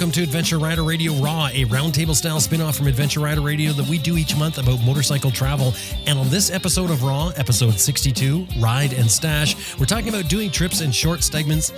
[0.00, 3.72] welcome to Adventure Rider Radio Raw, a roundtable style spin off from Adventure Rider Radio
[3.72, 5.74] that we do each month about motorcycle travel.
[6.06, 10.50] And on this episode of Raw, episode 62, Ride and Stash, we're talking about doing
[10.50, 11.70] trips in short segments.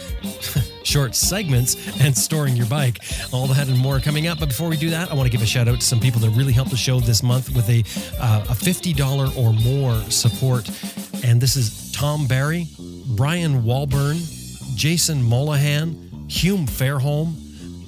[0.85, 3.00] short segments and storing your bike.
[3.32, 4.39] All that and more coming up.
[4.39, 6.21] But before we do that, I want to give a shout out to some people
[6.21, 7.81] that really helped the show this month with a
[8.23, 10.71] uh, a $50 or more support.
[11.25, 12.68] And this is Tom Barry,
[13.17, 17.42] Brian Walburn, Jason Molahan, Hume Fairholm,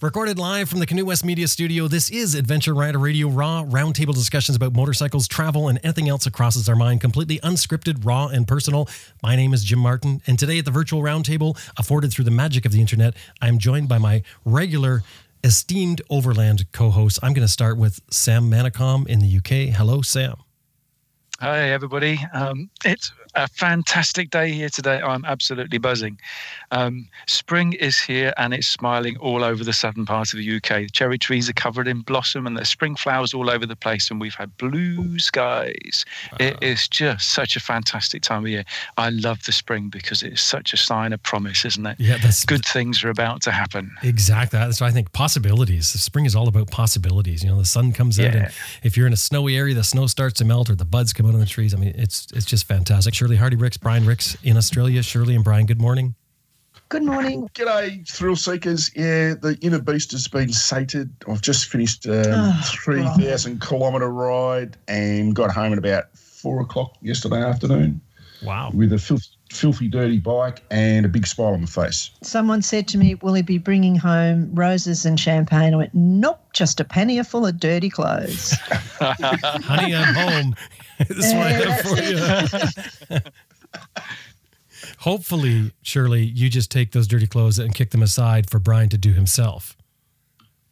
[0.01, 4.13] Recorded live from the Canoe West Media Studio, this is Adventure Rider Radio Raw, roundtable
[4.13, 8.47] discussions about motorcycles, travel, and anything else that crosses our mind, completely unscripted, raw, and
[8.47, 8.87] personal.
[9.21, 12.65] My name is Jim Martin, and today at the virtual roundtable, afforded through the magic
[12.65, 15.03] of the internet, I'm joined by my regular,
[15.43, 17.19] esteemed Overland co host.
[17.21, 19.75] I'm going to start with Sam Manicom in the UK.
[19.75, 20.35] Hello, Sam.
[21.39, 22.19] Hi, everybody.
[22.33, 25.01] Um, it's a fantastic day here today.
[25.01, 26.19] I'm absolutely buzzing.
[26.71, 30.91] Um, spring is here and it's smiling all over the southern part of the UK.
[30.91, 34.19] Cherry trees are covered in blossom and there's spring flowers all over the place, and
[34.19, 36.05] we've had blue skies.
[36.39, 38.63] It is just such a fantastic time of year.
[38.97, 41.99] I love the spring because it's such a sign of promise, isn't it?
[41.99, 43.91] Yeah, that's Good things are about to happen.
[44.03, 44.59] Exactly.
[44.59, 45.93] That's what I think possibilities.
[45.93, 47.43] The Spring is all about possibilities.
[47.43, 48.51] You know, the sun comes out, and
[48.83, 51.25] if you're in a snowy area, the snow starts to melt or the buds come
[51.25, 51.73] out on the trees.
[51.73, 53.13] I mean, it's it's just fantastic.
[53.21, 55.03] Shirley Hardy Rix, Brian Rix in Australia.
[55.03, 56.15] Shirley and Brian, good morning.
[56.89, 57.47] Good morning.
[57.53, 58.89] G'day, thrill seekers.
[58.95, 61.11] Yeah, the inner beast has been sated.
[61.29, 66.95] I've just finished um, Oh, 3,000 kilometre ride and got home at about four o'clock
[67.03, 68.01] yesterday afternoon
[68.43, 68.71] Wow.
[68.73, 72.09] with a filth, filthy, dirty bike and a big smile on my face.
[72.23, 75.75] Someone said to me, Will he be bringing home roses and champagne?
[75.75, 78.53] I went, Nope, just a pannier full of dirty clothes.
[78.99, 80.55] Honey, I'm home.
[81.09, 83.19] That's what I have for you.
[84.99, 88.97] Hopefully, Shirley, you just take those dirty clothes and kick them aside for Brian to
[88.97, 89.75] do himself.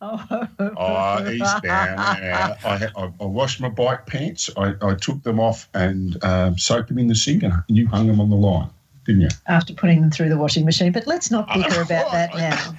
[0.01, 1.99] oh, Oh, he's down.
[1.99, 4.49] I, I, I washed my bike pants.
[4.55, 8.07] I, I took them off and um, soaked them in the sink and you hung
[8.07, 8.69] them on the line,
[9.09, 9.27] didn't you?
[9.47, 10.91] After putting them through the washing machine.
[10.91, 12.75] But let's not bicker about that now.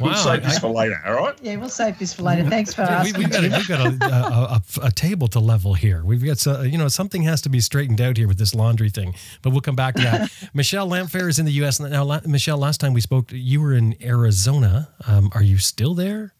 [0.00, 1.36] We'll Wow, save this for later, all right?
[1.42, 2.48] Yeah, we'll save this for later.
[2.48, 3.18] Thanks for we, asking.
[3.18, 6.02] we've got, a, we've got a, a, a, a table to level here.
[6.04, 8.88] We've got, so, you know, something has to be straightened out here with this laundry
[8.90, 10.30] thing, but we'll come back to that.
[10.54, 11.78] Michelle Lamphere is in the U.S.
[11.80, 14.88] Now, la- Michelle, last time we spoke, you were in Arizona.
[15.06, 16.32] Um, are you still there?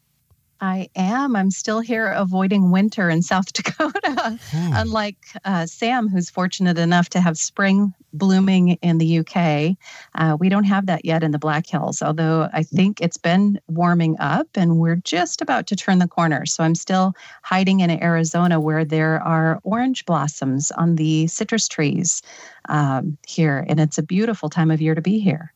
[0.60, 1.36] I am.
[1.36, 4.38] I'm still here avoiding winter in South Dakota.
[4.50, 4.72] Hmm.
[4.74, 9.76] Unlike uh, Sam, who's fortunate enough to have spring blooming in the UK,
[10.14, 13.60] uh, we don't have that yet in the Black Hills, although I think it's been
[13.68, 16.46] warming up and we're just about to turn the corner.
[16.46, 17.12] So I'm still
[17.42, 22.22] hiding in Arizona where there are orange blossoms on the citrus trees
[22.68, 23.66] um, here.
[23.68, 25.52] And it's a beautiful time of year to be here.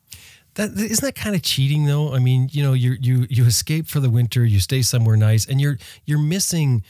[0.60, 2.12] That isn't that kind of cheating though.
[2.12, 5.46] I mean, you know, you you you escape for the winter, you stay somewhere nice,
[5.46, 6.82] and you're you're missing.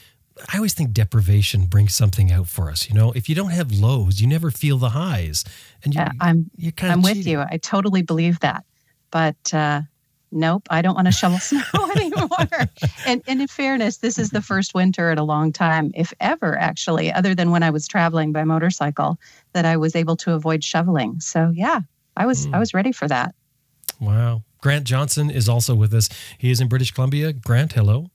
[0.51, 2.89] I always think deprivation brings something out for us.
[2.89, 5.45] You know, if you don't have lows, you never feel the highs,
[5.85, 7.39] and you Yeah, I'm you kind I'm with you.
[7.49, 8.65] I totally believe that.
[9.09, 9.83] But uh,
[10.33, 11.61] nope, I don't want to shovel snow
[11.95, 12.29] anymore.
[13.05, 16.57] and, and in fairness, this is the first winter in a long time, if ever,
[16.57, 19.17] actually, other than when I was traveling by motorcycle,
[19.53, 21.21] that I was able to avoid shoveling.
[21.21, 21.81] So yeah,
[22.17, 22.55] I was Mm.
[22.55, 23.33] I was ready for that.
[24.01, 24.41] Wow.
[24.61, 26.09] Grant Johnson is also with us.
[26.39, 27.33] He is in British Columbia.
[27.33, 28.09] Grant, hello.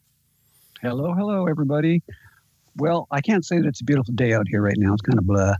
[0.82, 2.02] Hello, hello, everybody.
[2.76, 4.92] Well, I can't say that it's a beautiful day out here right now.
[4.92, 5.54] It's kind of blah,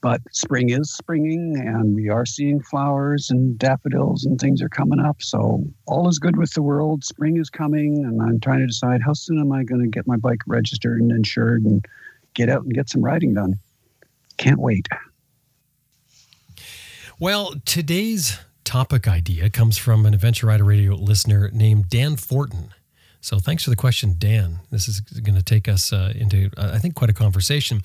[0.00, 4.98] but spring is springing, and we are seeing flowers and daffodils and things are coming
[4.98, 5.20] up.
[5.20, 7.04] So all is good with the world.
[7.04, 10.06] Spring is coming, and I'm trying to decide how soon am I going to get
[10.06, 11.84] my bike registered and insured and
[12.34, 13.58] get out and get some riding done.
[14.38, 14.88] Can't wait.
[17.18, 22.74] Well, today's topic idea comes from an Adventure Rider Radio listener named Dan Fortin.
[23.20, 24.58] So thanks for the question, Dan.
[24.72, 27.80] This is going to take us uh, into, uh, I think, quite a conversation.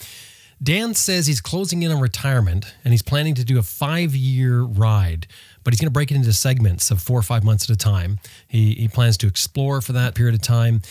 [0.62, 4.62] Dan says he's closing in on retirement and he's planning to do a five year
[4.62, 5.28] ride,
[5.64, 7.78] but he's going to break it into segments of four or five months at a
[7.78, 8.20] time.
[8.48, 10.82] He, he plans to explore for that period of time.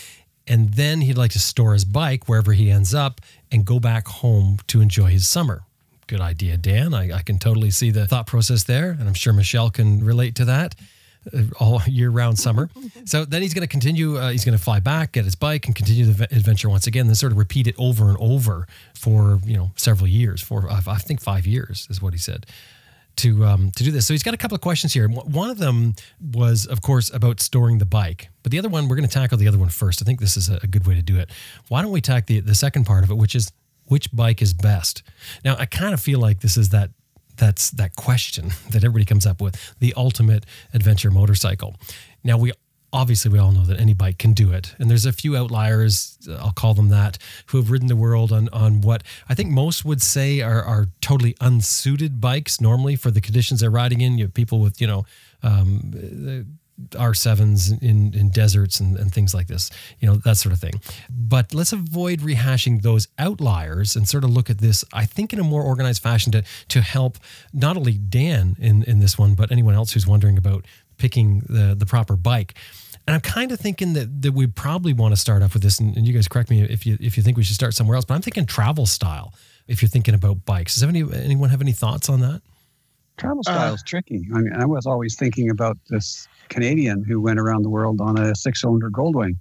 [0.47, 3.19] And then he'd like to store his bike wherever he ends up
[3.51, 5.63] and go back home to enjoy his summer.
[6.11, 6.93] Good idea, Dan.
[6.93, 8.91] I, I can totally see the thought process there.
[8.91, 10.75] And I'm sure Michelle can relate to that
[11.33, 12.69] uh, all year round summer.
[13.05, 14.17] So then he's going to continue.
[14.17, 17.07] Uh, he's going to fly back, get his bike, and continue the adventure once again.
[17.07, 20.41] Then sort of repeat it over and over for you know several years.
[20.41, 22.45] For I think five years is what he said
[23.17, 24.05] to um, to do this.
[24.05, 25.07] So he's got a couple of questions here.
[25.07, 28.27] One of them was, of course, about storing the bike.
[28.43, 30.01] But the other one, we're going to tackle the other one first.
[30.01, 31.29] I think this is a good way to do it.
[31.69, 33.51] Why don't we tackle the the second part of it, which is
[33.91, 35.03] which bike is best?
[35.43, 36.91] Now, I kind of feel like this is that
[37.35, 41.75] that's that question that everybody comes up with the ultimate adventure motorcycle.
[42.23, 42.53] Now, we
[42.93, 46.17] obviously we all know that any bike can do it and there's a few outliers
[46.39, 49.85] i'll call them that who have ridden the world on on what i think most
[49.85, 54.25] would say are, are totally unsuited bikes normally for the conditions they're riding in you
[54.25, 55.05] have people with you know
[55.41, 56.49] um,
[56.89, 59.69] R7s in, in deserts and, and things like this,
[59.99, 60.81] you know, that sort of thing.
[61.09, 65.39] But let's avoid rehashing those outliers and sort of look at this, I think, in
[65.39, 67.17] a more organized fashion to, to help
[67.53, 70.65] not only Dan in, in this one, but anyone else who's wondering about
[70.97, 72.55] picking the, the proper bike.
[73.07, 75.79] And I'm kind of thinking that, that we probably want to start off with this,
[75.79, 77.95] and, and you guys correct me if you if you think we should start somewhere
[77.95, 79.33] else, but I'm thinking travel style
[79.67, 80.75] if you're thinking about bikes.
[80.75, 82.41] Does any, anyone have any thoughts on that?
[83.17, 84.27] Travel style is uh, tricky.
[84.33, 88.19] I mean, I was always thinking about this Canadian who went around the world on
[88.19, 89.37] a six cylinder Goldwing.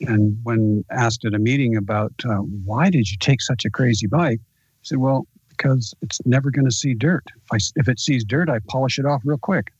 [0.00, 4.06] And when asked at a meeting about uh, why did you take such a crazy
[4.06, 4.40] bike,
[4.80, 7.24] he said, well, because it's never going to see dirt.
[7.36, 9.72] If, I, if it sees dirt, I polish it off real quick.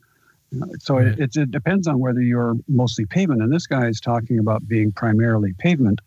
[0.81, 1.19] So right.
[1.19, 3.41] it, it, depends on whether you're mostly pavement.
[3.41, 6.01] And this guy is talking about being primarily pavement.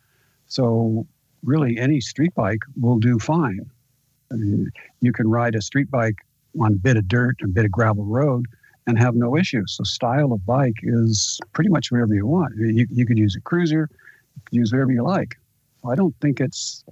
[0.47, 1.07] So
[1.43, 3.65] really, any street bike will do fine.
[4.31, 4.71] I mean,
[5.01, 6.17] you can ride a street bike
[6.59, 8.45] on a bit of dirt, a bit of gravel road,
[8.87, 9.75] and have no issues.
[9.77, 12.53] So style of bike is pretty much whatever you want.
[12.57, 13.89] You, you could use a cruiser,
[14.51, 15.35] use whatever you like.
[15.87, 16.83] I don't think it's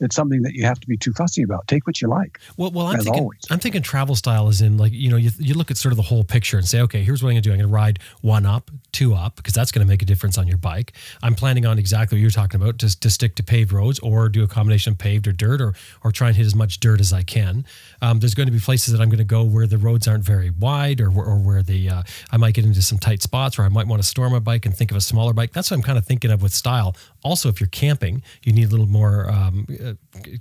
[0.00, 1.68] it's something that you have to be too fussy about.
[1.68, 2.40] Take what you like.
[2.56, 3.40] Well, well, I'm thinking, always.
[3.50, 5.96] I'm thinking travel style is in like, you know, you, you look at sort of
[5.96, 7.52] the whole picture and say, okay, here's what I'm going to do.
[7.52, 10.38] I'm going to ride one up, two up, because that's going to make a difference
[10.38, 10.92] on your bike.
[11.22, 14.28] I'm planning on exactly what you're talking about, just to stick to paved roads or
[14.28, 17.00] do a combination of paved or dirt or, or try and hit as much dirt
[17.00, 17.64] as I can.
[18.02, 20.24] Um, there's going to be places that I'm going to go where the roads aren't
[20.24, 23.66] very wide or, or where the, uh, I might get into some tight spots where
[23.66, 25.52] I might want to store my bike and think of a smaller bike.
[25.52, 26.96] That's what I'm kind of thinking of with style.
[27.22, 29.66] Also, if you're camping, you need a little more um,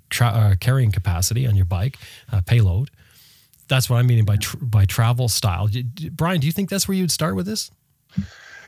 [0.10, 1.98] tra- uh, carrying capacity on your bike,
[2.32, 2.90] uh, payload.
[3.68, 5.70] That's what I'm meaning by by travel style.
[6.12, 7.72] Brian, do you think that's where you'd start with this?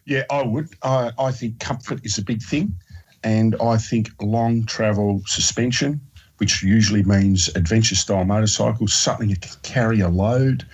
[0.06, 0.69] Yeah, I would.
[0.83, 2.75] I, I think comfort is a big thing,
[3.24, 6.01] and I think long travel suspension,
[6.38, 10.66] which usually means adventure style motorcycles, something that can carry a load.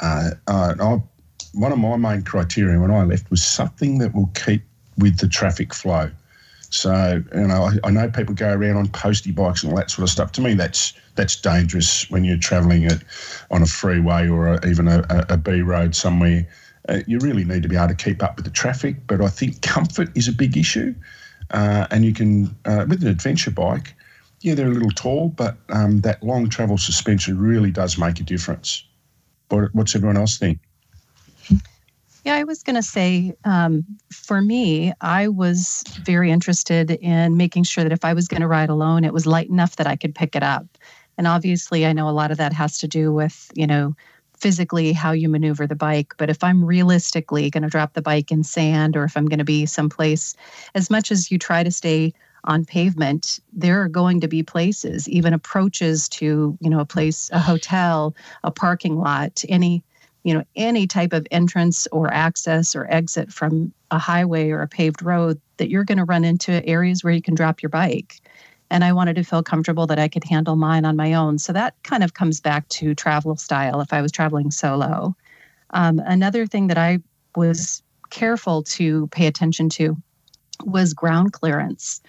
[0.00, 1.02] Uh, uh, I,
[1.54, 4.62] one of my main criteria when I left was something that will keep
[4.98, 6.10] with the traffic flow.
[6.76, 9.90] So, you know, I, I, know people go around on postie bikes and all that
[9.90, 10.32] sort of stuff.
[10.32, 13.02] To me, that's that's dangerous when you're travelling it
[13.50, 16.46] on a freeway or a, even a, a B road somewhere.
[16.88, 18.96] Uh, you really need to be able to keep up with the traffic.
[19.06, 20.94] But I think comfort is a big issue,
[21.50, 23.94] uh, and you can uh, with an adventure bike.
[24.42, 28.22] Yeah, they're a little tall, but um, that long travel suspension really does make a
[28.22, 28.84] difference.
[29.48, 30.58] But what's everyone else think?
[32.26, 37.62] Yeah, I was going to say um, for me, I was very interested in making
[37.62, 39.94] sure that if I was going to ride alone, it was light enough that I
[39.94, 40.66] could pick it up.
[41.16, 43.94] And obviously, I know a lot of that has to do with, you know,
[44.36, 46.14] physically how you maneuver the bike.
[46.16, 49.38] But if I'm realistically going to drop the bike in sand or if I'm going
[49.38, 50.34] to be someplace,
[50.74, 55.08] as much as you try to stay on pavement, there are going to be places,
[55.08, 59.84] even approaches to, you know, a place, a hotel, a parking lot, any
[60.26, 64.66] you know any type of entrance or access or exit from a highway or a
[64.66, 68.16] paved road that you're going to run into areas where you can drop your bike.
[68.68, 71.38] And i wanted to feel comfortable that i could handle mine on my own.
[71.38, 75.14] So that kind of comes back to travel style if i was traveling solo.
[75.70, 76.98] Um, another thing that i
[77.36, 77.80] was
[78.10, 79.96] careful to pay attention to
[80.64, 82.00] was ground clearance.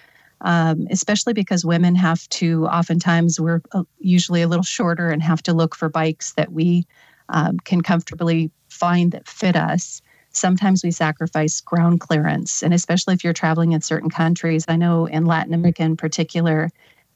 [0.41, 5.41] Um, especially because women have to oftentimes we're uh, usually a little shorter and have
[5.43, 6.85] to look for bikes that we
[7.29, 10.01] um, can comfortably find that fit us.
[10.31, 14.65] Sometimes we sacrifice ground clearance, and especially if you're traveling in certain countries.
[14.67, 16.69] I know in Latin America in particular,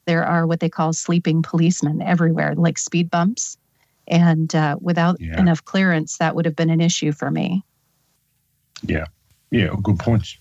[0.05, 3.57] there are what they call sleeping policemen everywhere, like speed bumps.
[4.07, 5.39] And uh, without yeah.
[5.39, 7.63] enough clearance, that would have been an issue for me.
[8.81, 9.05] Yeah.
[9.51, 9.75] Yeah.
[9.83, 10.37] Good points.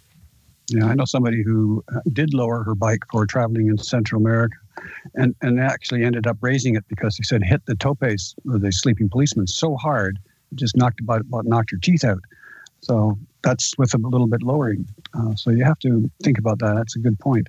[0.71, 4.57] Yeah, I know somebody who uh, did lower her bike for traveling in Central America,
[5.15, 8.73] and and actually ended up raising it because he said hit the topes or the
[8.73, 10.19] sleeping policeman so hard,
[10.53, 12.21] it just knocked about, about knocked her teeth out.
[12.81, 14.87] So that's with a little bit lowering.
[15.15, 16.75] Uh, so you have to think about that.
[16.77, 17.49] That's a good point.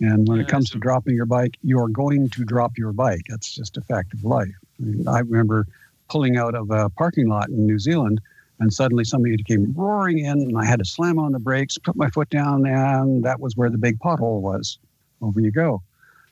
[0.00, 2.92] And when Yeah, it comes to dropping your bike, you are going to drop your
[2.92, 3.22] bike.
[3.28, 4.54] That's just a fact of life.
[4.80, 5.66] I, mean, I remember
[6.08, 8.20] pulling out of a parking lot in New Zealand,
[8.58, 11.96] and suddenly somebody came roaring in, and I had to slam on the brakes, put
[11.96, 14.78] my foot down, and that was where the big pothole was.
[15.22, 15.82] Over you go.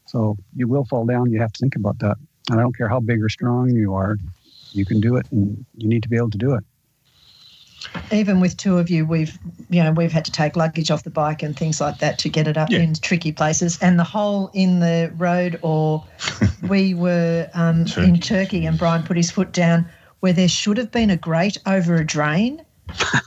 [0.08, 1.30] So you will fall down.
[1.30, 2.16] You have to think about that.
[2.50, 4.16] And I don't care how big or strong you are,
[4.72, 6.64] you can do it, and you need to be able to do it.
[8.10, 9.38] Even with two of you, we've
[9.70, 12.28] you know we've had to take luggage off the bike and things like that to
[12.28, 12.80] get it up Yeah.
[12.80, 13.78] in tricky places.
[13.82, 16.04] And the hole in the road, or
[16.68, 18.18] we were um, in Turkey.
[18.18, 19.86] Turkey, and Brian put his foot down
[20.20, 22.64] where there should have been a grate over a drain,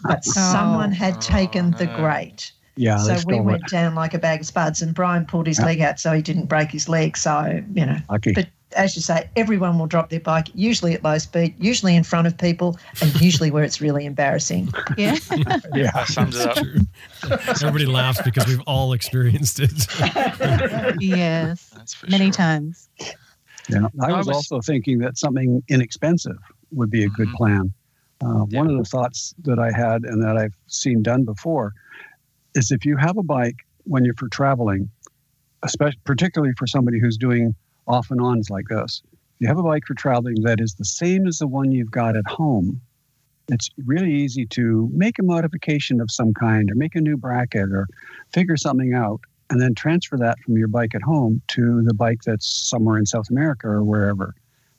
[0.04, 1.96] but someone had taken the no.
[1.96, 2.52] grate.
[2.75, 3.70] Yeah, so we went it.
[3.70, 5.66] down like a bag of spuds, and Brian pulled his Yeah.
[5.66, 7.18] leg out so he didn't break his leg.
[7.18, 8.32] So you know, Lucky.
[8.34, 8.48] but
[8.78, 12.25] as you say, everyone will drop their bike, usually at low speed, usually in front
[12.28, 14.70] of people, and usually where it's really embarrassing.
[14.98, 15.18] Yeah.
[15.75, 15.92] yeah.
[15.92, 16.56] That sums it up.
[16.56, 16.78] True.
[17.68, 19.72] Everybody laughs because we've all experienced it.
[21.01, 21.74] yes.
[22.10, 22.32] Many sure.
[22.34, 22.90] times.
[23.70, 26.38] Yeah, I I was, was- also thinking that something inexpensive
[26.72, 27.36] would be a good Mhm.
[27.36, 27.74] plan.
[28.24, 28.60] Uh, Yeah.
[28.60, 31.74] One of the thoughts that I had and that I've seen done before
[32.55, 34.89] is if you have a bike when you're for traveling,
[35.63, 37.55] especially particularly for somebody who's doing
[37.88, 40.86] off and ons like this, if you have a bike for traveling that is the
[40.86, 42.81] same as the one you've got at home,
[43.48, 47.70] it's really easy to make a modification of some kind or make a new bracket
[47.72, 47.88] or
[48.31, 52.20] figure something out and then transfer that from your bike at home to the bike
[52.25, 54.34] that's somewhere in South America or wherever.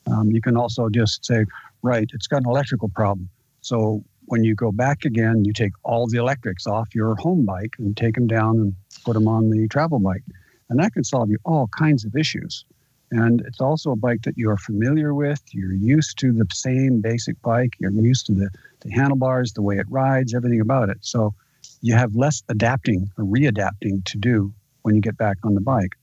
[0.07, 1.45] Um, you can also just say,
[1.83, 3.29] right, it's got an electrical problem.
[3.61, 4.03] So
[4.33, 7.95] when you go back again, you take all the electrics off your home bike and
[7.95, 8.75] take them down and
[9.05, 10.23] put them on the travel bike.
[10.69, 12.65] And that can solve you all kinds of issues.
[13.11, 15.39] And it's also a bike that you're familiar with.
[15.51, 17.75] You're used to the same basic bike.
[17.79, 18.49] You're used to the,
[18.79, 20.97] the handlebars, the way it rides, everything about it.
[21.01, 21.35] So
[21.81, 25.93] you have less adapting or readapting to do when you get back on the bike.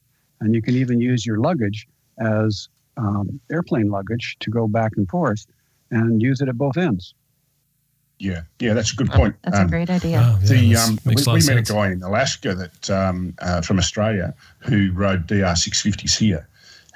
[0.41, 1.89] And you can even use your luggage
[2.21, 5.47] as um, airplane luggage to go back and forth
[5.91, 7.13] and use it at both ends.
[8.21, 9.35] Yeah, yeah, that's a good point.
[9.43, 10.19] That's a Um, great idea.
[10.19, 11.71] Wow, yeah, the um, we, makes a lot we met sense.
[11.71, 16.47] a guy in Alaska that um, uh, from Australia who rode DR 650s here.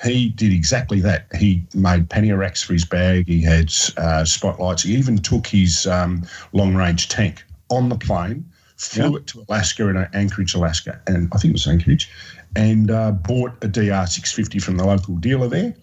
[0.02, 1.26] He did exactly that.
[1.34, 3.26] He made pannier racks for his bag.
[3.26, 4.82] He had uh, spotlights.
[4.82, 8.44] He even took his um, long range tank on the plane,
[8.76, 9.16] flew Yeah.
[9.16, 12.10] it to Alaska in Anchorage, Alaska, and I think it was Anchorage,
[12.54, 15.74] and uh, bought a DR 650 from the local dealer there.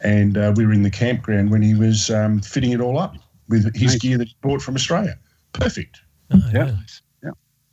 [0.00, 3.14] And uh, we were in the campground when he was um, fitting it all up
[3.48, 3.98] with his Nice.
[4.00, 5.18] gear that he bought from Australia.
[5.52, 6.00] Perfect.
[6.30, 6.76] Oh, Yeah.
[7.22, 7.30] yeah.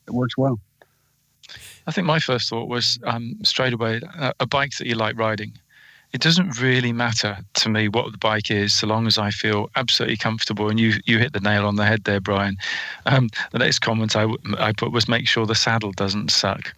[0.07, 0.59] It works well.
[1.87, 5.17] I think my first thought was um, straight away a, a bike that you like
[5.17, 5.53] riding.
[6.11, 9.69] It doesn't really matter to me what the bike is, so long as I feel
[9.75, 10.67] absolutely comfortable.
[10.69, 12.57] And you you hit the nail on the head there, Brian.
[13.05, 14.25] Um, the next comment I,
[14.57, 16.73] I put was make sure the saddle doesn't suck.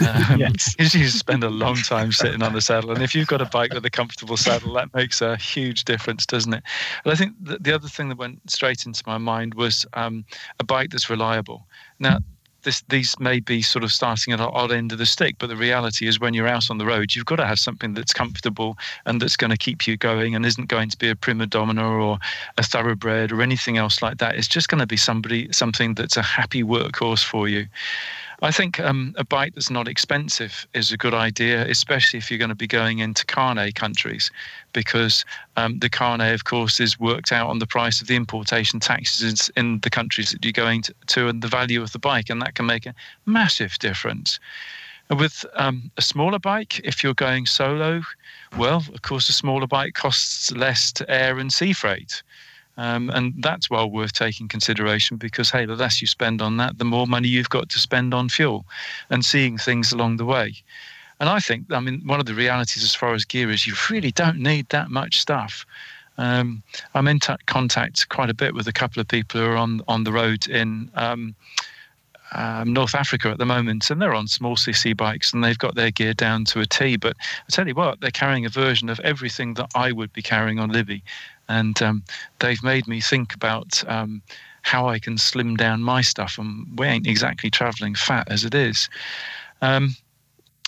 [0.00, 0.74] Um, Yes.
[0.94, 3.74] you spend a long time sitting on the saddle, and if you've got a bike
[3.74, 6.62] with a comfortable saddle, that makes a huge difference, doesn't it?
[7.04, 10.24] But I think the, the other thing that went straight into my mind was um,
[10.58, 11.66] a bike that's reliable.
[11.98, 12.18] Now,
[12.62, 15.48] this, these may be sort of starting at an odd end of the stick, but
[15.48, 18.12] the reality is when you're out on the road, you've got to have something that's
[18.12, 18.76] comfortable
[19.06, 21.86] and that's going to keep you going and isn't going to be a prima donna
[21.86, 22.18] or
[22.58, 24.36] a thoroughbred or anything else like that.
[24.36, 27.66] It's just going to be somebody something that's a happy workhorse for you.
[28.42, 32.38] I think um, a bike that's not expensive is a good idea, especially if you're
[32.38, 34.30] going to be going into carnet countries,
[34.72, 38.80] because um, the carnet, of course, is worked out on the price of the importation
[38.80, 42.30] taxes in the countries that you're going to, to and the value of the bike,
[42.30, 42.94] and that can make a
[43.26, 44.40] massive difference.
[45.10, 48.02] With um, a smaller bike, if you're going solo,
[48.56, 52.22] well, of course, a smaller bike costs less to air and sea freight.
[52.76, 56.78] Um, and that's well worth taking consideration because, hey, the less you spend on that,
[56.78, 58.64] the more money you've got to spend on fuel
[59.10, 60.54] and seeing things along the way.
[61.20, 63.74] And I think, I mean, one of the realities as far as gear is you
[63.90, 65.66] really don't need that much stuff.
[66.16, 66.62] Um,
[66.94, 69.82] I'm in t- contact quite a bit with a couple of people who are on,
[69.86, 71.34] on the road in um,
[72.32, 75.74] um, North Africa at the moment, and they're on small CC bikes and they've got
[75.74, 76.96] their gear down to a T.
[76.96, 80.22] But I tell you what, they're carrying a version of everything that I would be
[80.22, 81.02] carrying on Libby
[81.50, 82.02] and um,
[82.38, 84.22] they've made me think about um,
[84.62, 86.38] how I can slim down my stuff.
[86.38, 88.88] And we ain't exactly traveling fat as it is.
[89.60, 89.96] Um,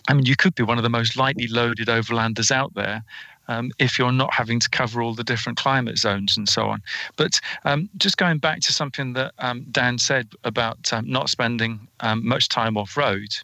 [0.09, 3.05] I mean, you could be one of the most lightly loaded overlanders out there.
[3.49, 6.83] um, if you're not having to cover all the different climate zones and so on.
[7.17, 11.87] But um, just going back to something that um, Dan said about um, not spending
[12.01, 13.35] um, much time off road,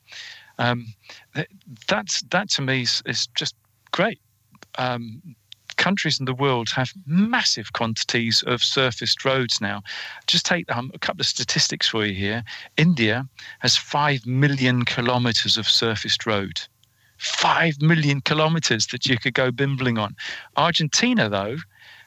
[0.59, 0.87] um,
[1.89, 3.55] that's that to me is, is just
[3.93, 4.21] great.
[5.79, 9.83] Countries in the world have massive quantities of surfaced roads now.
[10.27, 12.45] Just take um, a couple of statistics for you here.
[12.77, 13.27] India
[13.61, 16.61] has five million kilometers of surfaced road.
[17.19, 20.15] 5 million kilometers that you could go bimbling on.
[20.57, 21.57] Argentina, though,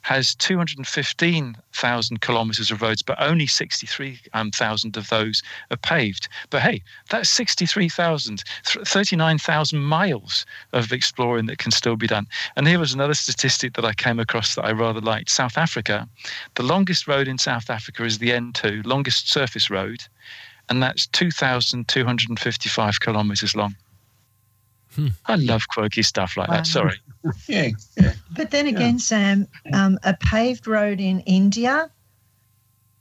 [0.01, 6.27] has 215,000 kilometers of roads, but only 63,000 of those are paved.
[6.49, 12.27] But hey, that's 63,000, 39,000 miles of exploring that can still be done.
[12.55, 15.29] And here was another statistic that I came across that I rather liked.
[15.29, 16.07] South Africa,
[16.55, 20.03] the longest road in South Africa is the N2, longest surface road,
[20.69, 23.75] and that's 2,255 kilometers long.
[24.95, 25.07] Hmm.
[25.25, 26.57] I love quirky stuff like wow.
[26.57, 26.67] that.
[26.67, 26.99] Sorry.
[27.47, 28.13] yeah, yeah.
[28.35, 28.97] But then again, yeah.
[28.97, 31.89] Sam, um, a paved road in India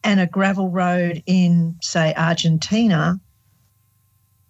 [0.04, 3.20] and a gravel road in, say, Argentina,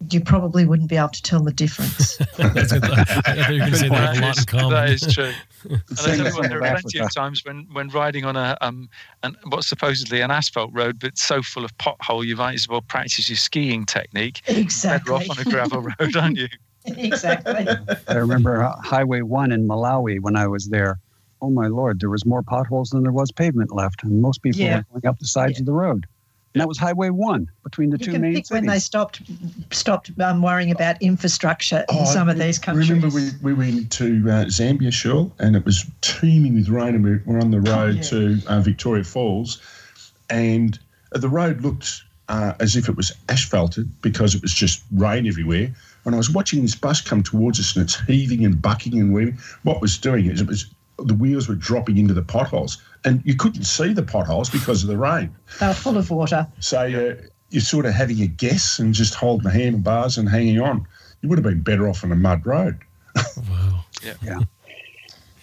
[0.09, 2.17] you probably wouldn't be able to tell the difference.
[2.37, 2.83] That's good.
[2.83, 4.69] I you're say they have a lot in common.
[4.71, 5.31] That is true.
[5.69, 8.57] and I tell you what, there are plenty of times when, when riding on a
[8.61, 8.89] um
[9.23, 12.81] an, what's supposedly an asphalt road, but so full of pothole, you might as well
[12.81, 14.41] practice your skiing technique.
[14.47, 15.13] Exactly.
[15.13, 16.47] Better off on a gravel road, aren't you?
[16.97, 17.67] exactly.
[18.07, 20.99] I remember Highway 1 in Malawi when I was there.
[21.41, 24.61] Oh my lord, there was more potholes than there was pavement left, and most people
[24.61, 24.83] yeah.
[24.91, 25.61] were going up the sides yeah.
[25.61, 26.05] of the road.
[26.53, 28.61] And that was Highway One between the you two can main pick cities.
[28.61, 29.21] when they stopped
[29.71, 32.89] stopped um, worrying about infrastructure oh, in some of these countries.
[32.89, 37.03] Remember, we, we went to uh, Zambia, Shirl, and it was teeming with rain, and
[37.05, 38.37] we were on the oh, road oh, yeah.
[38.37, 39.61] to uh, Victoria Falls,
[40.29, 40.77] and
[41.13, 45.73] the road looked uh, as if it was asphalted because it was just rain everywhere.
[46.05, 49.13] And I was watching this bus come towards us and it's heaving and bucking and
[49.13, 49.37] weaving.
[49.63, 50.65] What was doing is it was
[50.97, 54.89] the wheels were dropping into the potholes and you couldn't see the potholes because of
[54.89, 55.33] the rain.
[55.59, 56.47] They were full of water.
[56.59, 60.59] So uh, you're sort of having a guess and just holding the handlebars and hanging
[60.59, 60.85] on.
[61.21, 62.79] You would have been better off on a mud road.
[63.15, 63.85] wow.
[64.03, 64.13] Yeah.
[64.23, 64.39] yeah.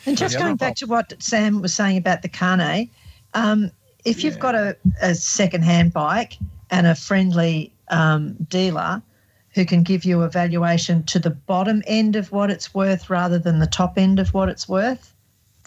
[0.05, 2.89] And just going back to what Sam was saying about the Carnet,
[3.35, 3.71] um,
[4.05, 6.39] if you've got a, a second-hand bike
[6.71, 9.01] and a friendly um, dealer,
[9.55, 13.39] who can give you a valuation to the bottom end of what it's worth rather
[13.39, 15.15] than the top end of what it's worth,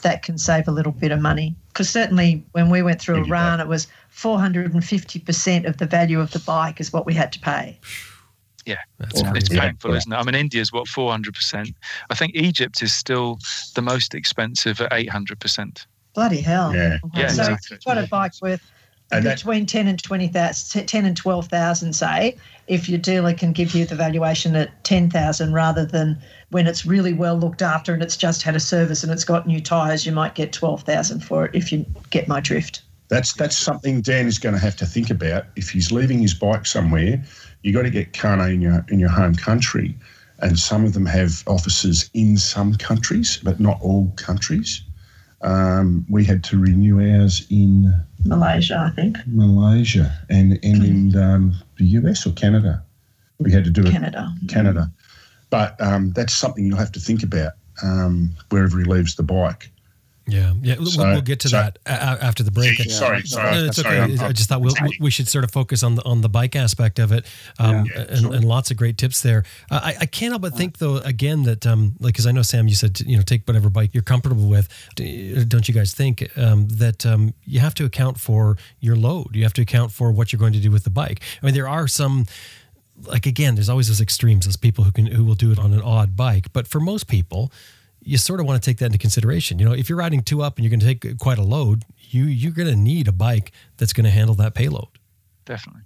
[0.01, 1.55] that can save a little bit of money.
[1.67, 6.39] Because certainly when we went through Iran, it was 450% of the value of the
[6.39, 7.79] bike is what we had to pay.
[8.65, 10.15] Yeah, That's it's painful, isn't it?
[10.15, 11.73] I mean, India's what 400%.
[12.09, 13.39] I think Egypt is still
[13.73, 15.85] the most expensive at 800%.
[16.13, 16.75] Bloody hell!
[16.75, 17.27] Yeah, yeah.
[17.29, 17.55] So exactly.
[17.55, 18.61] if you've got a bike worth
[19.11, 23.75] and between that, 10 and 20,000, 10 and 12,000, say, if your dealer can give
[23.75, 26.17] you the valuation at 10,000 rather than
[26.49, 29.47] when it's really well looked after and it's just had a service and it's got
[29.47, 32.81] new tyres, you might get 12,000 for it if you get my drift.
[33.09, 35.43] That's that's something Dan is going to have to think about.
[35.57, 37.21] If he's leaving his bike somewhere,
[37.63, 39.95] You've got to get Carnet in your in your home country,
[40.39, 44.81] and some of them have offices in some countries, but not all countries.
[45.43, 47.93] Um, we had to renew ours in
[48.25, 49.17] Malaysia, I think.
[49.25, 52.83] Malaysia and, and in um, the US or Canada.
[53.39, 53.91] We had to do it.
[53.91, 54.31] Canada.
[54.47, 54.91] Canada.
[55.49, 59.70] But um, that's something you'll have to think about um, wherever he leaves the bike.
[60.31, 60.75] Yeah, yeah.
[60.75, 62.79] So, we'll, get to so, that after the break.
[62.79, 63.51] Yeah, sorry, sorry.
[63.51, 63.99] No, it's okay.
[63.99, 66.55] I'm, i just thought we'll, we should sort of focus on the on the bike
[66.55, 67.25] aspect of it,
[67.59, 68.33] um, yeah, and, sure.
[68.33, 69.43] and, lots of great tips there.
[69.69, 72.43] Uh, I, I can't help but think though again that um, like because I know
[72.43, 74.69] Sam, you said you know take whatever bike you're comfortable with.
[74.95, 79.35] Don't you guys think um, that um, you have to account for your load?
[79.35, 81.21] You have to account for what you're going to do with the bike.
[81.41, 82.25] I mean, there are some
[83.05, 84.45] like again, there's always those extremes.
[84.45, 87.07] Those people who can who will do it on an odd bike, but for most
[87.07, 87.51] people
[88.01, 89.59] you sort of want to take that into consideration.
[89.59, 91.83] You know, if you're riding two up and you're going to take quite a load,
[91.97, 94.87] you you're going to need a bike that's going to handle that payload.
[95.45, 95.81] Definitely.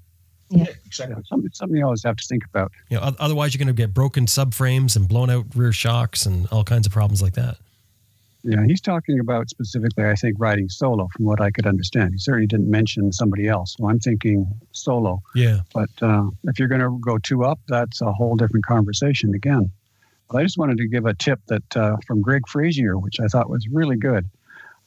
[0.49, 1.21] Yeah, exactly.
[1.27, 2.71] Something, something you always have to think about.
[2.89, 6.47] You know, otherwise you're going to get broken subframes and blown out rear shocks and
[6.51, 7.57] all kinds of problems like that.
[8.43, 12.13] Yeah, he's talking about specifically, I think, riding solo, from what I could understand.
[12.13, 13.75] He certainly didn't mention somebody else.
[13.75, 15.23] So I'm thinking solo.
[15.33, 15.61] Yeah.
[15.73, 19.71] But uh, if you're going to go two up, that's a whole different conversation again.
[20.29, 23.27] But I just wanted to give a tip that uh, from Greg Frazier, which I
[23.27, 24.29] thought was really good.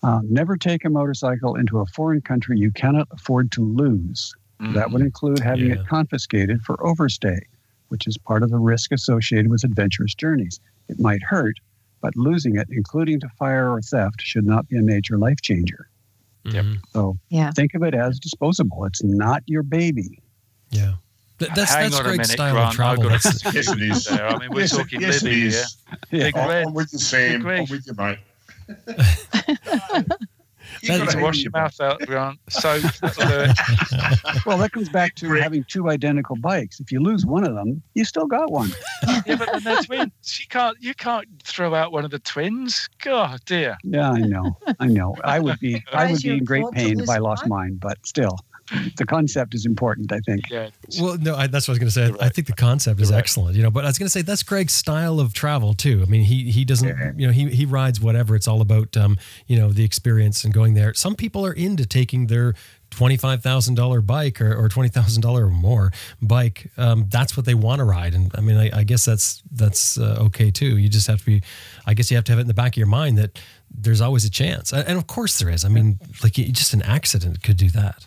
[0.02, 4.34] Uh, never take a motorcycle into a foreign country you cannot afford to lose.
[4.60, 4.74] Mm-hmm.
[4.74, 5.74] That would include having yeah.
[5.74, 7.40] it confiscated for overstay,
[7.88, 10.60] which is part of the risk associated with adventurous journeys.
[10.88, 11.56] It might hurt,
[12.00, 15.88] but losing it, including to fire or theft, should not be a major life changer.
[16.44, 16.64] Yep.
[16.92, 17.50] So yeah.
[17.52, 18.84] think of it as disposable.
[18.84, 20.22] It's not your baby.
[20.70, 20.94] Yeah.
[21.38, 22.68] Th- that's Hang that's on great a minute, style Grant.
[22.70, 23.04] of travel.
[23.10, 24.04] yes, it is.
[24.06, 24.26] There.
[24.26, 25.64] I mean, we're yes, talking yes, Libby here.
[26.10, 26.66] Big I'm, Red.
[26.66, 27.42] I'm with you, Sam.
[27.42, 28.18] Big I'm with you, mate.
[30.82, 32.38] You got to wash your mouth out, Grant.
[32.48, 32.68] So
[34.46, 36.80] well, that comes back to having two identical bikes.
[36.80, 38.70] If you lose one of them, you still got one.
[39.26, 40.12] yeah, but then they're twins.
[40.40, 42.88] You can't you can't throw out one of the twins.
[43.02, 43.76] God dear.
[43.82, 44.56] Yeah, I know.
[44.78, 45.16] I know.
[45.24, 48.38] I would be I would be in great pain if I lost mine, but still
[48.96, 50.42] the concept is important, I think.
[50.50, 50.70] Yeah.
[51.00, 52.10] Well, no, I, that's what I was going to say.
[52.10, 52.22] Right.
[52.22, 53.18] I think the concept is right.
[53.18, 53.70] excellent, you know.
[53.70, 56.02] But I was going to say that's Greg's style of travel too.
[56.06, 57.12] I mean, he he doesn't, yeah.
[57.16, 58.34] you know, he he rides whatever.
[58.36, 60.94] It's all about, um, you know, the experience and going there.
[60.94, 62.54] Some people are into taking their
[62.90, 66.70] twenty-five thousand dollar bike or, or twenty thousand dollar or more bike.
[66.76, 69.98] Um, that's what they want to ride, and I mean, I, I guess that's that's
[69.98, 70.78] uh, okay too.
[70.78, 71.42] You just have to be,
[71.86, 73.38] I guess you have to have it in the back of your mind that
[73.70, 75.64] there's always a chance, and of course there is.
[75.64, 78.06] I mean, like just an accident could do that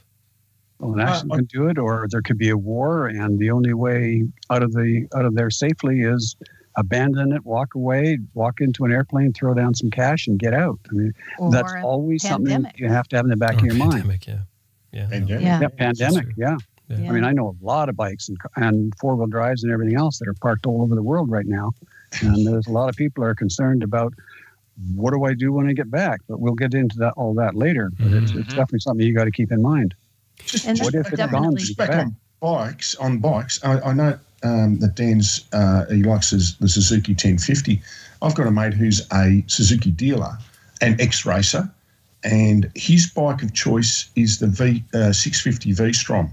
[0.82, 3.52] well, an accident uh, can do it, or there could be a war, and the
[3.52, 6.36] only way out of the out of there safely is
[6.76, 10.80] abandon it, walk away, walk into an airplane, throw down some cash, and get out.
[10.89, 11.13] I mean,
[11.52, 12.52] that's always pandemic.
[12.52, 14.46] something you have to have in the back or of your pandemic, mind.
[14.91, 15.39] Yeah, yeah, yeah.
[15.39, 15.62] yeah.
[15.62, 16.28] yeah pandemic.
[16.36, 16.58] Yeah.
[16.88, 17.10] yeah.
[17.10, 19.96] I mean, I know a lot of bikes and, and four wheel drives and everything
[19.96, 21.74] else that are parked all over the world right now,
[22.22, 24.13] and there's a lot of people are concerned about
[24.96, 26.22] what do I do when I get back.
[26.28, 27.91] But we'll get into that all that later.
[27.98, 28.17] But mm-hmm.
[28.17, 28.50] it's, it's mm-hmm.
[28.50, 29.94] definitely something you got to keep in mind.
[30.45, 31.56] Just, and what if it's gone?
[31.77, 32.95] Back on bikes.
[32.95, 37.82] On bikes, I, I know um, that Dan's uh, he likes his, the Suzuki 1050.
[38.21, 40.38] I've got a mate who's a Suzuki dealer
[40.82, 41.69] an ex-racer,
[42.23, 46.32] and his bike of choice is the V uh, 650 V-Strom.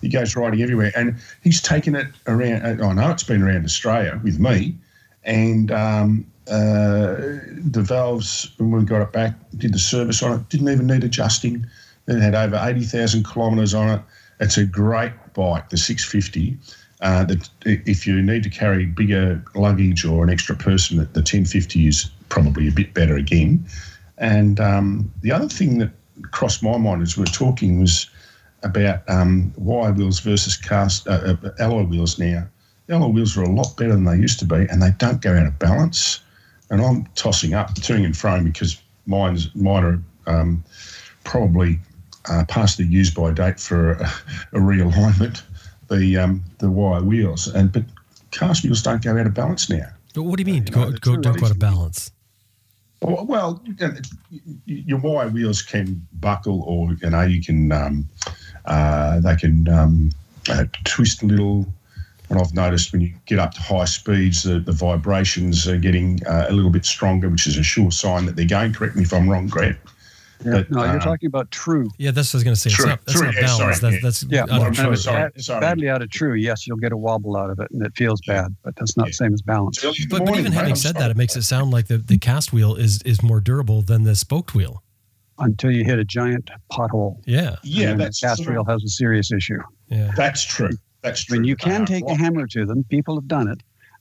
[0.00, 2.80] He goes riding everywhere, and he's taken it around.
[2.80, 4.74] Uh, I know it's been around Australia with me,
[5.24, 7.14] and um, uh,
[7.58, 11.04] the valves when we got it back, did the service on it, didn't even need
[11.04, 11.66] adjusting.
[12.08, 14.00] It had over 80,000 kilometres on it.
[14.40, 16.58] It's a great bike, the 650.
[17.00, 21.88] Uh, that if you need to carry bigger luggage or an extra person, the 1050
[21.88, 23.64] is probably a bit better again.
[24.18, 25.90] And um, the other thing that
[26.30, 28.08] crossed my mind as we are talking was
[28.62, 32.46] about um, wire wheels versus cast uh, uh, alloy wheels now.
[32.86, 35.20] The alloy wheels are a lot better than they used to be, and they don't
[35.20, 36.20] go out of balance.
[36.70, 40.64] And I'm tossing up, toing and froing because mine's mine are um,
[41.24, 41.80] probably
[42.28, 44.12] uh, past the use by date for a,
[44.52, 45.42] a realignment,
[45.90, 47.48] the um, the wire wheels.
[47.48, 47.84] And but
[48.30, 49.88] cast wheels don't go out of balance now.
[50.14, 50.66] But what do you mean?
[50.66, 52.10] You know, go, go, don't go out of balance.
[53.00, 53.60] Well,
[54.66, 58.08] your wire wheels can buckle, or you know, you can um,
[58.66, 60.10] uh, they can um,
[60.48, 61.66] uh, twist a little.
[62.28, 66.24] And I've noticed when you get up to high speeds, the, the vibrations are getting
[66.26, 68.72] uh, a little bit stronger, which is a sure sign that they're going.
[68.72, 69.76] Correct me if I'm wrong, Grant.
[70.44, 70.52] Yeah.
[70.52, 71.88] But, no, you're uh, talking about true.
[71.98, 72.70] Yeah, that's what I was going to say.
[72.70, 72.84] True.
[72.84, 73.26] It's not, that's true.
[73.26, 73.50] not balance.
[73.50, 73.92] Yeah, sorry.
[73.92, 74.44] That's, that's yeah.
[74.44, 75.60] Well, sorry, sorry, sorry.
[75.60, 76.34] badly out of true.
[76.34, 79.06] Yes, you'll get a wobble out of it, and it feels bad, but that's not
[79.06, 79.10] yeah.
[79.10, 79.80] the same as balance.
[79.80, 82.52] But, morning, but even having said that, it makes it sound like the, the cast
[82.52, 84.82] wheel is is more durable than the spoked wheel.
[85.38, 87.20] Until you hit a giant pothole.
[87.26, 87.56] Yeah.
[87.62, 87.94] Yeah.
[87.94, 89.60] the cast wheel has a serious issue.
[89.88, 90.12] Yeah.
[90.14, 90.70] That's true.
[91.02, 91.36] That's true.
[91.36, 92.84] I mean, you can take a hammer to them.
[92.90, 93.60] People have done it.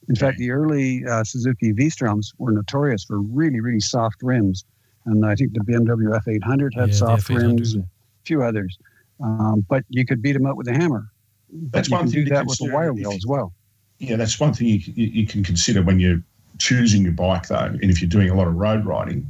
[0.10, 4.66] In fact, the early uh, Suzuki V-Stroms were notorious for really, really soft rims
[5.06, 7.88] and I think the BMW F800 had yeah, soft rims, and a
[8.26, 8.78] few others.
[9.24, 11.08] Um, but you could beat them up with a hammer.
[11.52, 12.26] That's one thing.
[12.26, 13.54] Do that with a wire wheel as well.
[14.00, 16.22] Yeah, that's one thing you, you can consider when you're
[16.58, 19.30] choosing your bike, though, and if you're doing a lot of road riding.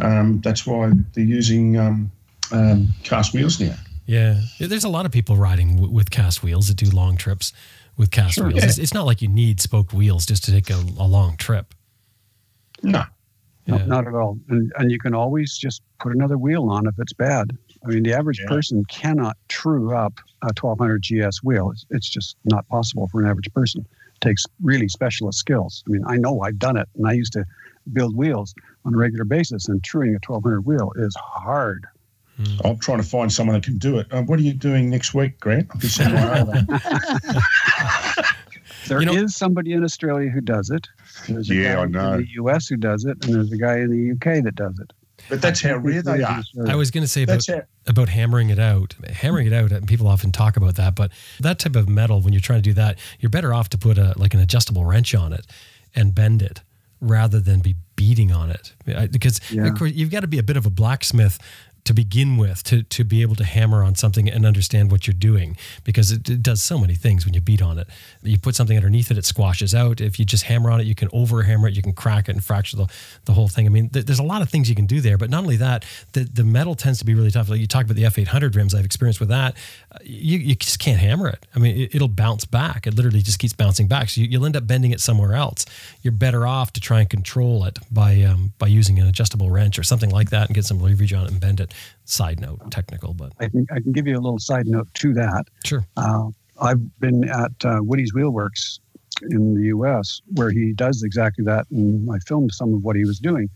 [0.00, 2.10] Um, that's why they're using um,
[2.50, 3.74] um, cast wheels now.
[4.06, 7.52] Yeah, there's a lot of people riding w- with cast wheels that do long trips
[7.96, 8.60] with cast sure, wheels.
[8.60, 8.68] Yeah.
[8.68, 11.74] It's, it's, not like you need spoke wheels just to take a, a long trip.
[12.82, 13.04] No,
[13.66, 13.86] no, yeah.
[13.86, 14.38] not at all.
[14.48, 17.56] And, and you can always just put another wheel on if it's bad.
[17.84, 18.48] I mean, the average yeah.
[18.48, 21.70] person cannot true up a 1200 GS wheel.
[21.70, 23.86] It's, it's just not possible for an average person.
[24.14, 25.82] It takes really specialist skills.
[25.86, 27.44] I mean, I know I've done it, and I used to
[27.92, 31.86] build wheels on a regular basis, and truing a 1200 wheel is hard.
[32.36, 32.44] Hmm.
[32.64, 34.06] I'm trying to find someone that can do it.
[34.10, 35.68] Uh, what are you doing next week, Grant?
[35.72, 36.52] I'll be sending over.
[38.86, 40.88] There you know, is somebody in Australia who does it.
[41.28, 42.12] There's a yeah, guy I know.
[42.14, 44.78] in the US who does it, and there's a guy in the UK that does
[44.78, 44.92] it.
[45.28, 46.42] But that's how rare they are.
[46.66, 47.46] I was going to say about,
[47.86, 48.94] about hammering it out.
[49.08, 52.32] Hammering it out, and people often talk about that, but that type of metal, when
[52.32, 55.14] you're trying to do that, you're better off to put a like an adjustable wrench
[55.14, 55.46] on it
[55.94, 56.62] and bend it
[57.00, 58.74] rather than be beating on it.
[59.10, 59.66] Because yeah.
[59.66, 61.38] of course you've got to be a bit of a blacksmith
[61.84, 65.14] to begin with to to be able to hammer on something and understand what you're
[65.14, 67.88] doing because it, it, does so many things when you beat on it.
[68.22, 70.00] You put something underneath it, it squashes out.
[70.00, 72.32] If you just hammer on it, you can over hammer it, you can crack it
[72.32, 72.86] and fracture the,
[73.24, 73.66] the whole thing.
[73.66, 75.56] I mean, th- there's a lot of things you can do there, but not only
[75.56, 77.48] that, the, the metal tends to be really tough.
[77.48, 79.56] Like you talk about the F800 rims, I've experienced with that.
[80.04, 81.46] You, you just can't hammer it.
[81.54, 82.86] I mean, it, will bounce back.
[82.86, 84.08] It literally just keeps bouncing back.
[84.10, 85.66] So you, you'll end up bending it somewhere else.
[86.02, 89.78] You're better off to try and control it by um, by using an adjustable wrench
[89.78, 91.72] or something like that and get some leverage on it and bend it.
[92.04, 95.14] Side note, technical, but I can I can give you a little side note to
[95.14, 95.44] that.
[95.64, 95.86] Sure.
[95.96, 98.80] Uh, I've been at uh, Woody's Wheelworks
[99.30, 100.20] in the U.S.
[100.34, 103.48] where he does exactly that, and I filmed some of what he was doing.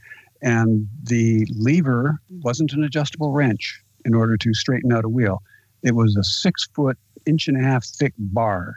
[0.42, 5.42] And the lever wasn't an adjustable wrench in order to straighten out a wheel.
[5.86, 8.74] It was a six foot, inch and a half thick bar.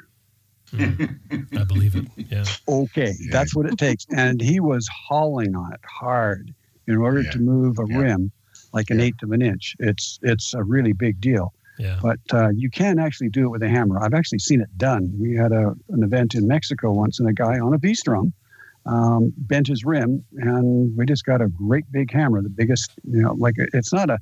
[0.72, 1.17] Mm,
[1.60, 2.06] I believe it.
[2.15, 2.45] Yeah.
[2.67, 3.32] Okay, yeah.
[3.32, 4.06] that's what it takes.
[4.15, 6.54] And he was hauling on it hard
[6.88, 7.32] in order yeah.
[7.32, 7.98] to move a yeah.
[7.98, 8.32] rim
[8.72, 9.76] like an eighth of an inch.
[9.80, 11.54] It's it's a really big deal.
[11.80, 11.98] Yeah.
[12.02, 14.04] But uh, you can actually do it with a hammer.
[14.04, 15.13] I've actually seen it done.
[15.17, 18.34] We had a, an event in Mexico once, and a guy on a V-Strom
[18.86, 22.91] um, bent his rim, and we just got a great big hammer, the biggest.
[23.10, 24.19] You know, like it's not a,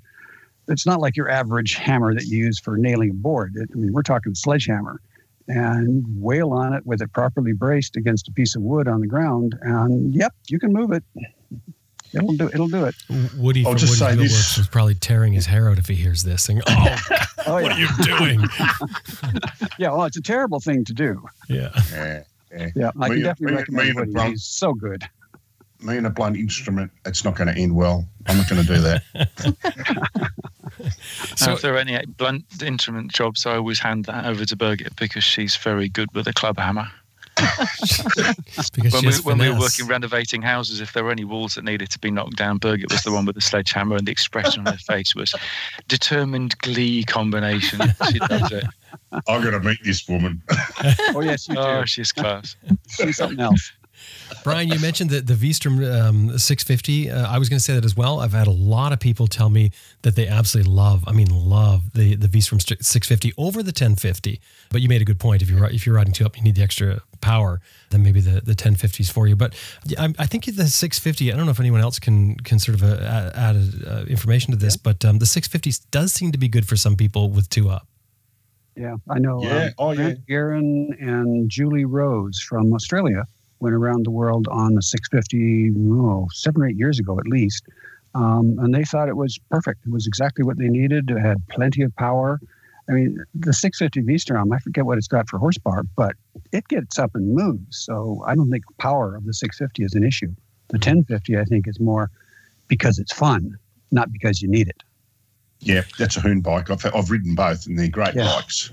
[0.68, 3.54] it's not like your average hammer that you use for nailing a board.
[3.56, 5.02] It, I mean, we're talking sledgehammer,
[5.48, 9.08] and wail on it with it properly braced against a piece of wood on the
[9.08, 11.04] ground, and yep, you can move it.
[12.14, 12.50] It'll do.
[12.54, 12.96] It'll do it.
[13.38, 16.24] Woody I'll from just Woody Works is probably tearing his hair out if he hears
[16.24, 16.44] this.
[16.44, 16.98] Saying, "Oh,
[17.48, 18.42] oh what are you doing?"
[19.78, 21.22] yeah, well, it's a terrible thing to do.
[21.50, 21.72] Yeah.
[22.52, 24.12] Yeah, yeah I can definitely me, recommend me Woody.
[24.14, 25.04] Blunt, He's so good.
[25.82, 28.08] Me and a blunt instrument, it's not going to end well.
[28.26, 30.32] I'm not going to do that.
[31.36, 34.96] so, if there are any blunt instrument jobs, I always hand that over to Birgit
[34.96, 36.90] because she's very good with a club hammer
[38.92, 41.90] when, we, when we, were working renovating houses, if there were any walls that needed
[41.92, 44.74] to be knocked down, Birgit was the one with the sledgehammer, and the expression on
[44.74, 45.36] her face was
[45.88, 47.80] determined glee combination.
[48.12, 48.66] She does it.
[49.28, 50.42] I'm going to meet this woman.
[51.14, 51.70] oh yes, you oh, do.
[51.82, 52.56] Oh, she's class.
[52.90, 53.72] she's something else.
[54.44, 57.10] Brian, you mentioned the, the V-Strom um, 650.
[57.10, 58.20] Uh, I was going to say that as well.
[58.20, 59.72] I've had a lot of people tell me
[60.04, 64.40] that they absolutely love, I mean, love the, the V-Strom 650 over the 1050.
[64.70, 65.42] But you made a good point.
[65.42, 68.42] If you're, if you're riding two up, you need the extra power, then maybe the,
[68.42, 69.36] the 1050 is for you.
[69.36, 69.54] But
[69.98, 72.84] I, I think the 650, I don't know if anyone else can, can sort of
[72.84, 74.82] uh, add uh, information to this, yeah.
[74.84, 77.88] but um, the 650 does seem to be good for some people with two up.
[78.76, 79.42] Yeah, I know.
[79.42, 79.66] Yeah.
[79.66, 80.14] Um, oh, yeah.
[80.30, 83.26] Aaron and Julie Rose from Australia
[83.60, 87.66] went around the world on the 650, oh, seven or eight years ago at least.
[88.16, 89.86] Um, and they thought it was perfect.
[89.86, 91.12] It was exactly what they needed.
[91.12, 92.40] It had plenty of power.
[92.90, 96.16] I mean, the 650 V-Strom, I forget what it's got for horsepower, but
[96.52, 97.78] it gets up and moves.
[97.78, 100.34] So I don't think power of the 650 is an issue.
[100.70, 102.10] The 1050, I think, is more
[102.68, 103.58] because it's fun,
[103.92, 104.84] not because you need it.
[105.60, 106.70] Yeah, that's a hoon bike.
[106.70, 108.26] I've, I've ridden both, and they're great yeah.
[108.26, 108.72] bikes.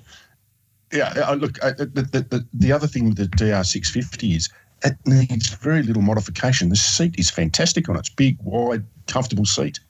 [0.93, 4.49] Yeah, look, the, the, the, the other thing with the DR650 is
[4.85, 6.69] it needs very little modification.
[6.69, 8.01] The seat is fantastic on it.
[8.01, 9.81] It's big, wide, comfortable seat.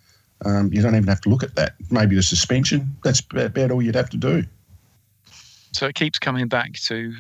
[0.45, 1.75] Um, you don't even have to look at that.
[1.91, 4.45] Maybe the suspension, that's about all you'd have to do.
[5.73, 7.15] So it keeps coming back to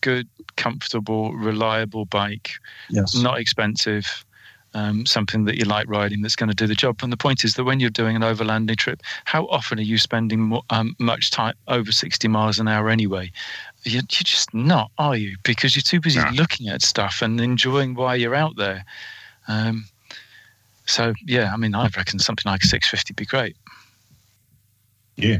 [0.00, 2.52] good, comfortable, reliable bike.
[2.88, 3.14] Yes.
[3.14, 4.24] Not expensive.
[4.74, 7.00] Um, something that you like riding that's going to do the job.
[7.02, 9.96] And the point is that when you're doing an overlanding trip, how often are you
[9.96, 13.32] spending more, um, much time over 60 miles an hour anyway?
[13.84, 15.36] You're, you're just not, are you?
[15.44, 18.84] Because you're too busy looking at stuff and enjoying while you're out there.
[19.46, 19.86] Um,
[20.86, 23.56] so yeah, I mean, I reckon something like 650 be great.
[25.16, 25.38] Yeah.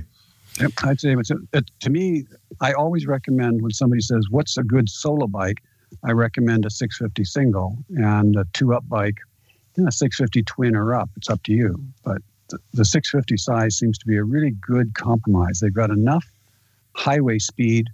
[0.61, 2.27] Yep, I'd say it's a, to me.
[2.61, 5.63] I always recommend when somebody says, "What's a good solo bike?"
[6.03, 9.19] I recommend a 650 single and a two-up bike,
[9.77, 11.11] and a 650 twin or up.
[11.17, 14.95] It's up to you, but the, the 650 size seems to be a really good
[14.95, 15.61] compromise.
[15.61, 16.27] They've got enough
[16.95, 17.89] highway speed,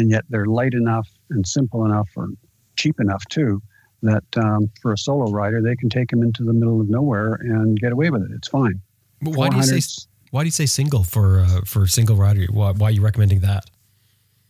[0.00, 2.28] and yet they're light enough and simple enough, or
[2.76, 3.62] cheap enough too,
[4.02, 7.34] that um, for a solo rider, they can take them into the middle of nowhere
[7.34, 8.30] and get away with it.
[8.34, 8.80] It's fine.
[9.20, 12.46] But why do you say why do you say single for uh, for single rider?
[12.50, 13.66] Why, why, are you recommending that?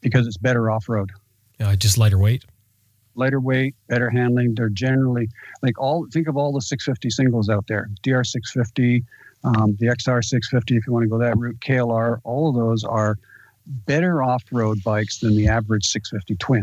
[0.00, 1.10] Because it's better off road.
[1.58, 2.44] Uh, just lighter weight.
[3.16, 4.54] Lighter weight, better handling.
[4.54, 5.28] They're generally
[5.62, 6.06] like all.
[6.12, 9.04] Think of all the 650 singles out there: DR 650,
[9.42, 10.76] um, the XR 650.
[10.76, 12.20] If you want to go that route, KLR.
[12.22, 13.18] All of those are
[13.66, 16.62] better off road bikes than the average 650 twin.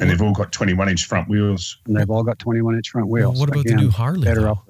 [0.00, 1.78] And they've all got 21 inch front wheels.
[1.86, 3.34] And they've all got 21 inch front wheels.
[3.34, 4.24] Well, what about Again, the new Harley?
[4.24, 4.62] Better off.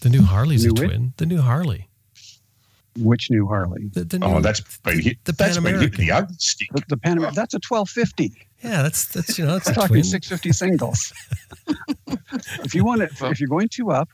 [0.00, 1.02] The new Harley's new a twin.
[1.02, 1.16] Which?
[1.16, 1.88] The new Harley.
[2.96, 3.88] Which new Harley?
[3.92, 5.24] The, the oh, new, oh, that's been hit.
[5.24, 6.68] The that's been hit the ugly stick.
[6.72, 7.34] The, the Pan American.
[7.34, 8.46] That's a 1250.
[8.62, 10.04] Yeah, that's that's you know that's a talking twin.
[10.04, 11.12] 650 singles.
[12.64, 14.08] if you want it, if you're going to up,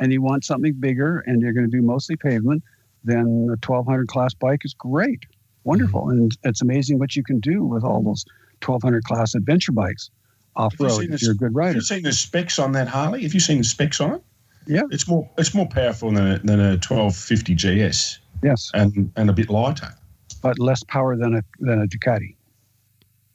[0.00, 2.62] and you want something bigger, and you're going to do mostly pavement,
[3.04, 5.26] then the 1200 class bike is great,
[5.64, 6.10] wonderful, Mm-hmm.
[6.18, 8.24] and it's amazing what you can do with all those
[8.64, 10.10] 1200 class adventure bikes
[10.56, 11.74] off road if you're a good Have rider.
[11.76, 13.22] you seen the specs on that Harley?
[13.24, 14.22] Have you seen the specs on it?
[14.66, 14.82] Yeah.
[14.90, 19.32] It's more it's more powerful than a, than a 1250 GS Yes, and and a
[19.32, 19.92] bit lighter.
[20.42, 22.34] but less power than a than a Ducati.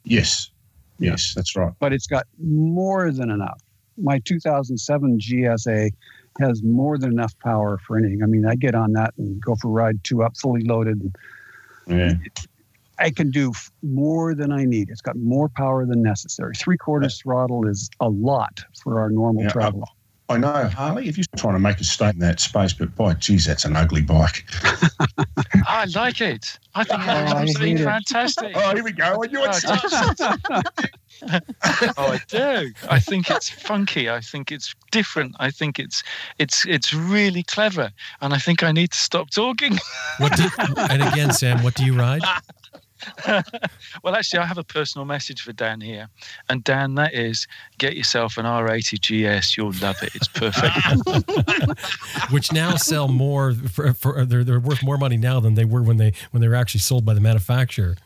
[0.04, 0.50] Yes.
[0.98, 1.72] Yes, that's right.
[1.78, 3.60] But it's got more than enough.
[3.96, 5.90] My 2007 GSA
[6.40, 8.22] has more than enough power for anything.
[8.22, 11.00] I mean, I get on that and go for a ride two up, fully loaded.
[11.00, 11.16] And
[11.86, 12.14] Yeah.
[12.98, 14.90] I can do more than I need.
[14.90, 16.54] It's got more power than necessary.
[16.54, 19.88] Three quarters throttle is a lot for our normal Yeah, travel.
[20.30, 23.14] I know, Harley, if you're trying to make a statement in that space, but by
[23.14, 24.44] geez, that's an ugly bike.
[25.66, 26.56] I like it.
[26.76, 27.84] I think Oh, it's absolutely it.
[27.84, 28.52] fantastic.
[28.54, 29.22] Oh, here we go.
[29.22, 30.62] I knew Oh,
[31.98, 32.72] oh, I do.
[32.88, 34.08] I think it's funky.
[34.08, 35.34] I think it's different.
[35.40, 36.02] I think it's
[36.38, 37.90] it's it's really clever.
[38.20, 39.78] And I think I need to stop talking.
[40.18, 42.22] What do, and again, Sam, what do you ride?
[44.02, 46.08] well, actually, I have a personal message for Dan here.
[46.48, 47.46] And Dan, that is
[47.78, 49.00] get yourself an R80
[49.40, 49.56] GS.
[49.56, 50.14] You'll love it.
[50.14, 51.80] It's perfect.
[52.32, 55.82] Which now sell more for, for they're, they're worth more money now than they were
[55.82, 57.96] when they when they were actually sold by the manufacturer.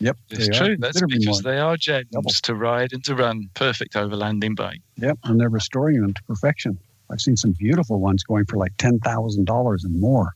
[0.00, 0.76] Yep, It's they are true.
[0.76, 1.52] That's considerably because more.
[1.52, 2.30] they are gems Double.
[2.30, 3.48] to ride and to run.
[3.54, 4.80] Perfect overlanding bike.
[4.96, 6.78] Yep, and they're restoring them to perfection.
[7.10, 10.34] I've seen some beautiful ones going for like ten thousand dollars and more.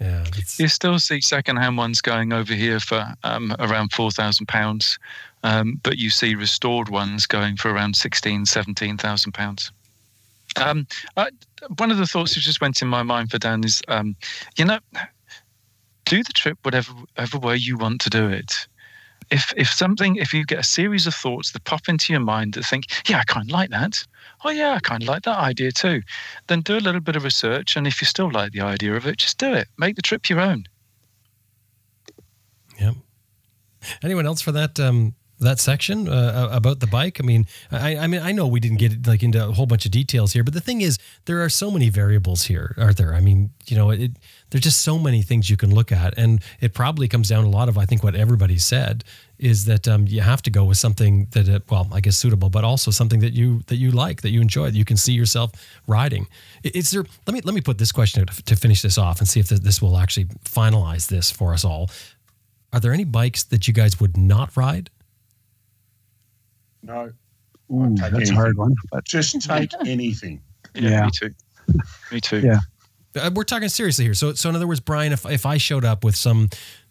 [0.00, 0.24] Yeah,
[0.58, 4.98] You still see second-hand ones going over here for um, around four thousand pounds,
[5.42, 9.72] um, but you see restored ones going for around sixteen, seventeen thousand pounds.
[10.56, 11.30] Um, I,
[11.76, 14.16] one of the thoughts that just went in my mind for Dan is, um,
[14.56, 14.78] you know,
[16.04, 18.66] do the trip whatever, whatever way you want to do it.
[19.30, 22.54] If if something, if you get a series of thoughts that pop into your mind
[22.54, 24.04] that think, yeah, I kind of like that.
[24.44, 26.02] Oh yeah, I kind of like that idea too.
[26.46, 29.06] Then do a little bit of research, and if you still like the idea of
[29.06, 29.68] it, just do it.
[29.76, 30.64] Make the trip your own.
[32.80, 32.92] yeah
[34.02, 37.20] Anyone else for that um, that section uh, about the bike?
[37.20, 39.86] I mean, I, I mean, I know we didn't get like into a whole bunch
[39.86, 43.14] of details here, but the thing is, there are so many variables here, aren't there?
[43.14, 44.12] I mean, you know, it,
[44.50, 47.48] there's just so many things you can look at, and it probably comes down a
[47.50, 49.04] lot of I think what everybody said
[49.38, 52.50] is that um, you have to go with something that, uh, well, I guess suitable,
[52.50, 55.12] but also something that you that you like, that you enjoy, that you can see
[55.12, 55.52] yourself
[55.86, 56.26] riding.
[56.62, 57.04] Is there?
[57.26, 59.48] Let me let me put this question to, to finish this off and see if
[59.48, 61.90] this will actually finalize this for us all.
[62.72, 64.90] Are there any bikes that you guys would not ride?
[66.82, 67.10] No,
[67.70, 68.74] Ooh, take that's a hard one.
[68.90, 70.40] But just take anything.
[70.74, 71.04] Yeah.
[71.04, 71.34] me too.
[72.12, 72.40] Me too.
[72.40, 72.60] Yeah.
[73.18, 74.14] Uh, we're talking seriously here.
[74.14, 76.48] So, so in other words, Brian, if if I showed up with some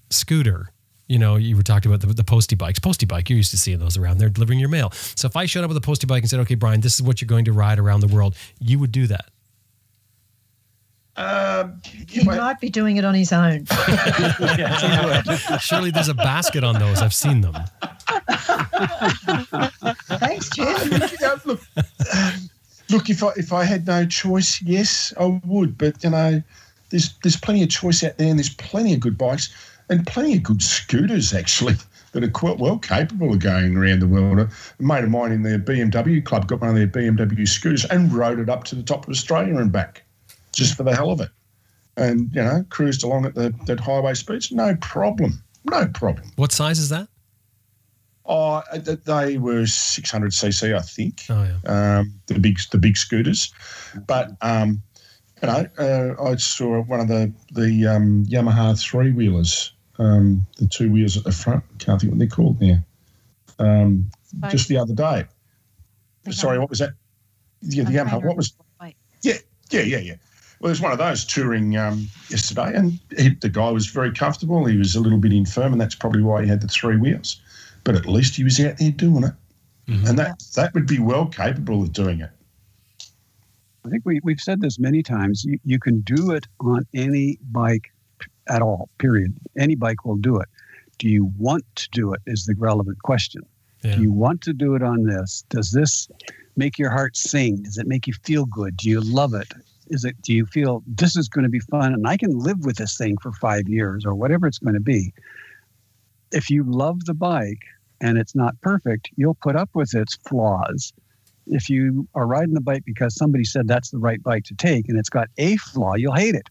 [0.09, 0.69] scooter,
[1.07, 2.79] you know, you were talking about the, the postie bikes.
[2.79, 4.91] Postie bike, you're used to seeing those around there delivering your mail.
[4.91, 7.01] So, if I showed up with a postie bike and said, "Okay, Brian, this is
[7.01, 9.25] what you're going to ride around the world," you would do that.
[11.17, 13.65] Um, He might be doing it on his own.
[15.59, 17.01] Surely there's a basket on those.
[17.01, 17.55] I've seen them.
[20.19, 20.67] Thanks, Jim.
[20.91, 21.61] you know, look,
[22.89, 23.09] look.
[23.09, 25.77] If I if I had no choice, yes, I would.
[25.77, 26.41] But you know,
[26.89, 29.53] there's there's plenty of choice out there, and there's plenty of good bikes
[29.89, 31.75] and plenty of good scooters actually
[32.11, 34.39] that are quite well capable of going around the world.
[34.39, 38.11] A mate of mine in their BMW club got one of their BMW scooters and
[38.11, 40.03] rode it up to the top of Australia and back,
[40.53, 41.29] just for the hell of it.
[41.95, 46.31] And you know, cruised along at the highway speeds, no problem, no problem.
[46.35, 47.07] What size is that?
[48.27, 48.61] Oh,
[49.05, 51.99] they were 600 cc, I think Oh yeah.
[51.99, 53.53] um, the big the big scooters.
[54.05, 54.81] But um,
[55.41, 60.67] you know, uh, I saw one of the the um, Yamaha three wheelers, um, the
[60.67, 61.63] two wheels at the front.
[61.79, 62.79] Can't think what they're called now.
[63.59, 64.09] Um,
[64.49, 65.25] just the other day.
[66.31, 66.91] Sorry, what was that?
[67.61, 68.23] Yeah, the Yamaha.
[68.25, 68.53] What was?
[69.21, 69.35] Yeah,
[69.71, 70.15] yeah, yeah, yeah.
[70.59, 74.65] Well, there's one of those touring um, yesterday, and he, the guy was very comfortable.
[74.65, 77.39] He was a little bit infirm, and that's probably why he had the three wheels.
[77.87, 79.33] But at least he was out there doing it,
[79.87, 80.09] Mhm.
[80.09, 82.29] and that that would be well capable of doing it.
[83.85, 85.45] I think we, we've said this many times.
[85.45, 87.93] You, you can do it on any bike
[88.49, 89.33] at all, period.
[89.57, 90.49] Any bike will do it.
[90.97, 93.43] Do you want to do it is the relevant question.
[93.85, 93.95] Yeah.
[93.95, 95.45] Do you want to do it on this?
[95.47, 96.09] Does this
[96.57, 97.63] make your heart sing?
[97.63, 98.75] Does it make you feel good?
[98.75, 99.53] Do you love it?
[99.87, 102.65] Is it do you feel this is going to be fun and I can live
[102.65, 105.13] with this thing for 5 years or whatever it's going to be?
[106.33, 107.63] If you love the bike
[108.01, 110.93] and it's not perfect, you'll put up with its flaws.
[111.47, 114.89] If you are riding the bike because somebody said that's the right bike to take
[114.89, 116.49] and it's got a flaw, you'll hate it.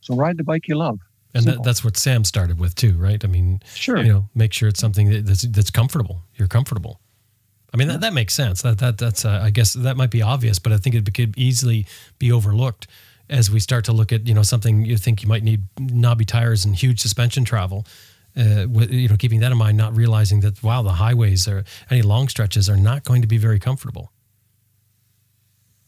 [0.00, 0.98] So ride the bike you love.
[1.34, 3.22] And that, that's what Sam started with too, right?
[3.24, 3.98] I mean, Sure.
[3.98, 6.22] you know, make sure it's something that- that's that's comfortable.
[6.36, 7.00] You're comfortable.
[7.72, 8.62] I mean, that, that makes sense.
[8.62, 11.36] That that that's uh, I guess that might be obvious, but I think it could
[11.36, 11.86] easily
[12.18, 12.86] be overlooked.
[13.30, 16.24] as we start to look at you know something you think you might need knobby
[16.26, 17.84] tires and huge suspension travel.
[18.36, 21.64] Uh, with, you know, keeping that in mind, not realizing that wow, the highways or
[21.88, 24.10] any long stretches are not going to be very comfortable.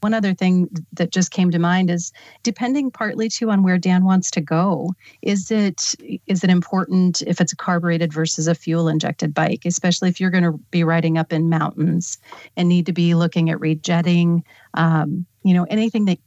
[0.01, 2.13] One other thing that just came to mind is
[2.45, 4.95] depending partly too on where Dan wants to go.
[5.23, 10.09] Is it is it important if it's a carbureted versus a fuel injected bike, especially
[10.09, 12.19] if you're going to be riding up in mountains
[12.57, 14.45] and need to be looking at rejetting,
[14.75, 16.19] um, you know, anything that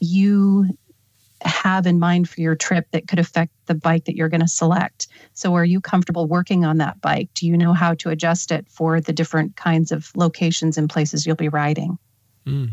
[0.00, 0.68] you
[1.42, 4.48] have in mind for your trip that could affect the bike that you're going to
[4.48, 5.08] select.
[5.34, 7.28] So, are you comfortable working on that bike?
[7.34, 11.26] Do you know how to adjust it for the different kinds of locations and places
[11.26, 11.98] you'll be riding?
[12.46, 12.72] Mm.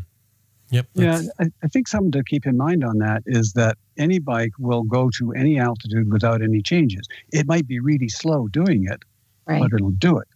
[0.70, 0.88] Yep.
[0.95, 4.53] Yeah, I, I, think something to keep in mind on that is that any bike
[4.57, 7.07] will go to any altitude without any changes.
[7.32, 9.03] It might be really slow doing it,
[9.45, 9.61] right.
[9.61, 10.28] but it'll do it.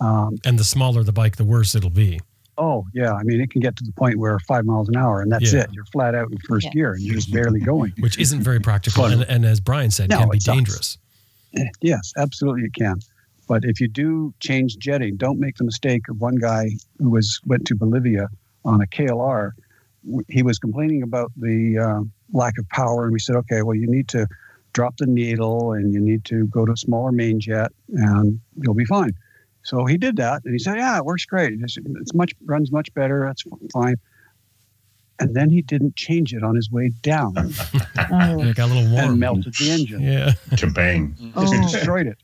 [0.00, 2.20] Um, and the smaller the bike, the worse it'll be.
[2.58, 5.20] Oh yeah, I mean it can get to the point where five miles an hour
[5.20, 5.62] and that's yeah.
[5.62, 5.70] it.
[5.72, 6.72] You're flat out in first yeah.
[6.72, 9.04] gear and you're just barely going, which isn't very practical.
[9.04, 10.98] and, and, as Brian said, no, can be dangerous.
[11.80, 13.00] Yes, absolutely, it can.
[13.48, 17.40] But if you do change jetting, don't make the mistake of one guy who was
[17.46, 18.28] went to Bolivia
[18.64, 19.52] on a KLR
[20.28, 22.00] he was complaining about the uh,
[22.32, 24.26] lack of power, and we said, okay, well, you need to
[24.72, 28.74] drop the needle and you need to go to a smaller main jet, and you'll
[28.74, 29.12] be fine.
[29.66, 31.54] So he did that, and he said, yeah, it works great.
[31.60, 33.24] It's, it's much runs much better.
[33.26, 33.42] That's
[33.72, 33.96] fine.
[35.18, 37.34] And then he didn't change it on his way down.
[38.12, 38.42] oh.
[38.42, 40.02] It got a little warm and melted the engine.
[40.02, 41.62] Yeah, to bang, just oh.
[41.62, 42.18] destroyed it.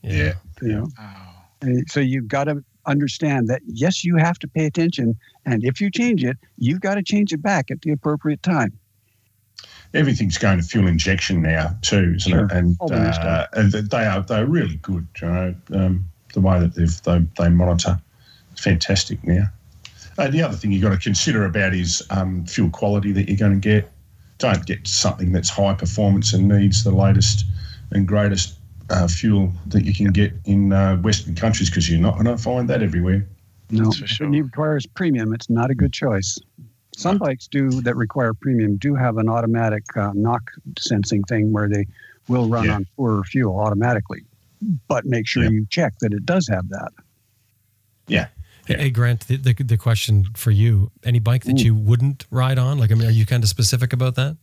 [0.00, 0.88] Yeah, you know.
[0.98, 1.82] Oh.
[1.88, 5.90] So you've got to understand that yes, you have to pay attention, and if you
[5.90, 8.72] change it, you've got to change it back at the appropriate time.
[9.92, 12.46] Everything's going to fuel injection now too, isn't sure.
[12.46, 12.52] it?
[12.52, 15.06] And, uh, they are they're really good.
[15.20, 18.00] You know, um, the way that they've, they they monitor,
[18.52, 19.44] it's fantastic now.
[20.18, 23.36] Uh, the other thing you've got to consider about is um, fuel quality that you're
[23.36, 23.90] going to get.
[24.38, 27.44] Don't get something that's high performance and needs the latest
[27.90, 28.56] and greatest
[28.90, 32.38] uh, fuel that you can get in uh, Western countries because you're not going to
[32.38, 33.26] find that everywhere.
[33.70, 34.32] No, for sure.
[34.32, 35.34] it requires premium.
[35.34, 36.38] It's not a good choice.
[36.96, 41.68] Some bikes do that require premium do have an automatic uh, knock sensing thing where
[41.68, 41.86] they
[42.28, 42.74] will run yeah.
[42.76, 44.24] on poorer fuel automatically,
[44.88, 45.50] but make sure yeah.
[45.50, 46.90] you check that it does have that.
[48.06, 48.28] Yeah.
[48.66, 51.64] Hey, Grant, the, the, the, question for you any bike that Ooh.
[51.64, 52.78] you wouldn't ride on?
[52.78, 54.36] Like, I mean, are you kind of specific about that?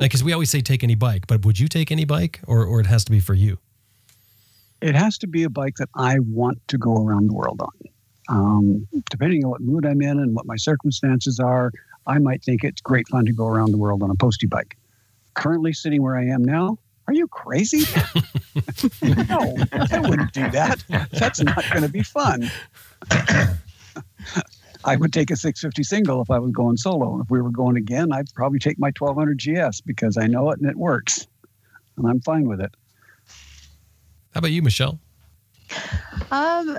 [0.00, 2.80] Because we always say take any bike, but would you take any bike, or or
[2.80, 3.58] it has to be for you?
[4.82, 7.88] It has to be a bike that I want to go around the world on.
[8.28, 11.70] Um, depending on what mood I'm in and what my circumstances are,
[12.06, 14.76] I might think it's great fun to go around the world on a postie bike.
[15.34, 17.78] Currently sitting where I am now, are you crazy?
[19.02, 20.82] no, I wouldn't do that.
[21.12, 22.50] That's not going to be fun.
[24.84, 27.20] I would take a 650 single if I was going solo.
[27.20, 30.60] If we were going again, I'd probably take my 1200 GS because I know it
[30.60, 31.26] and it works,
[31.96, 32.72] and I'm fine with it.
[34.32, 35.00] How about you, Michelle?
[36.30, 36.78] Um,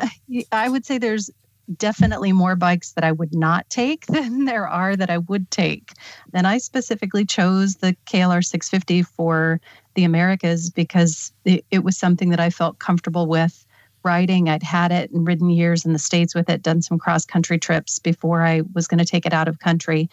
[0.51, 1.29] I would say there's
[1.75, 5.93] definitely more bikes that I would not take than there are that I would take.
[6.33, 9.59] And I specifically chose the KLR 650 for
[9.97, 13.65] the Americas because it, it was something that I felt comfortable with
[14.03, 14.47] riding.
[14.47, 17.57] I'd had it and ridden years in the States with it, done some cross country
[17.57, 20.07] trips before I was going to take it out of country.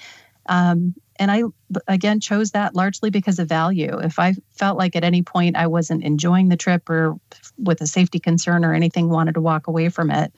[0.46, 1.42] Um, and I,
[1.86, 3.98] again, chose that largely because of value.
[3.98, 7.14] If I felt like at any point I wasn't enjoying the trip or
[7.58, 10.32] with a safety concern or anything, wanted to walk away from it,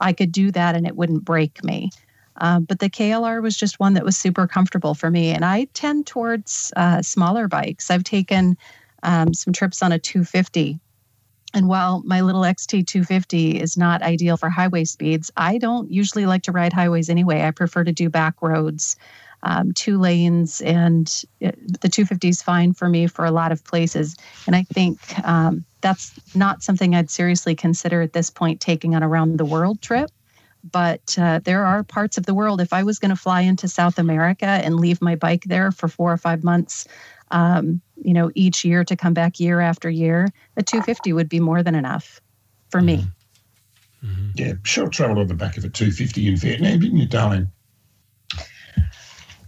[0.00, 1.90] I could do that and it wouldn't break me.
[2.40, 5.30] Uh, but the KLR was just one that was super comfortable for me.
[5.30, 7.90] And I tend towards uh, smaller bikes.
[7.90, 8.56] I've taken
[9.02, 10.80] um, some trips on a 250
[11.52, 16.42] and while my little XT250 is not ideal for highway speeds, I don't usually like
[16.44, 17.42] to ride highways anyway.
[17.42, 18.96] I prefer to do back roads,
[19.42, 23.64] um, two lanes, and it, the 250 is fine for me for a lot of
[23.64, 24.16] places.
[24.46, 29.02] And I think um, that's not something I'd seriously consider at this point taking on
[29.02, 30.10] a round the world trip.
[30.70, 33.66] But uh, there are parts of the world, if I was going to fly into
[33.66, 36.86] South America and leave my bike there for four or five months,
[37.30, 41.40] um, you know, each year to come back year after year, the 250 would be
[41.40, 42.20] more than enough
[42.70, 43.06] for me.
[44.04, 44.06] Mm-hmm.
[44.06, 44.30] mm-hmm.
[44.34, 44.88] Yeah, sure.
[44.88, 47.50] travel on the back of a 250 in Vietnam, didn't you, darling?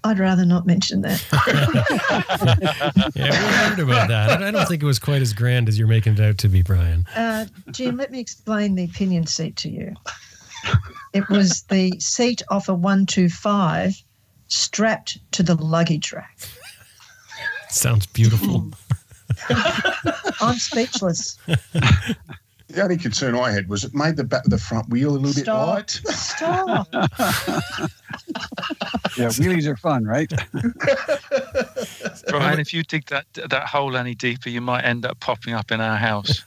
[0.05, 1.25] I'd rather not mention that.
[3.15, 4.43] yeah, we heard about that.
[4.43, 6.63] I don't think it was quite as grand as you're making it out to be,
[6.63, 7.07] Brian.
[7.15, 9.95] Uh, Jim, let me explain the pillion seat to you.
[11.13, 14.03] It was the seat off a 125
[14.49, 16.39] strapped to the luggage rack.
[17.73, 18.71] Sounds beautiful.
[20.41, 21.39] I'm speechless.
[22.73, 25.43] The only concern I had was it made the back, the front wheel a little
[25.43, 25.77] Stop.
[25.77, 26.15] bit light.
[26.15, 26.89] Stop.
[29.19, 30.33] yeah, wheelies are fun, right?
[32.29, 35.71] Brian, if you dig that that hole any deeper, you might end up popping up
[35.71, 36.43] in our house.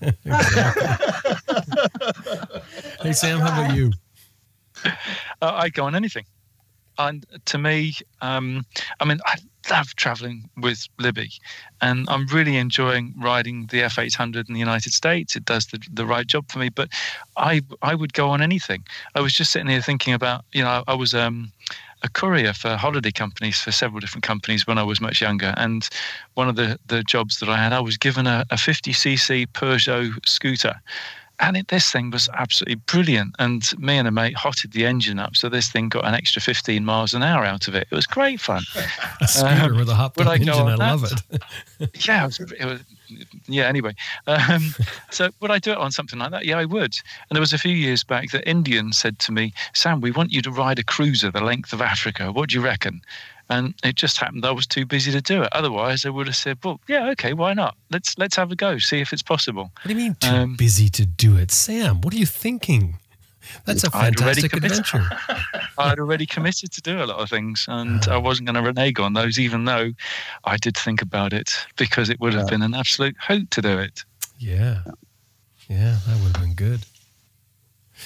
[3.02, 3.92] hey, Sam, how about you?
[4.86, 4.92] Uh,
[5.42, 6.26] I go on anything.
[6.98, 8.66] And to me, um,
[9.00, 9.36] I mean, I
[9.70, 11.32] love traveling with Libby,
[11.82, 15.36] and I'm really enjoying riding the F800 in the United States.
[15.36, 16.90] It does the, the right job for me, but
[17.38, 18.84] I I would go on anything.
[19.16, 21.52] I was just sitting here thinking about, you know, I was um,
[22.04, 25.88] a courier for holiday companies for several different companies when I was much younger, and
[26.36, 30.28] one of the the jobs that I had, I was given a, a 50cc Peugeot
[30.28, 30.82] scooter
[31.40, 33.36] and it, this thing was absolutely brilliant.
[33.40, 36.42] And me and a mate hotted the engine up, so this thing got an extra
[36.42, 37.88] 15 miles an hour out of it.
[37.92, 38.64] It was great fun.
[39.22, 41.42] a scooter um, with a hot engine, I, I love it.
[42.08, 42.82] yeah, it was, it was,
[43.48, 43.68] yeah.
[43.68, 43.96] Anyway,
[44.28, 44.74] um,
[45.12, 46.46] so would I do it on something like that?
[46.46, 46.96] Yeah, I would.
[47.30, 50.32] And there was a few years back that Indian said to me, "Sam, we want
[50.32, 52.32] you to ride a cruiser the length of Africa.
[52.32, 53.02] What do you reckon?"
[53.50, 55.50] And it just happened I was too busy to do it.
[55.52, 57.76] Otherwise, I would have said, "Well, yeah, okay, why not?
[57.92, 60.56] Let's let's have a go, see if it's possible." What do you mean too um,
[60.56, 62.02] busy to do it, Sam?
[62.02, 63.00] What are you thinking?
[63.66, 65.08] That's a fantastic adventure.
[65.78, 69.00] I'd already committed to do a lot of things, and I wasn't going to renege
[69.00, 69.92] on those, even though
[70.44, 73.78] I did think about it because it would have been an absolute hope to do
[73.78, 74.04] it.
[74.40, 74.82] Yeah,
[75.70, 76.82] yeah, that would have been good.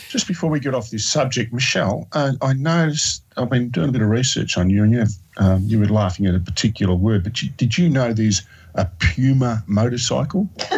[0.09, 3.91] Just before we get off this subject, Michelle, uh, I noticed I've been doing a
[3.91, 6.95] bit of research on you, and you have, um, you were laughing at a particular
[6.95, 8.43] word, but you, did you know there's
[8.75, 10.47] a Puma motorcycle?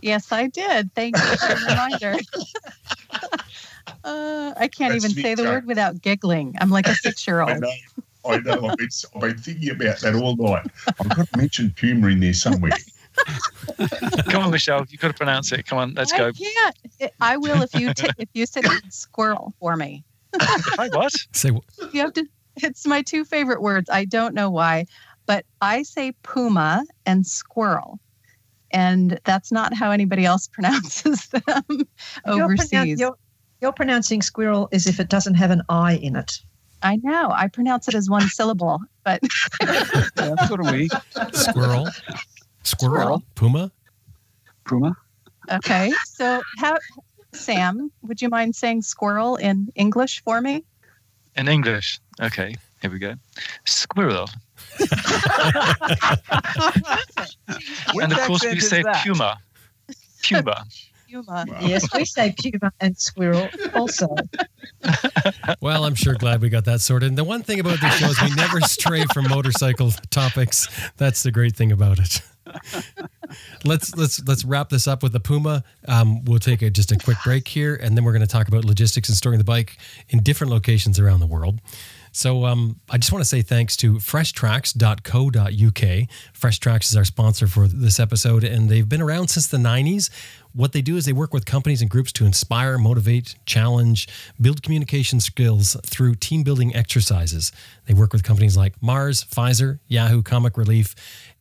[0.00, 0.94] yes, I did.
[0.94, 2.16] Thank you for the reminder.
[4.04, 6.56] uh, I can't That's even say the word without giggling.
[6.60, 7.50] I'm like a six-year-old.
[7.50, 7.72] I know.
[8.26, 8.68] I know.
[8.68, 10.66] I've been, I've been thinking about that all night.
[10.86, 12.72] I've got to mention Puma in there somewhere.
[14.30, 14.84] Come on, Michelle.
[14.88, 15.66] You've got to pronounce it.
[15.66, 16.32] Come on, let's I go.
[16.32, 17.12] Can't.
[17.20, 20.04] I will if you t- if you say squirrel for me.
[20.76, 21.12] Hey, what?
[21.32, 21.64] Say what?
[21.92, 22.26] You have to.
[22.56, 23.88] It's my two favorite words.
[23.90, 24.86] I don't know why,
[25.26, 28.00] but I say puma and squirrel,
[28.72, 31.62] and that's not how anybody else pronounces them
[32.26, 32.36] overseas.
[32.36, 33.16] You're, pronoun- you're,
[33.60, 36.40] you're pronouncing squirrel as if it doesn't have an I in it.
[36.82, 37.30] I know.
[37.30, 39.20] I pronounce it as one syllable, but
[39.62, 39.84] yeah,
[40.16, 40.90] so do we.
[41.32, 41.88] Squirrel.
[42.64, 42.96] Squirrel?
[42.96, 43.22] Squirrel.
[43.34, 43.72] Puma?
[44.64, 44.96] Puma.
[45.50, 45.92] Okay.
[46.06, 46.78] So, how,
[47.32, 50.64] Sam, would you mind saying squirrel in English for me?
[51.36, 52.00] In English.
[52.20, 52.54] Okay.
[52.80, 53.14] Here we go.
[53.66, 54.28] Squirrel.
[58.00, 59.04] and of course, we say that?
[59.04, 59.38] puma.
[60.22, 60.64] Puma.
[61.10, 61.44] Puma.
[61.48, 61.58] Wow.
[61.60, 64.08] Yes, we say puma and squirrel also.
[65.60, 67.08] well, I'm sure glad we got that sorted.
[67.10, 70.68] And the one thing about this show is we never stray from motorcycle topics.
[70.96, 72.20] That's the great thing about it
[73.64, 75.64] let's let's let's wrap this up with the Puma.
[75.88, 78.48] Um, we'll take a, just a quick break here, and then we're going to talk
[78.48, 79.76] about logistics and storing the bike
[80.08, 81.60] in different locations around the world.
[82.14, 86.08] So um, I just want to say thanks to freshtracks.co.uk.
[86.32, 90.10] Fresh Tracks is our sponsor for this episode, and they've been around since the 90s.
[90.52, 94.06] What they do is they work with companies and groups to inspire, motivate, challenge,
[94.40, 97.50] build communication skills through team building exercises.
[97.86, 100.94] They work with companies like Mars, Pfizer, Yahoo, Comic Relief,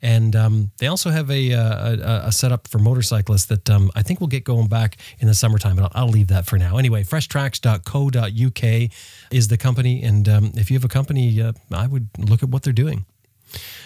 [0.03, 4.01] and um, they also have a, uh, a, a, setup for motorcyclists that um, I
[4.03, 6.75] think we'll get going back in the summertime, but I'll, I'll, leave that for now.
[6.77, 8.91] Anyway, freshtracks.co.uk
[9.31, 10.03] is the company.
[10.03, 13.05] And um, if you have a company, uh, I would look at what they're doing.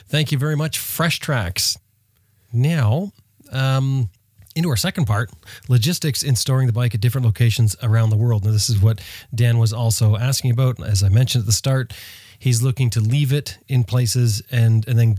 [0.07, 1.77] Thank you very much, Fresh Tracks.
[2.51, 3.11] Now,
[3.51, 4.09] um,
[4.55, 5.29] into our second part
[5.69, 8.43] logistics in storing the bike at different locations around the world.
[8.43, 9.01] Now, this is what
[9.35, 10.83] Dan was also asking about.
[10.83, 11.93] As I mentioned at the start,
[12.39, 15.17] he's looking to leave it in places and, and then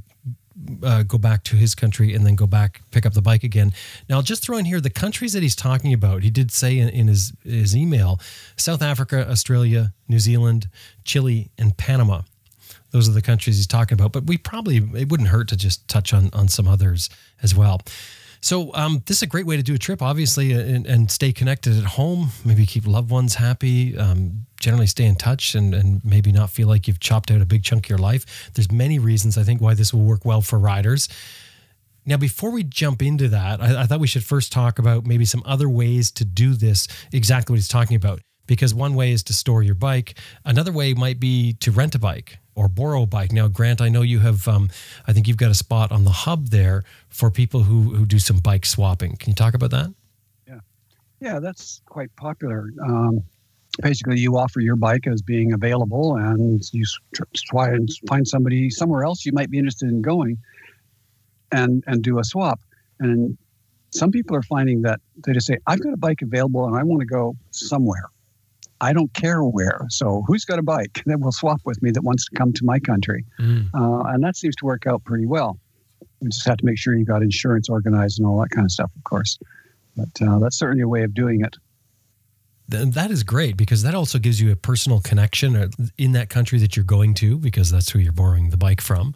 [0.82, 3.72] uh, go back to his country and then go back pick up the bike again.
[4.08, 6.22] Now, just throw in here the countries that he's talking about.
[6.22, 8.20] He did say in, in his his email:
[8.56, 10.68] South Africa, Australia, New Zealand,
[11.04, 12.22] Chile, and Panama.
[12.90, 14.12] Those are the countries he's talking about.
[14.12, 17.10] But we probably it wouldn't hurt to just touch on on some others
[17.42, 17.80] as well.
[18.40, 21.32] So um, this is a great way to do a trip, obviously, and, and stay
[21.32, 22.30] connected at home.
[22.44, 23.96] Maybe keep loved ones happy.
[23.96, 27.46] Um, generally, stay in touch, and, and maybe not feel like you've chopped out a
[27.46, 28.50] big chunk of your life.
[28.54, 31.08] There's many reasons I think why this will work well for riders.
[32.06, 35.24] Now, before we jump into that, I, I thought we should first talk about maybe
[35.24, 36.88] some other ways to do this.
[37.12, 40.18] Exactly what he's talking about because one way is to store your bike.
[40.44, 43.30] Another way might be to rent a bike or borrow a bike.
[43.30, 44.68] Now, Grant, I know you have, um,
[45.06, 48.18] I think you've got a spot on the hub there for people who, who do
[48.18, 49.16] some bike swapping.
[49.16, 49.94] Can you talk about that?
[50.48, 50.60] Yeah,
[51.20, 52.68] yeah, that's quite popular.
[52.84, 53.22] Um,
[53.80, 56.84] basically, you offer your bike as being available, and you
[57.46, 60.36] try and find somebody somewhere else you might be interested in going,
[61.52, 62.60] and and do a swap.
[62.98, 63.38] And
[63.90, 66.82] some people are finding that they just say, I've got a bike available and I
[66.82, 68.10] want to go somewhere.
[68.80, 69.86] I don't care where.
[69.88, 72.64] So who's got a bike that will swap with me that wants to come to
[72.64, 73.24] my country?
[73.40, 73.68] Mm.
[73.74, 75.58] Uh, and that seems to work out pretty well.
[76.20, 78.72] We just have to make sure you've got insurance organized and all that kind of
[78.72, 79.38] stuff, of course.
[79.96, 81.56] But uh, that's certainly a way of doing it.
[82.70, 86.58] That is great because that also gives you a personal connection uh, in that country
[86.58, 89.14] that you're going to because that's who you're borrowing the bike from.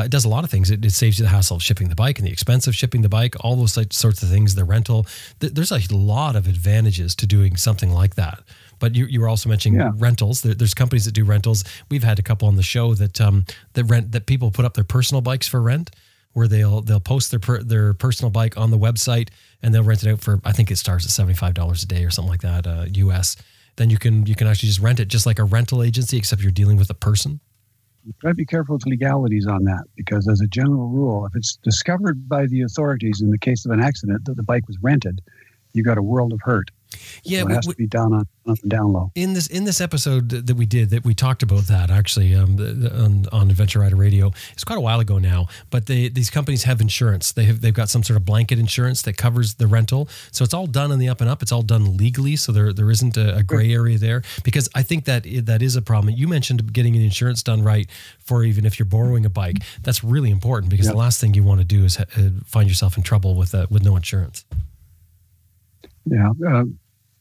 [0.00, 0.70] Uh, it does a lot of things.
[0.70, 3.02] It, it, saves you the hassle of shipping the bike and the expense of shipping
[3.02, 5.06] the bike, all those sorts of things, the rental.
[5.40, 8.42] Th- there's a lot of advantages to doing something like that.
[8.78, 9.90] But you, you were also mentioning yeah.
[9.96, 10.40] rentals.
[10.40, 11.64] There, there's companies that do rentals.
[11.90, 13.44] We've had a couple on the show that um,
[13.74, 15.90] that rent that people put up their personal bikes for rent,
[16.32, 19.28] where they'll they'll post their per, their personal bike on the website
[19.62, 21.86] and they'll rent it out for I think it starts at seventy five dollars a
[21.86, 23.36] day or something like that, uh, US.
[23.76, 26.40] Then you can you can actually just rent it just like a rental agency, except
[26.40, 27.40] you're dealing with a person.
[28.04, 31.36] You got to be careful with legalities on that because, as a general rule, if
[31.36, 34.78] it's discovered by the authorities in the case of an accident that the bike was
[34.82, 35.20] rented,
[35.74, 36.70] you've got a world of hurt.
[37.22, 39.12] Yeah, so it has we, to be done on, on the down low.
[39.14, 42.56] In this in this episode that we did, that we talked about that actually um,
[42.92, 44.32] on, on Adventure Rider Radio.
[44.52, 47.32] It's quite a while ago now, but they, these companies have insurance.
[47.32, 50.08] They have they've got some sort of blanket insurance that covers the rental.
[50.32, 51.42] So it's all done in the up and up.
[51.42, 54.22] It's all done legally, so there there isn't a, a gray area there.
[54.42, 56.14] Because I think that that is a problem.
[56.14, 57.88] You mentioned getting an insurance done right
[58.18, 59.58] for even if you're borrowing a bike.
[59.82, 60.94] That's really important because yep.
[60.94, 63.54] the last thing you want to do is ha- uh, find yourself in trouble with
[63.54, 64.44] uh, with no insurance.
[66.04, 66.32] Yeah.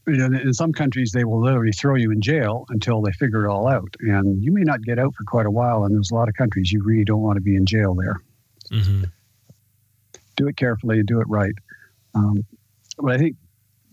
[0.09, 3.49] Uh, in some countries, they will literally throw you in jail until they figure it
[3.49, 3.95] all out.
[3.99, 5.83] And you may not get out for quite a while.
[5.83, 8.17] And there's a lot of countries you really don't want to be in jail there.
[8.71, 9.03] Mm-hmm.
[10.37, 11.53] Do it carefully, and do it right.
[12.15, 12.45] Um,
[12.97, 13.35] but I think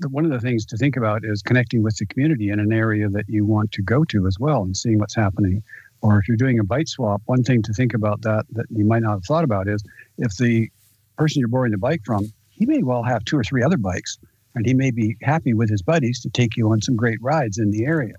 [0.08, 3.08] one of the things to think about is connecting with the community in an area
[3.08, 5.62] that you want to go to as well and seeing what's happening.
[6.02, 8.84] Or if you're doing a bike swap, one thing to think about that that you
[8.84, 9.82] might not have thought about is
[10.18, 10.70] if the
[11.16, 14.18] person you're borrowing the bike from, he may well have two or three other bikes
[14.57, 17.59] and he may be happy with his buddies to take you on some great rides
[17.59, 18.14] in the area.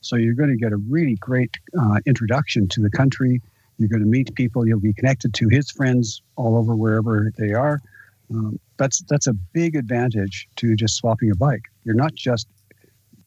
[0.00, 3.40] So you're going to get a really great uh, introduction to the country.
[3.78, 4.66] You're going to meet people.
[4.66, 7.80] You'll be connected to his friends all over wherever they are.
[8.30, 11.64] Um, that's that's a big advantage to just swapping a bike.
[11.84, 12.48] You're not just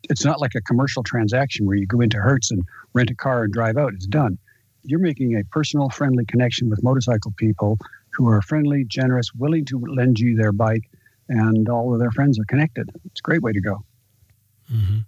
[0.10, 2.64] it's not like a commercial transaction where you go into Hertz and
[2.94, 3.94] rent a car and drive out.
[3.94, 4.38] It's done.
[4.84, 7.78] You're making a personal, friendly connection with motorcycle people
[8.12, 10.90] who are friendly, generous, willing to lend you their bike,
[11.30, 12.90] and all of their friends are connected.
[13.06, 13.84] It's a great way to go.
[14.72, 15.00] Mm-hmm.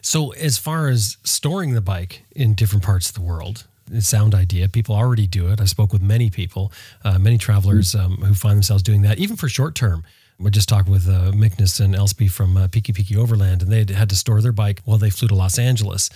[0.00, 3.66] So, as far as storing the bike in different parts of the world,
[4.00, 4.68] sound idea.
[4.68, 5.60] People already do it.
[5.60, 6.72] I spoke with many people,
[7.04, 8.12] uh, many travelers mm-hmm.
[8.12, 10.04] um, who find themselves doing that, even for short term.
[10.38, 13.92] We just talked with uh, Michnus and Elsebie from uh, Piki Piki Overland, and they
[13.94, 16.10] had to store their bike while they flew to Los Angeles.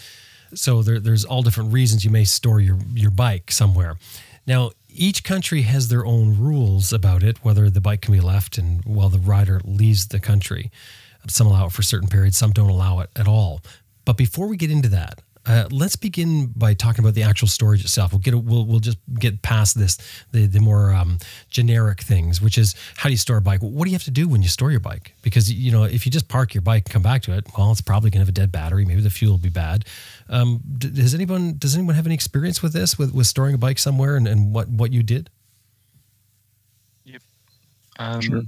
[0.55, 3.97] So there, there's all different reasons you may store your your bike somewhere.
[4.47, 8.59] Now, each country has their own rules about it, whether the bike can be left
[8.59, 10.71] and while the rider leaves the country.
[11.29, 13.61] Some allow it for certain periods, some don't allow it at all.
[14.05, 17.85] But before we get into that, uh, let's begin by talking about the actual storage
[17.85, 18.13] itself.
[18.13, 19.97] We'll get we'll we'll just get past this
[20.33, 21.19] the the more um,
[21.51, 23.61] generic things, which is how do you store a bike?
[23.61, 25.15] What do you have to do when you store your bike?
[25.23, 27.71] Because you know if you just park your bike and come back to it, well,
[27.71, 28.85] it's probably going to have a dead battery.
[28.85, 29.85] Maybe the fuel will be bad.
[30.29, 33.79] Um, does anyone does anyone have any experience with this with, with storing a bike
[33.79, 35.31] somewhere and, and what what you did?
[37.05, 37.23] Yep.
[37.99, 38.43] Um, sure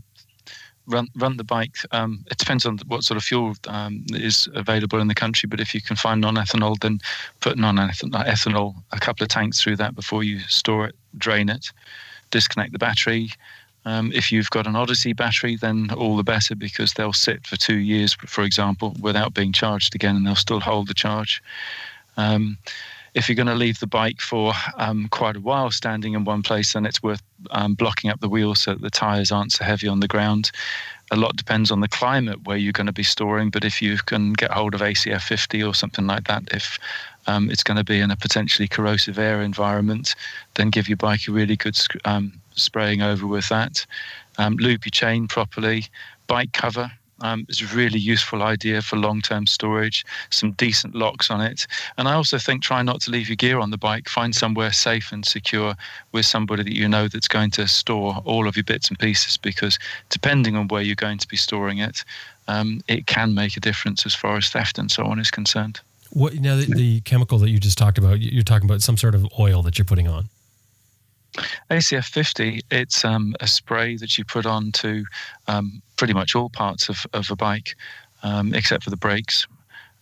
[0.89, 1.77] run run the bike.
[1.93, 5.61] Um, it depends on what sort of fuel um, is available in the country, but
[5.61, 6.99] if you can find non-ethanol, then
[7.41, 11.71] put non-ethanol a couple of tanks through that before you store it, drain it,
[12.31, 13.31] disconnect the battery.
[13.89, 17.57] Um, if you've got an Odyssey battery, then all the better because they'll sit for
[17.57, 21.43] two years, for example, without being charged again, and they'll still hold the charge.
[22.19, 22.59] Um,
[23.15, 26.43] if you're going to leave the bike for um, quite a while standing in one
[26.43, 29.65] place, then it's worth um, blocking up the wheels so that the tires aren't so
[29.65, 30.51] heavy on the ground.
[31.11, 33.97] A lot depends on the climate where you're going to be storing, but if you
[33.97, 36.79] can get hold of ACF 50 or something like that, if
[37.27, 40.15] um, it's going to be in a potentially corrosive air environment,
[40.57, 43.85] then give your bike a really good um, spraying over with that.
[44.39, 45.87] Um, loop your chain properly,
[46.27, 46.91] bike cover
[47.21, 51.67] um, it's a really useful idea for long term storage, some decent locks on it.
[51.97, 54.09] And I also think try not to leave your gear on the bike.
[54.09, 55.75] Find somewhere safe and secure
[56.13, 59.37] with somebody that you know that's going to store all of your bits and pieces
[59.37, 59.79] because
[60.11, 62.05] depending on where you're going to be storing it,
[62.47, 65.81] um, it can make a difference as far as theft and so on is concerned.
[66.11, 68.21] What now the, the chemical that you just talked about?
[68.21, 70.29] You're talking about some sort of oil that you're putting on.
[71.71, 75.05] ACF 50, it's um, a spray that you put on to
[75.47, 77.77] um, pretty much all parts of, of a bike,
[78.23, 79.47] um, except for the brakes.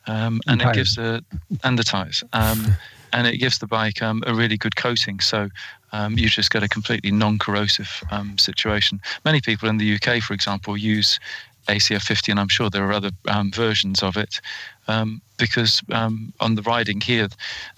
[0.09, 1.25] Um, and, it gives the
[1.65, 2.77] and the tires, um,
[3.13, 5.19] and it gives the bike um, a really good coating.
[5.19, 5.49] So
[5.93, 9.01] um, you just get a completely non-corrosive um, situation.
[9.25, 11.19] Many people in the UK, for example, use
[11.67, 14.41] ACF 50, and I'm sure there are other um, versions of it,
[14.89, 17.29] um, because um, on the riding here,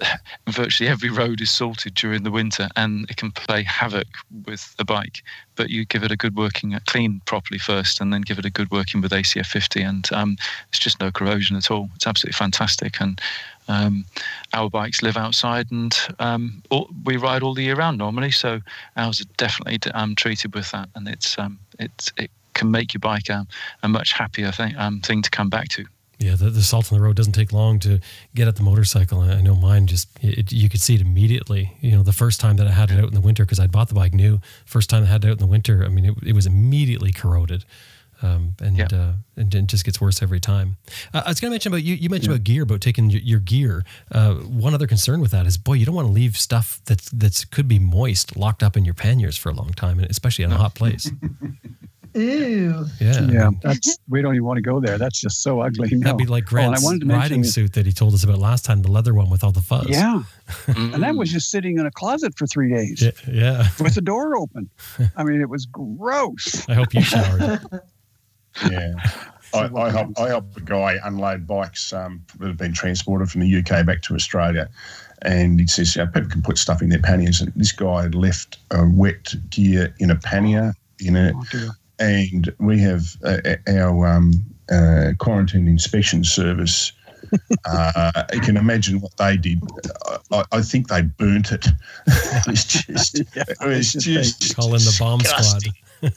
[0.49, 4.07] virtually every road is salted during the winter, and it can play havoc
[4.47, 5.23] with the bike.
[5.57, 8.45] But you give it a good working, uh, clean properly first, and then give it
[8.45, 10.37] a good working with ACF 50, and um,
[10.69, 11.89] it's just no corrosion at all.
[11.97, 13.21] It's absolutely fantastic, and
[13.69, 14.07] um,
[14.55, 18.31] our bikes live outside, and um, all, we ride all the year round normally.
[18.31, 18.61] So
[18.97, 23.01] ours are definitely um, treated with that, and it's um, it's it can make your
[23.01, 23.47] bike a,
[23.83, 25.85] a much happier thing um, thing to come back to.
[26.19, 28.01] Yeah, the, the salt on the road doesn't take long to
[28.35, 29.21] get at the motorcycle.
[29.21, 31.77] I know mine just, it, you could see it immediately.
[31.81, 33.69] You know, the first time that I had it out in the winter, because I
[33.69, 36.05] bought the bike new, first time I had it out in the winter, I mean,
[36.05, 37.65] it, it was immediately corroded.
[38.21, 38.89] Um, and, yeah.
[38.93, 40.77] uh, and it just gets worse every time.
[41.15, 41.95] Uh, I was going to mention about you.
[41.95, 42.37] You mentioned yeah.
[42.37, 43.85] about gear, about taking your, your gear.
[44.11, 47.11] Uh, one other concern with that is, boy, you don't want to leave stuff that's
[47.11, 50.45] that's could be moist locked up in your panniers for a long time, and especially
[50.45, 51.13] in a hot place.
[52.19, 52.87] Ooh.
[53.01, 53.21] Yeah.
[53.21, 53.51] Yeah.
[53.63, 54.99] That's we don't even want to go there.
[54.99, 55.89] That's just so ugly.
[55.93, 56.05] No.
[56.05, 58.91] That'd be like Grant's oh, riding suit that he told us about last time, the
[58.91, 59.89] leather one with all the fuzz.
[59.89, 60.23] Yeah.
[60.67, 63.03] and that was just sitting in a closet for three days.
[63.03, 63.11] Yeah.
[63.31, 63.69] yeah.
[63.81, 64.69] With the door open.
[65.17, 66.69] I mean, it was gross.
[66.69, 67.61] I hope you showered.
[68.71, 68.95] yeah.
[69.55, 73.41] I, I, help I help a guy unload bikes um, that have been transported from
[73.41, 74.69] the UK back to Australia,
[75.23, 78.15] and he says, "Yeah, people can put stuff in their panniers." And this guy had
[78.15, 84.07] left a wet gear in a pannier in a oh, and we have uh, our
[84.07, 84.33] um,
[84.71, 86.93] uh, quarantine inspection service.
[87.67, 89.61] uh, you can imagine what they did.
[90.31, 91.67] I, I think they burnt it.
[92.07, 96.13] it was just, yeah, it was just call in the bomb squad.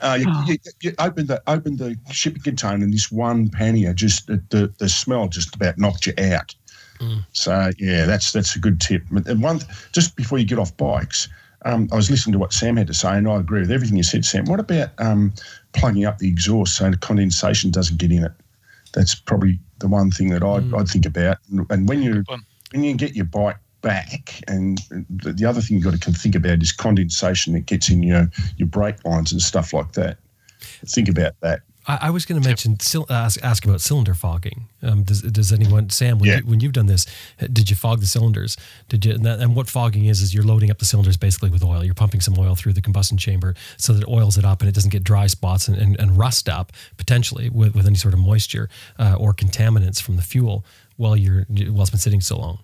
[0.00, 4.28] Uh, you, you, you, open the open the shipping container, and this one pannier just
[4.28, 6.54] the, the smell just about knocked you out.
[7.00, 7.24] Mm.
[7.32, 9.02] So yeah, that's that's a good tip.
[9.10, 9.60] And one
[9.92, 11.28] just before you get off bikes,
[11.64, 13.96] um, I was listening to what Sam had to say, and I agree with everything
[13.96, 14.44] you said, Sam.
[14.44, 15.32] What about um,
[15.72, 18.32] plugging up the exhaust so the condensation doesn't get in it?
[18.94, 20.78] That's probably the one thing that I'd, mm.
[20.78, 21.38] I'd think about.
[21.70, 22.24] And when you
[22.72, 24.80] when you get your bike back, and
[25.10, 28.68] the other thing you've got to think about is condensation that gets in your your
[28.68, 30.18] brake lines and stuff like that.
[30.86, 31.62] Think about that.
[31.88, 32.76] I, I was going to mention
[33.08, 34.68] ask, ask about cylinder fogging.
[34.82, 36.36] Um, does, does anyone Sam when, yeah.
[36.36, 37.06] you, when you've done this,
[37.52, 38.56] did you fog the cylinders?
[38.88, 41.50] Did you and, that, and, what fogging is is you're loading up the cylinders basically
[41.50, 41.82] with oil.
[41.82, 44.68] You're pumping some oil through the combustion chamber so that it oils it up and
[44.68, 48.14] it doesn't get dry spots and, and, and rust up potentially with, with any sort
[48.14, 48.68] of moisture
[48.98, 50.64] uh, or contaminants from the fuel
[50.96, 52.58] while you're while it's been sitting so long.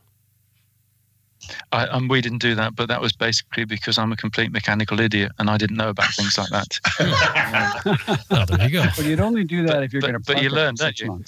[1.72, 5.00] I, um, we didn't do that, but that was basically because I'm a complete mechanical
[5.00, 6.78] idiot and I didn't know about things like that.
[8.30, 8.84] oh, there you go.
[8.96, 10.20] But you'd only do that but, if you're going to.
[10.20, 11.24] But you learn, don't you?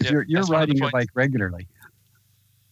[0.00, 1.68] Yeah, you're you're riding your bike regularly.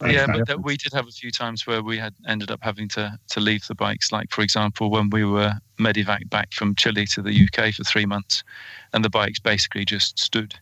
[0.05, 2.87] yeah, but that, we did have a few times where we had ended up having
[2.89, 4.11] to to leave the bikes.
[4.11, 8.05] Like for example, when we were medivac back from Chile to the UK for three
[8.05, 8.43] months,
[8.93, 10.55] and the bikes basically just stood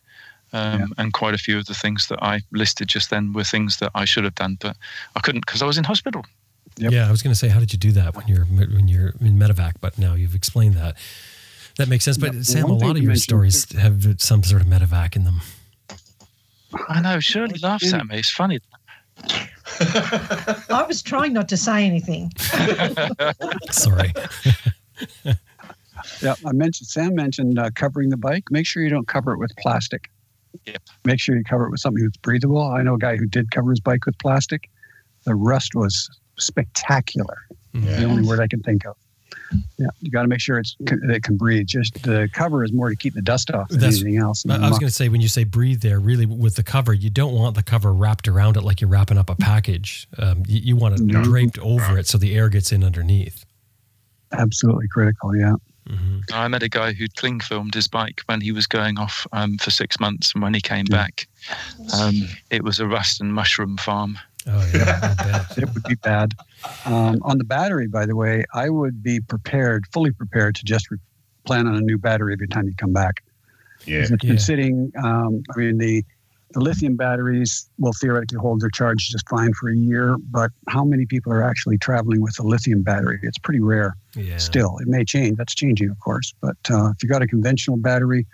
[0.52, 0.86] um, yeah.
[0.98, 3.90] And quite a few of the things that I listed just then were things that
[3.94, 4.76] I should have done, but
[5.14, 6.24] I couldn't because I was in hospital.
[6.78, 6.92] Yep.
[6.92, 9.14] Yeah, I was going to say, how did you do that when you're when you're
[9.20, 9.74] in medevac?
[9.80, 10.96] But now you've explained that.
[11.78, 12.16] That makes sense.
[12.16, 15.40] But yeah, Sam, a lot of your stories have some sort of medevac in them.
[16.88, 17.20] I know.
[17.20, 18.18] Shirley laughs at me.
[18.18, 18.60] It's funny.
[20.70, 22.30] I was trying not to say anything.
[23.70, 24.12] Sorry.
[26.22, 28.44] Yeah, I mentioned Sam mentioned uh, covering the bike.
[28.50, 30.10] Make sure you don't cover it with plastic.
[30.66, 30.82] Yep.
[31.04, 32.60] Make sure you cover it with something that's breathable.
[32.60, 34.70] I know a guy who did cover his bike with plastic.
[35.24, 37.46] The rust was spectacular.
[37.72, 38.00] Yeah.
[38.00, 38.96] The only word I can think of.
[39.78, 41.66] Yeah, you got to make sure it's it can breathe.
[41.66, 44.44] Just the cover is more to keep the dust off than That's, anything else.
[44.48, 47.10] I was going to say when you say breathe there, really with the cover, you
[47.10, 50.08] don't want the cover wrapped around it like you're wrapping up a package.
[50.18, 51.22] Um, you, you, want it no.
[51.22, 53.44] draped over it so the air gets in underneath.
[54.32, 55.36] Absolutely critical.
[55.36, 55.54] Yeah.
[55.88, 56.18] Mm-hmm.
[56.32, 59.58] I met a guy who cling filmed his bike when he was going off um,
[59.58, 60.96] for six months, and when he came yeah.
[60.96, 61.28] back,
[61.94, 64.18] um, it was a rust and mushroom farm.
[64.48, 66.34] Oh yeah, it would be bad.
[66.84, 70.90] Um, on the battery, by the way, I would be prepared, fully prepared to just
[70.90, 70.98] re-
[71.44, 73.22] plan on a new battery every time you come back.
[73.84, 74.16] Yeah, it's yeah.
[74.22, 74.92] been sitting.
[75.02, 76.04] Um, I mean, the
[76.52, 80.84] the lithium batteries will theoretically hold their charge just fine for a year, but how
[80.84, 83.18] many people are actually traveling with a lithium battery?
[83.22, 84.38] It's pretty rare yeah.
[84.38, 84.78] still.
[84.78, 85.36] It may change.
[85.36, 86.32] That's changing, of course.
[86.40, 88.26] But uh, if you got a conventional battery,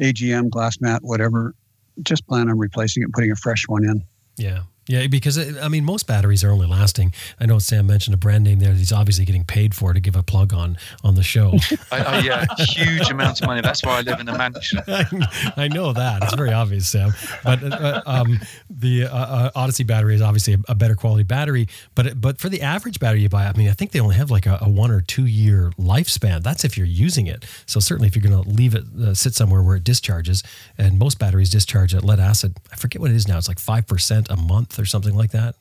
[0.00, 1.54] AGM, glass mat, whatever,
[2.02, 4.04] just plan on replacing it, putting a fresh one in.
[4.36, 4.62] Yeah.
[4.88, 7.12] Yeah, because uh, I mean, most batteries are only lasting.
[7.38, 8.72] I know Sam mentioned a brand name there.
[8.72, 11.52] He's obviously getting paid for to give a plug on on the show.
[11.92, 13.60] I, I, yeah, huge amounts of money.
[13.60, 14.80] That's why I live in a mansion.
[14.88, 16.22] I know that.
[16.22, 17.12] It's very obvious, Sam.
[17.44, 21.68] But uh, um, the uh, uh, Odyssey battery is obviously a, a, better quality battery.
[21.94, 24.30] But but for the average battery you buy, I mean, I think they only have
[24.30, 26.42] like a, a one or two year lifespan.
[26.42, 27.44] That's if you're using it.
[27.66, 30.42] So certainly, if you're going to leave it uh, sit somewhere where it discharges,
[30.78, 32.56] and most batteries discharge at lead acid.
[32.72, 33.36] I forget what it is now.
[33.36, 35.54] It's like five percent a month or something like that.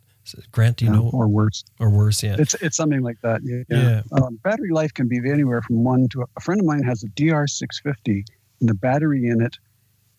[0.52, 1.10] Grant, do you yeah, know?
[1.14, 1.64] Or worse.
[1.80, 2.36] Or worse, yeah.
[2.38, 3.42] It's it's something like that.
[3.44, 3.64] Yeah.
[3.70, 4.02] yeah.
[4.12, 7.08] Um, battery life can be anywhere from one to a friend of mine has a
[7.08, 8.26] DR650,
[8.60, 9.58] and the battery in it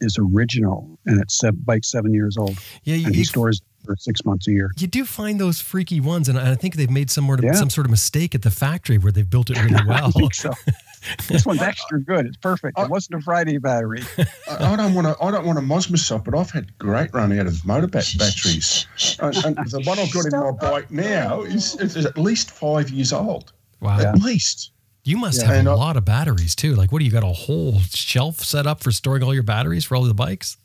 [0.00, 2.58] is original, and it's seven, bike seven years old.
[2.84, 4.70] Yeah, you, and he stores for six months a year.
[4.78, 7.52] You do find those freaky ones, and I think they've made some sort of yeah.
[7.52, 10.12] some sort of mistake at the factory where they've built it really well.
[10.32, 10.52] so.
[11.28, 12.26] this one's extra good.
[12.26, 12.78] It's perfect.
[12.78, 14.02] It uh, wasn't a Friday battery.
[14.18, 14.26] I,
[14.72, 15.16] I don't want to.
[15.22, 18.86] I don't want to moz myself, but I've had great run out of motor batteries,
[19.20, 22.90] and, and, the one I've got in my bike now is, is at least five
[22.90, 23.52] years old.
[23.80, 24.72] Wow, at least.
[25.04, 25.48] You must yeah.
[25.48, 26.74] have and a I, lot of batteries too.
[26.74, 27.22] Like, what do you got?
[27.22, 30.58] A whole shelf set up for storing all your batteries for all the bikes?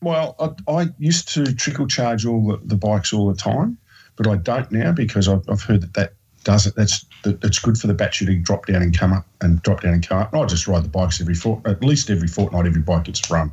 [0.00, 3.78] Well, I, I used to trickle charge all the, the, bikes all the time,
[4.16, 6.14] but I don't now because I've, I've heard that that
[6.44, 6.74] does it.
[6.76, 9.82] That's that it's good for the battery to drop down and come up and drop
[9.82, 10.34] down and come up.
[10.34, 12.66] I just ride the bikes every fort, at least every fortnight.
[12.66, 13.52] Every bike gets run.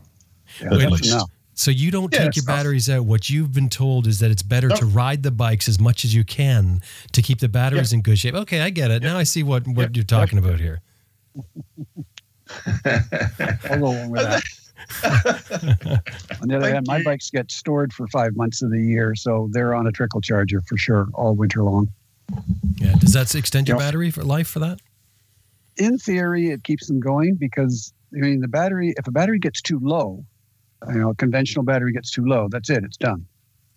[0.61, 1.15] Yeah, at least.
[1.53, 3.03] So you don't yeah, take your batteries out.
[3.03, 6.15] What you've been told is that it's better to ride the bikes as much as
[6.15, 6.81] you can
[7.11, 8.33] to keep the batteries in good shape.
[8.33, 9.03] Okay, I get it.
[9.03, 10.81] Now I see what what you're talking about here.
[12.85, 14.43] I'll go along with that.
[16.41, 19.49] on the other hand, my bikes get stored for five months of the year, so
[19.51, 21.89] they're on a trickle charger for sure all winter long.
[22.77, 22.95] Yeah.
[22.99, 24.79] Does that extend your battery for life for that?
[25.77, 28.93] In theory, it keeps them going because I mean the battery.
[28.97, 30.25] If a battery gets too low,
[30.87, 32.83] you know, a conventional battery gets too low, that's it.
[32.83, 33.25] It's done.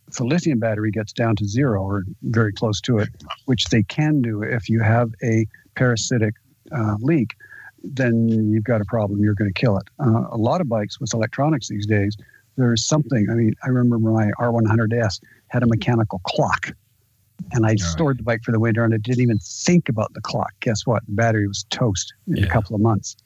[0.09, 3.09] If a lithium battery gets down to zero or very close to it,
[3.46, 6.34] which they can do if you have a parasitic
[6.70, 7.34] uh, leak,
[7.82, 9.22] then you've got a problem.
[9.22, 9.88] You're going to kill it.
[9.98, 12.16] Uh, a lot of bikes with electronics these days,
[12.57, 13.28] there's something.
[13.30, 16.72] I mean, I remember my R100S had a mechanical clock,
[17.52, 20.20] and I stored the bike for the winter, and I didn't even think about the
[20.20, 20.52] clock.
[20.60, 21.04] Guess what?
[21.06, 22.44] The battery was toast in yeah.
[22.44, 23.16] a couple of months.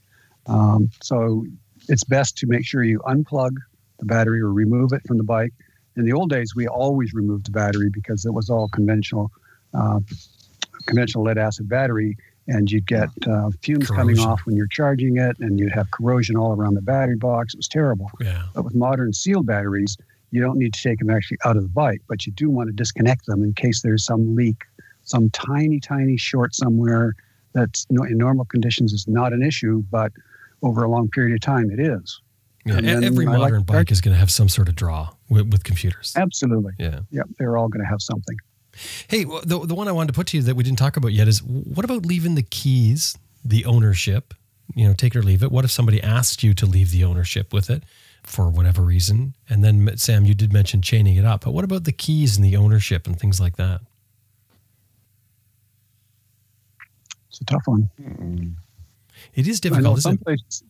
[0.46, 1.44] Um, so
[1.88, 3.56] it's best to make sure you unplug
[3.98, 5.52] the battery or remove it from the bike.
[5.96, 9.30] In the old days, we always removed the battery because it was all conventional,
[9.72, 10.00] uh,
[10.86, 12.16] conventional lead acid battery,
[12.48, 13.96] and you'd get uh, fumes corrosion.
[13.96, 17.54] coming off when you're charging it, and you'd have corrosion all around the battery box.
[17.54, 18.10] It was terrible.
[18.20, 18.42] Yeah.
[18.54, 19.96] But with modern sealed batteries,
[20.36, 22.68] you don't need to take them actually out of the bike, but you do want
[22.68, 24.64] to disconnect them in case there's some leak,
[25.02, 27.14] some tiny, tiny short somewhere
[27.54, 30.12] that's in normal conditions is not an issue, but
[30.62, 32.20] over a long period of time it is.
[32.66, 35.64] Yeah, every modern like bike is going to have some sort of draw with, with
[35.64, 36.12] computers.
[36.16, 36.72] Absolutely.
[36.78, 37.00] Yeah.
[37.12, 37.28] Yep.
[37.38, 38.36] They're all going to have something.
[39.08, 41.12] Hey, the, the one I wanted to put to you that we didn't talk about
[41.12, 44.34] yet is what about leaving the keys, the ownership?
[44.74, 45.50] You know, take it or leave it.
[45.50, 47.84] What if somebody asked you to leave the ownership with it
[48.26, 49.34] for whatever reason?
[49.48, 52.44] And then, Sam, you did mention chaining it up, but what about the keys and
[52.44, 53.80] the ownership and things like that?
[57.28, 58.56] It's a tough one.
[59.34, 60.00] It is difficult.
[60.00, 60.64] some places,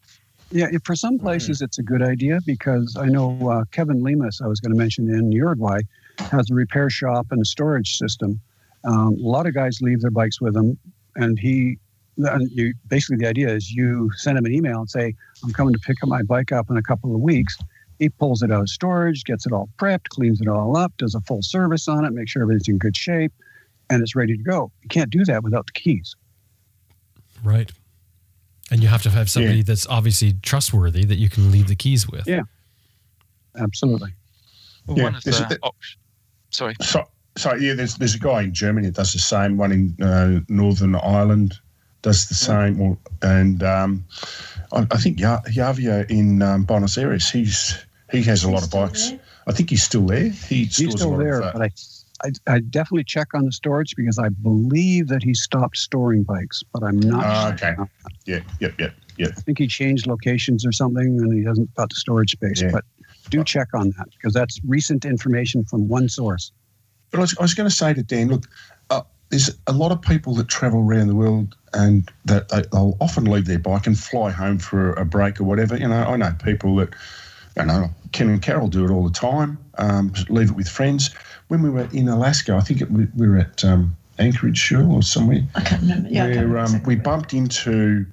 [0.51, 4.47] yeah, for some places it's a good idea because I know uh, Kevin Lemus, I
[4.47, 5.81] was going to mention in Uruguay,
[6.19, 8.41] has a repair shop and a storage system.
[8.85, 10.79] Um, a lot of guys leave their bikes with him,
[11.17, 11.79] and he, and
[12.17, 15.15] you basically the idea is you send him an email and say,
[15.45, 17.57] "I'm coming to pick up my bike up in a couple of weeks."
[17.99, 21.15] He pulls it out of storage, gets it all prepped, cleans it all up, does
[21.15, 23.33] a full service on it, makes sure everything's in good shape,
[23.89, 24.71] and it's ready to go.
[24.83, 26.15] You can't do that without the keys.
[27.43, 27.73] Right.
[28.71, 29.65] And you have to have somebody yeah.
[29.67, 32.27] that's obviously trustworthy that you can leave the keys with.
[32.27, 32.43] Yeah.
[33.59, 34.11] Absolutely.
[34.87, 35.05] Well, yeah.
[35.05, 35.97] one of the options
[36.51, 36.75] Sorry.
[36.81, 37.05] So,
[37.37, 39.59] so yeah, there's there's a guy in Germany that does the same.
[39.59, 41.59] One in uh, Northern Ireland
[42.07, 42.81] does the same.
[42.81, 44.05] Or, and um,
[44.73, 49.11] I, I, think Javier in um, Buenos Aires, he's he has a lot of bikes.
[49.11, 49.21] There?
[49.49, 50.31] I think he's still there.
[50.31, 51.71] He he's still there, of, uh, but I,
[52.25, 56.63] I, I definitely check on the storage because I believe that he stopped storing bikes,
[56.73, 57.25] but I'm not.
[57.25, 57.73] Uh, sure.
[57.73, 57.91] Okay.
[58.25, 58.41] Yeah.
[58.61, 58.75] Yep.
[58.79, 58.95] Yep.
[59.19, 59.31] Yep.
[59.37, 62.63] I think he changed locations or something, and he hasn't got the storage space.
[62.63, 62.71] Yeah.
[62.71, 62.85] But
[63.31, 66.53] do check on that because that's recent information from one source.
[67.11, 68.45] But I was, I was going to say to Dan, look,
[68.91, 72.97] uh, there's a lot of people that travel around the world and that they, will
[73.01, 75.77] often leave their bike and fly home for a break or whatever.
[75.77, 76.91] You know, I know people that,
[77.57, 79.59] you know, Ken and Carol do it all the time.
[79.79, 81.15] Um, leave it with friends.
[81.49, 84.85] When we were in Alaska, I think it, we, we, were at um, Anchorage, sure,
[84.85, 85.43] or somewhere.
[85.55, 86.09] I can't remember.
[86.09, 86.95] Yeah, where remember exactly.
[86.95, 88.07] um, we bumped into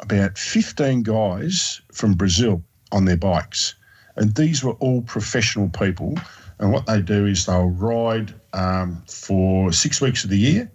[0.00, 3.74] about 15 guys from Brazil on their bikes
[4.16, 6.14] and these were all professional people
[6.58, 10.70] And what they do is they'll ride um, for six weeks of the year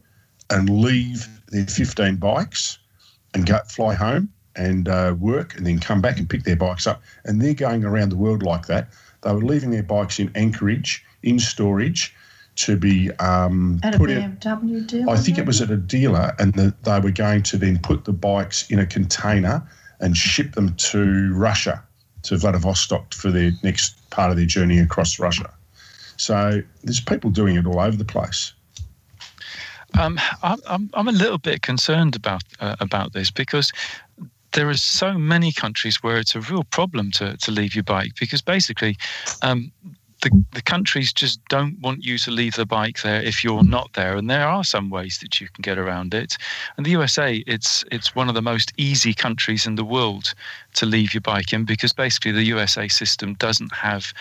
[0.49, 2.79] and leave their 15 bikes
[3.33, 6.87] and go fly home and uh, work and then come back and pick their bikes
[6.87, 7.01] up.
[7.25, 8.89] And they're going around the world like that.
[9.21, 12.15] They were leaving their bikes in Anchorage in storage
[12.55, 14.37] to be um, At a put in.
[14.37, 15.11] BMW dealer.
[15.11, 18.05] I think it was at a dealer, and the, they were going to then put
[18.05, 19.65] the bikes in a container
[20.01, 21.83] and ship them to Russia,
[22.23, 25.53] to Vladivostok for their next part of their journey across Russia.
[26.17, 28.53] So there's people doing it all over the place.
[29.97, 33.71] Um, I'm, I'm, I'm a little bit concerned about uh, about this because
[34.53, 38.13] there are so many countries where it's a real problem to, to leave your bike
[38.19, 38.97] because basically
[39.41, 39.71] um,
[40.21, 43.93] the, the countries just don't want you to leave the bike there if you're not
[43.93, 46.37] there and there are some ways that you can get around it.
[46.77, 50.33] And the USA it's it's one of the most easy countries in the world
[50.75, 54.13] to leave your bike in because basically the USA system doesn't have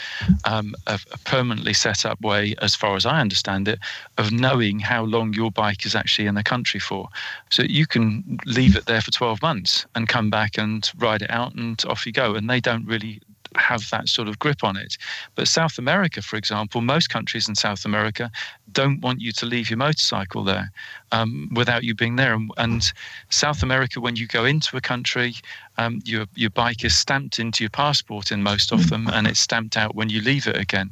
[0.44, 3.78] um, a, a permanently set up way as far as I understand it
[4.16, 7.09] of knowing how long your bike is actually in the country for.
[7.51, 11.30] So you can leave it there for 12 months and come back and ride it
[11.30, 13.20] out and off you go and they don't really
[13.57, 14.96] have that sort of grip on it.
[15.34, 18.30] But South America, for example, most countries in South America
[18.72, 20.70] don't want you to leave your motorcycle there
[21.12, 22.34] um, without you being there.
[22.34, 22.92] And, and,
[23.30, 25.34] South America, when you go into a country,
[25.76, 29.40] um, your your bike is stamped into your passport in most of them, and it's
[29.40, 30.90] stamped out when you leave it again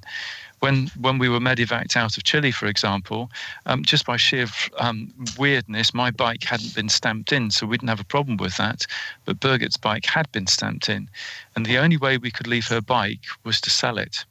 [0.67, 3.31] when when we were medevaced out of Chile, for example,
[3.67, 4.47] um, just by sheer
[4.79, 8.57] um, weirdness, my bike hadn't been stamped in, so we didn't have a problem with
[8.57, 8.85] that.
[9.25, 11.09] But Birgit's bike had been stamped in,
[11.55, 14.25] and the only way we could leave her bike was to sell it.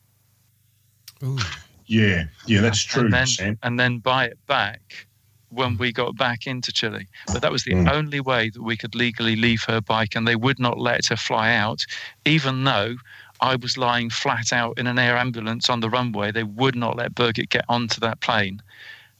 [1.24, 1.40] Ooh.
[1.88, 3.58] Yeah, yeah, that's true, and then, Sam.
[3.64, 5.08] and then buy it back
[5.50, 7.08] when we got back into Chile.
[7.32, 7.90] But that was the Mm.
[7.94, 11.16] only way that we could legally leave her bike, and they would not let her
[11.16, 11.86] fly out,
[12.26, 12.96] even though
[13.46, 16.32] I was lying flat out in an air ambulance on the runway.
[16.32, 18.60] They would not let Birgit get onto that plane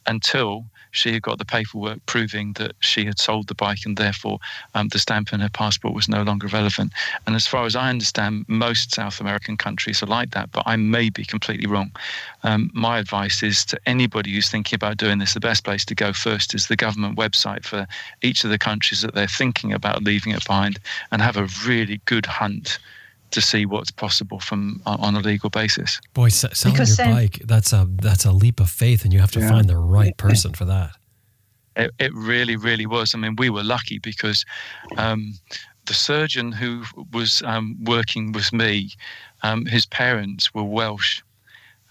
[0.08, 4.40] until she had got the paperwork proving that she had sold the bike and therefore
[4.74, 6.92] um, the stamp in her passport was no longer relevant.
[7.28, 10.76] And as far as I understand, most South American countries are like that, but I
[10.76, 11.92] may be completely wrong.
[12.42, 15.94] Um, my advice is to anybody who's thinking about doing this, the best place to
[15.94, 17.86] go first is the government website for
[18.24, 20.80] each of the countries that they're thinking about leaving it behind
[21.12, 22.80] and have a really good hunt
[23.32, 26.00] to see what's possible from on a legal basis.
[26.14, 29.14] Boy, s- selling Because your Sam- bike, that's a that's a leap of faith and
[29.14, 29.50] you have to Yeah.
[29.50, 30.92] find the right person for that.
[31.76, 33.14] It, it really, really was.
[33.14, 34.46] I mean, we were lucky because
[34.98, 35.34] um,
[35.86, 38.92] the surgeon who was um, working with me,
[39.44, 41.22] um, his parents were Welsh.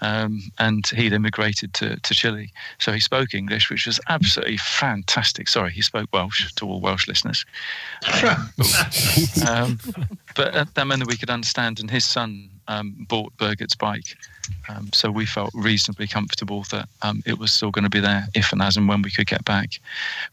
[0.04, 2.52] Um, and he'd immigrated to, to Chile.
[2.78, 5.48] So he spoke English, which was absolutely fantastic.
[5.48, 7.46] Sorry, he spoke Welsh to all Welsh listeners.
[9.48, 9.78] um,
[10.36, 14.16] but uh, that meant that we could understand, and his son um, bought Birgit's bike.
[14.68, 18.26] Um, so we felt reasonably comfortable that um, it was still going to be there
[18.34, 19.78] if and as and when we could get back.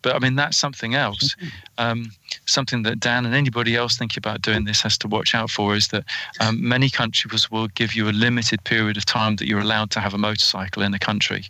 [0.01, 1.35] But I mean, that's something else.
[1.77, 2.11] Um,
[2.45, 5.75] something that Dan and anybody else thinking about doing this has to watch out for
[5.75, 6.03] is that
[6.39, 9.99] um, many countries will give you a limited period of time that you're allowed to
[9.99, 11.45] have a motorcycle in a country.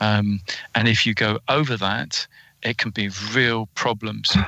[0.00, 0.40] Um,
[0.74, 2.26] and if you go over that,
[2.62, 4.36] it can be real problems.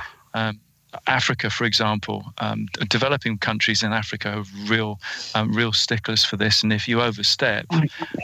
[1.06, 5.00] Africa, for example, um, developing countries in Africa are real,
[5.34, 6.62] um, real sticklers for this.
[6.62, 7.66] And if you overstep,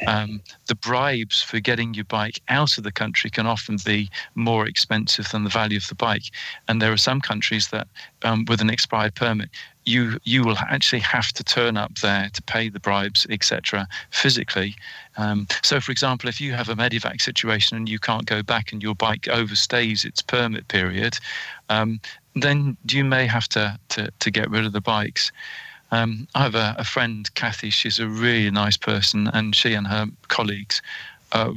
[0.06, 4.66] um, the bribes for getting your bike out of the country can often be more
[4.66, 6.30] expensive than the value of the bike.
[6.68, 7.88] And there are some countries that,
[8.22, 9.50] um, with an expired permit,
[9.88, 14.76] you you will actually have to turn up there to pay the bribes, etc., physically.
[15.16, 18.70] Um, so, for example, if you have a medevac situation and you can't go back
[18.70, 21.16] and your bike overstays its permit period,
[21.70, 22.00] um,
[22.43, 25.32] then you may have to, to, to get rid of the bikes.
[25.91, 27.70] Um, I have a, a friend, Kathy.
[27.70, 30.82] She's a really nice person, and she and her colleagues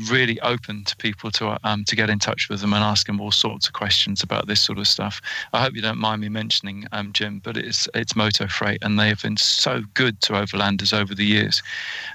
[0.10, 3.20] really open to people to um, to get in touch with them and ask them
[3.22, 5.22] all sorts of questions about this sort of stuff.
[5.54, 9.00] I hope you don't mind me mentioning um, Jim, but it's it's Moto Freight, and
[9.00, 11.62] they have been so good to overlanders over the years.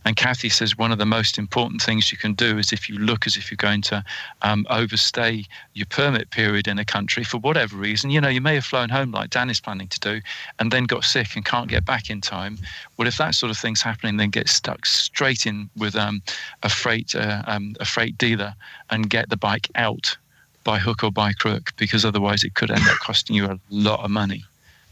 [0.04, 2.98] And Kathy says one of the most important things you can do is if you
[2.98, 4.04] look as if you're going to
[4.42, 5.44] um, overstay
[5.74, 8.10] your permit period in a country for whatever reason.
[8.10, 10.20] You know, you may have flown home like Dan is planning to do,
[10.58, 12.58] and then got sick and can't get back in time.
[12.96, 16.22] Well, if that sort of thing's happening, then get stuck straight in with um,
[16.62, 18.54] a freight uh, um, a freight dealer
[18.90, 20.16] and get the bike out
[20.64, 24.04] by hook or by crook, because otherwise it could end up costing you a lot
[24.04, 24.44] of money.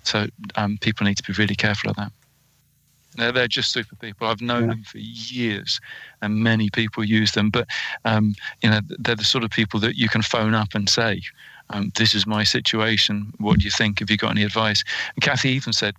[0.04, 0.26] So
[0.56, 2.12] um, people need to be really careful of that.
[3.16, 4.26] They're, they're just super people.
[4.26, 4.68] I've known Yeah.
[4.74, 5.80] them for years,
[6.22, 7.50] and many people use them.
[7.50, 7.68] But
[8.04, 11.22] um, you know, they're the sort of people that you can phone up and say,
[11.70, 13.32] um, "This is my situation.
[13.38, 14.00] What do you think?
[14.00, 14.84] Have you got any advice?"
[15.14, 15.94] And Kathy even said,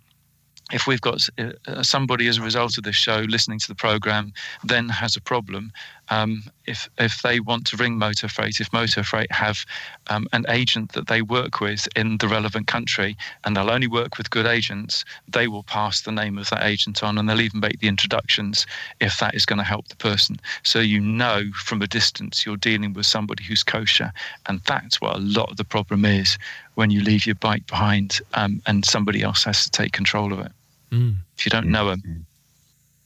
[0.72, 4.34] if we've got uh, somebody as a result of this show listening to the program
[4.63, 5.72] then has a problem
[6.09, 9.66] um, if if they want to ring Moto Freight if Moto Freight have
[10.07, 14.18] um, an agent that they work with in the relevant country and they'll only work
[14.18, 17.59] with good agents they will pass the name of that agent on and they'll even
[17.59, 18.66] make the introductions
[18.99, 20.38] if that is going to help the person.
[20.63, 24.11] So you know from a distance you're dealing with somebody who's kosher
[24.47, 26.38] and that's what a lot of the problem is
[26.76, 30.39] when you leave your bike behind um, and somebody else has to take control of
[30.39, 30.51] it
[30.91, 31.15] mm.
[31.38, 32.01] if you don't know them.
[32.05, 32.21] Mm.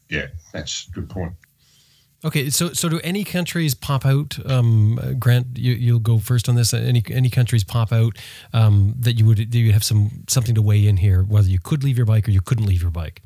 [0.10, 1.34] Yeah, that's a good point.
[2.26, 4.38] Okay, so so do any countries pop out?
[4.46, 6.74] Um, Grant, you, you'll go first on this.
[6.74, 8.18] Any any countries pop out
[8.52, 11.24] um, that you would do you have some something to weigh in here?
[11.24, 13.22] Whether you could leave your bike or you couldn't leave your bike.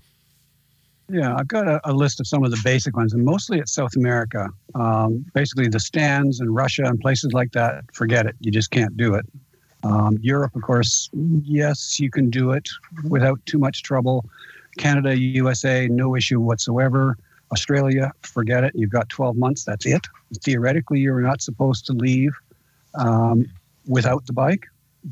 [1.09, 3.73] Yeah, I've got a, a list of some of the basic ones, and mostly it's
[3.73, 4.49] South America.
[4.75, 7.83] Um, basically, the stands in Russia and places like that.
[7.93, 8.35] Forget it.
[8.41, 9.25] You just can't do it.
[9.83, 11.09] Um, Europe, of course,
[11.43, 12.69] yes, you can do it
[13.09, 14.25] without too much trouble.
[14.77, 17.17] Canada, USA, no issue whatsoever.
[17.51, 18.71] Australia, forget it.
[18.75, 19.63] You've got 12 months.
[19.63, 20.07] That's it.
[20.41, 22.33] Theoretically, you're not supposed to leave
[22.95, 23.45] um,
[23.87, 24.65] without the bike.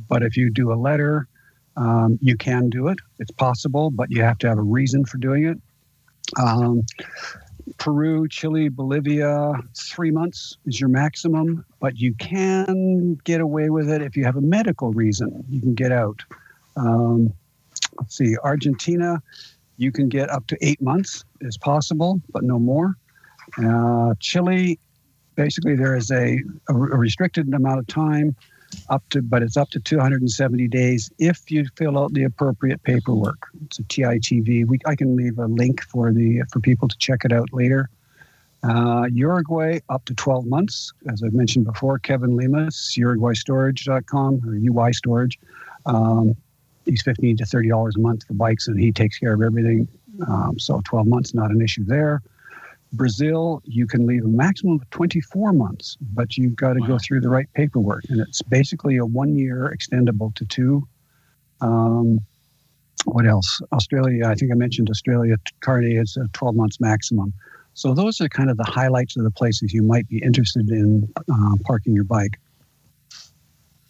[0.07, 1.27] But if you do a letter,
[1.75, 2.97] um, you can do it.
[3.19, 5.57] It's possible, but you have to have a reason for doing it.
[6.41, 6.83] Um,
[7.77, 14.01] Peru, Chile, Bolivia, three months is your maximum, but you can get away with it
[14.01, 15.43] if you have a medical reason.
[15.49, 16.21] You can get out.
[16.75, 17.33] Um,
[17.99, 19.21] let's see, Argentina,
[19.77, 22.95] you can get up to eight months is possible, but no more.
[23.63, 24.79] Uh, Chile,
[25.35, 28.35] basically, there is a, a restricted amount of time
[28.89, 33.49] up to, but it's up to 270 days if you fill out the appropriate paperwork.
[33.71, 34.67] It's a TITV.
[34.67, 37.89] We, I can leave a link for the for people to check it out later.
[38.63, 41.97] Uh, Uruguay up to 12 months, as I mentioned before.
[41.97, 45.39] Kevin Lemus, UruguayStorage.com or UI Storage.
[45.85, 46.35] Um,
[46.85, 49.87] he's 15 to 30 dollars a month for bikes, and he takes care of everything.
[50.27, 52.21] Um, so 12 months, not an issue there.
[52.93, 56.87] Brazil, you can leave a maximum of 24 months, but you've got to wow.
[56.87, 58.03] go through the right paperwork.
[58.09, 60.85] And it's basically a one year extendable to two.
[61.61, 62.19] Um,
[63.05, 63.61] what else?
[63.71, 67.33] Australia, I think I mentioned Australia, carnet is a 12 months maximum.
[67.73, 71.11] So those are kind of the highlights of the places you might be interested in
[71.17, 72.37] uh, parking your bike.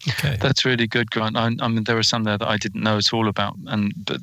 [0.07, 0.37] Okay.
[0.39, 1.37] That's really good, Grant.
[1.37, 3.93] I, I, mean, there are some there that I didn't know at all about, and
[4.05, 4.19] but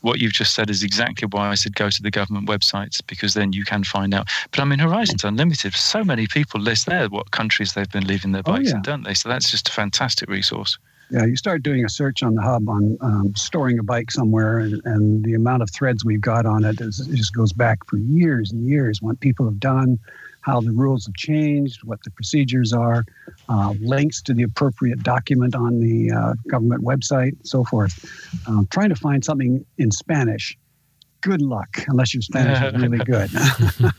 [0.00, 3.34] what you've just said is exactly why I said go to the government websites because
[3.34, 4.28] then you can find out.
[4.50, 8.32] But I mean, Horizons Unlimited, so many people list there what countries they've been leaving
[8.32, 8.76] their oh, bikes oh, yeah.
[8.76, 9.14] in, don't they?
[9.14, 10.78] So that's just a fantastic resource.
[11.10, 14.58] Yeah, you start doing a search on the HUBB on um, storing a bike somewhere,
[14.58, 17.84] and, and, the amount of threads we've got on it, is, it just goes back
[17.86, 19.02] for years and years.
[19.02, 19.98] What people have done,
[20.42, 23.04] how the rules have changed, what the procedures are,
[23.48, 28.04] uh, links to the appropriate document on the uh, government website, so forth.
[28.46, 30.56] Um, trying to find something in Spanish,
[31.22, 33.30] good luck, unless your Spanish is really good.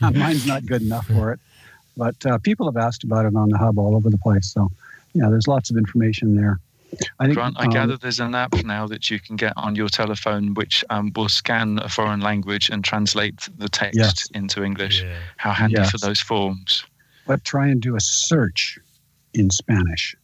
[0.00, 1.40] Mine's not good enough for it.
[1.94, 4.50] But uh, people have asked about it on the HUBB all over the place.
[4.50, 4.70] So,
[5.12, 6.58] yeah, there's lots of information there.
[7.18, 9.74] I think, Grant, I um, gather there's an app now that you can get on
[9.74, 14.28] your telephone which um, will scan a foreign language and translate the text yes.
[14.34, 15.02] into English.
[15.02, 15.16] Yeah.
[15.36, 15.90] How handy yes.
[15.90, 16.84] for those forms.
[17.26, 18.78] But try and do a search
[19.34, 20.16] in Spanish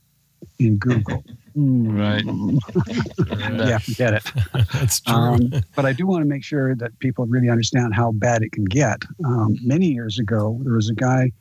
[0.59, 1.25] in Google.
[1.55, 2.25] right.
[3.69, 4.33] yeah, forget it.
[4.73, 5.15] That's true.
[5.15, 8.53] Um, but I do want to make sure that people really understand how bad it
[8.53, 9.03] can get.
[9.25, 11.33] Um, many years ago, there was a guy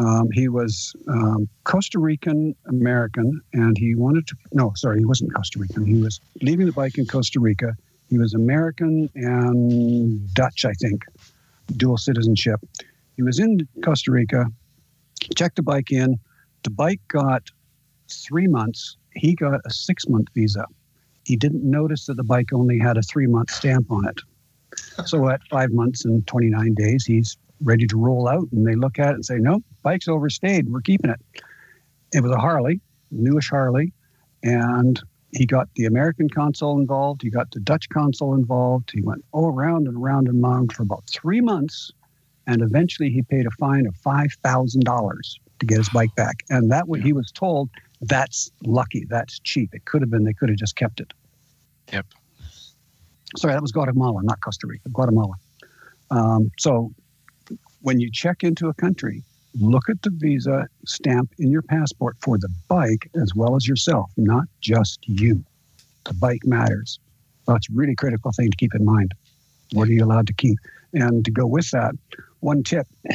[0.00, 4.36] um, he was um, Costa Rican American, and he wanted to.
[4.52, 5.84] No, sorry, he wasn't Costa Rican.
[5.84, 7.76] He was leaving the bike in Costa Rica.
[8.08, 11.04] He was American and Dutch, I think,
[11.76, 12.60] dual citizenship.
[13.16, 14.46] He was in Costa Rica,
[15.36, 16.18] checked the bike in.
[16.62, 17.50] The bike got
[18.10, 18.96] three months.
[19.14, 20.64] He got a six month visa.
[21.24, 24.18] He didn't notice that the bike only had a three month stamp on it.
[25.06, 28.98] So at five months and 29 days, he's ready to roll out, and they look
[28.98, 30.68] at it and say, "No, bike's overstayed.
[30.68, 31.20] We're keeping it."
[32.12, 32.80] It was a Harley,
[33.10, 33.92] newish Harley,
[34.42, 35.00] and
[35.32, 37.22] he got the American consul involved.
[37.22, 38.90] He got the Dutch consul involved.
[38.92, 41.92] He went all around and around and around for about three months,
[42.46, 46.42] and eventually he paid a fine of five thousand dollars to get his bike back.
[46.48, 49.06] And that what he was told, that's lucky.
[49.08, 49.74] That's cheap.
[49.74, 51.12] It could have been they could have just kept it.
[51.92, 52.06] Yep.
[53.36, 54.88] Sorry, that was Guatemala, not Costa Rica.
[54.88, 55.34] Guatemala.
[56.10, 56.92] Um, so
[57.82, 59.22] when you check into a country,
[59.58, 64.10] look at the visa stamp in your passport for the bike as well as yourself,
[64.16, 65.44] not just you.
[66.04, 66.98] The bike matters.
[67.46, 69.14] That's a really critical thing to keep in mind.
[69.72, 70.58] What are you allowed to keep?
[70.92, 71.94] And to go with that,
[72.40, 72.86] one tip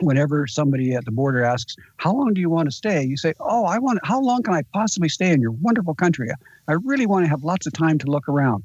[0.00, 3.02] whenever somebody at the border asks, How long do you want to stay?
[3.04, 6.30] You say, Oh, I want, how long can I possibly stay in your wonderful country?
[6.68, 8.64] I really want to have lots of time to look around.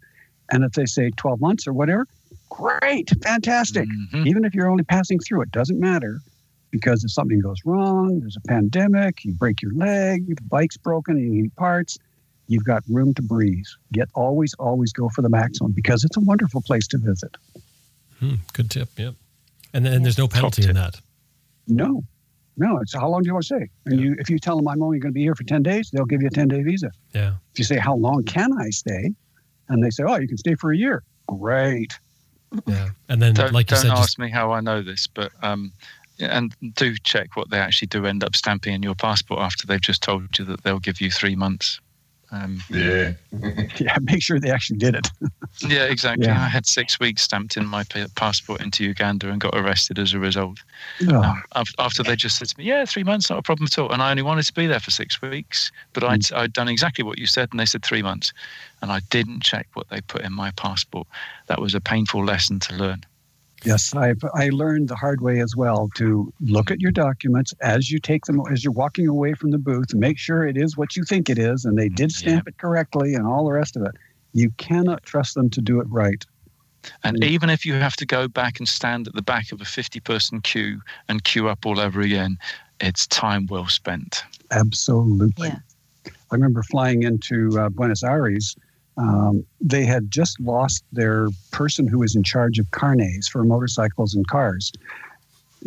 [0.52, 2.08] And if they say 12 months or whatever,
[2.50, 3.88] great, fantastic.
[4.14, 4.26] Mhm.
[4.28, 6.20] Even if you're only passing through, it doesn't matter
[6.72, 11.18] because if something goes wrong, there's a pandemic, you break your leg, the bike's broken,
[11.18, 11.98] you need parts,
[12.48, 13.66] you've got room to breathe.
[13.94, 17.36] Get always, always go for the maximum because it's a wonderful place to visit.
[18.20, 18.90] Hmm, good tip.
[18.98, 19.16] Yep.
[19.74, 21.00] And then there's no penalty in that.
[21.68, 22.04] No,
[22.56, 23.70] no, it's how long do you want to stay?
[23.86, 24.06] And Yeah.
[24.08, 26.06] you, if you tell them I'm only going to be here for 10 days, they'll
[26.06, 26.90] give you a 10 day visa.
[27.14, 27.36] Yeah.
[27.54, 29.14] If you say, How long can I stay?
[29.70, 31.04] And they say, Oh, you can stay for a year.
[31.28, 32.00] Great.
[32.66, 32.90] Yeah.
[33.10, 35.32] And then, Don't, like you don't said, ask just, me how I know this, but
[35.42, 35.72] um,
[36.20, 39.82] and do check what they actually do end up stamping in your passport after they've
[39.82, 41.80] just told you that they'll give you three months.
[42.32, 43.14] Um, Yeah.
[43.80, 45.08] Yeah, make sure they actually did it.
[45.62, 46.26] yeah, exactly.
[46.26, 46.42] Yeah.
[46.42, 47.84] I had six weeks stamped in my
[48.16, 50.60] passport into Uganda and got arrested as a result.
[51.08, 53.78] Oh, Um, after they just said to me, "Yeah, three months, not a problem at
[53.78, 56.38] all," and I only wanted to be there for six weeks, but I'd, Mm.
[56.38, 58.34] I'd done exactly what you said, and they said three months,
[58.82, 61.08] and I didn't check what they put in my passport.
[61.48, 63.04] That was a painful lesson to learn.
[63.64, 67.92] Yes, I've I learned the hard way as well to look at your documents as
[67.92, 70.96] you take them as you're walking away from the booth make sure it is what
[70.96, 73.84] you think it is and they did stamp it correctly and all the rest of
[73.84, 73.96] it.
[74.34, 76.24] You cannot trust them to do it right.
[77.04, 77.26] And Mm.
[77.26, 80.00] even if you have to go back and stand at the back of a 50
[80.00, 82.38] person queue and queue up all over again,
[82.80, 84.24] it's time well spent.
[84.52, 85.50] Absolutely.
[85.50, 85.60] Yeah.
[86.06, 88.56] I remember flying into uh, Buenos Aires.
[88.98, 94.16] Um, they had just lost their person who was in charge of carnets for motorcycles
[94.16, 94.72] and cars.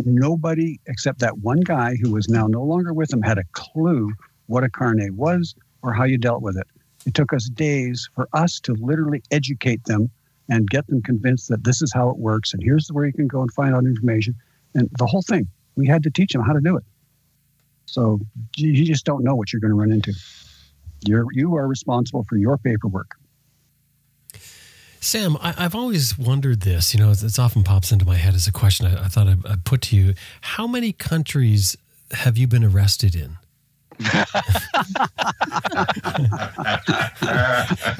[0.05, 4.13] Nobody except that one guy who was now no longer with them had a clue
[4.47, 6.67] what a carnet was or how you dealt with it.
[7.07, 10.11] It took us days for us to literally educate them
[10.49, 13.29] and get them convinced that this is how it works and here's where you can
[13.29, 14.35] go and find out information.
[14.75, 15.47] And the whole thing,
[15.77, 16.85] we had to teach them how to do it.
[17.87, 18.21] So
[18.57, 20.13] you just don't know what you're going to run into.
[21.07, 23.17] You're you are responsible for your paperwork.
[25.01, 26.95] Sam, I, I've always wondered this.
[26.95, 29.29] You know, it's, it's often pops into my head as a question I, I thought
[29.29, 30.15] I'd, I'd put to you.
[30.43, 31.77] How many countries
[32.13, 33.39] have you been arrested in?
[34.03, 34.25] I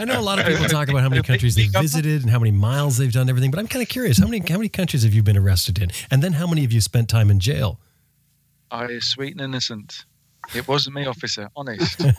[0.07, 2.51] know a lot of people talk about how many countries they've visited and how many
[2.51, 3.51] miles they've done, everything.
[3.51, 4.19] But I'm kind of curious.
[4.19, 5.91] How many how many countries have you been arrested in?
[6.11, 7.79] And then how many have you spent time in jail?
[8.71, 10.05] I is sweet and innocent.
[10.55, 11.49] It wasn't me, officer.
[11.57, 12.01] Honest.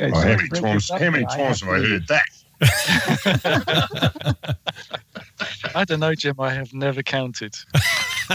[0.00, 0.90] Oh, how many times?
[0.90, 2.24] How many times have I heard that?
[5.74, 6.36] I don't know, Jim.
[6.38, 7.54] I have never counted.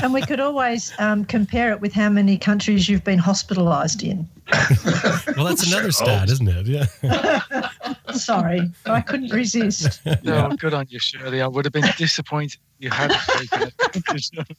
[0.01, 4.27] and we could always um, compare it with how many countries you've been hospitalised in.
[5.35, 6.67] Well, that's another stat, isn't it?
[6.67, 6.85] Yeah.
[8.13, 10.01] Sorry, I couldn't resist.
[10.23, 11.41] No, good on you, Shirley.
[11.41, 13.73] I would have been disappointed if you hadn't taken it.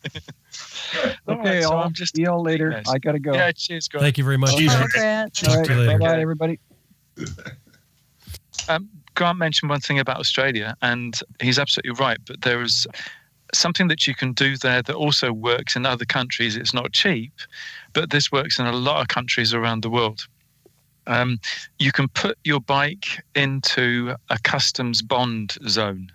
[1.29, 2.71] Okay, right, so I'll I'm just see you all later.
[2.71, 2.85] Yes.
[2.89, 3.33] I gotta go.
[3.35, 3.51] yeah.
[3.53, 4.01] Cheers, guys.
[4.03, 4.57] Thank you very much.
[4.57, 4.75] Cheers.
[4.75, 4.91] Grant.
[4.93, 5.35] Grant.
[5.35, 5.99] Talk to you later.
[5.99, 6.61] Bye bye, everybody.
[8.69, 12.19] Um, Grant mentioned one thing about Australia, and he's absolutely right.
[12.27, 12.87] But there is
[13.53, 16.57] something that you can do there that also works in other countries.
[16.57, 17.33] It's not cheap,
[17.93, 20.27] but this works in a lot of countries around the world.
[21.07, 21.39] Um,
[21.79, 26.11] you can put your bike into a customs bond zone.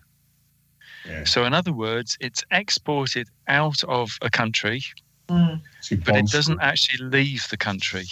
[1.07, 1.23] Yeah.
[1.23, 4.81] So, in other words, it's exported out of a country,
[5.29, 5.61] Mm.
[6.05, 8.05] But it doesn't actually leave the country.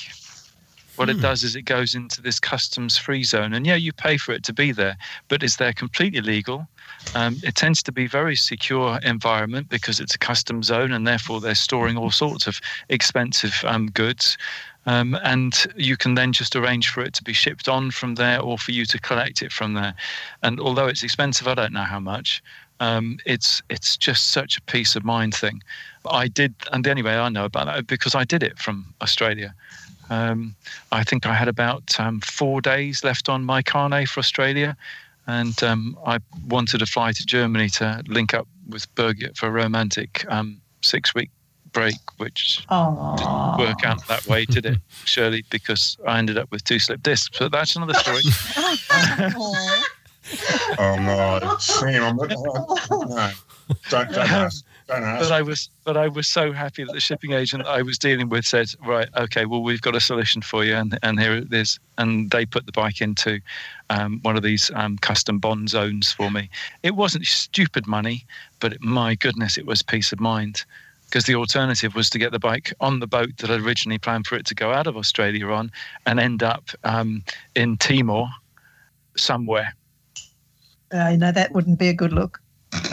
[0.98, 1.18] What Hmm.
[1.18, 3.53] it does is it goes into this customs free zone.
[3.53, 4.98] And yeah, you pay for it to be there,
[5.30, 6.68] but it's there completely legal.
[7.15, 11.40] Um, it tends to be very secure environment because it's a custom zone and therefore
[11.40, 12.60] they're storing all sorts of
[12.90, 14.38] expensive um, goods.
[14.88, 18.40] Um, and you can then just arrange for it to be shipped on from there
[18.41, 19.94] or for you to collect it from there.
[20.44, 22.41] And although it's expensive, I don't know how much.
[22.80, 25.64] Um, it's it's just such a peace of mind thing.
[26.10, 28.86] I did, and the only way I know about that because I did it from
[29.02, 29.53] Australia.
[30.10, 30.56] Um,
[30.92, 34.76] I think I had about um, four days left on my carnet for Australia,
[35.28, 39.52] and um, I wanted to fly to Germany to link up with Birgit for a
[39.52, 41.30] romantic um, six-week
[41.74, 45.44] break, which Oh, didn't work out that way, did it, Shirley?
[45.50, 47.38] Because I ended up with two slip discs.
[47.38, 48.22] But that's another story.
[50.78, 52.30] Oh, no, Sam, I'm not.
[52.90, 53.32] No,
[53.90, 54.66] don't, don't ask.
[54.88, 57.98] Don't but I was but I was so happy that the shipping agent I was
[57.98, 61.34] dealing with said, right, okay, well we've got a solution for you, and and here
[61.34, 63.42] it is, and they put the bike into
[63.90, 66.50] um, one of these um, custom bond zones for me.
[66.84, 68.26] It wasn't stupid money,
[68.62, 70.64] but it, my goodness, it was peace of mind.
[71.06, 74.28] Because the alternative was to get the bike on the boat that I'd originally planned
[74.28, 75.72] for it to go out of Australia on,
[76.06, 77.24] and end up um,
[77.56, 78.28] in Timor,
[79.16, 79.74] somewhere.
[80.94, 82.42] uh, you know, that wouldn't be a good look.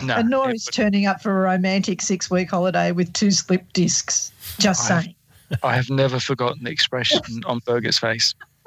[0.05, 3.13] No, and nor it is would- turning up for a romantic six week holiday with
[3.13, 4.33] two slip discs.
[4.59, 5.15] Just I have- saying.
[5.63, 8.35] I have never forgotten the expression on Birgit's face.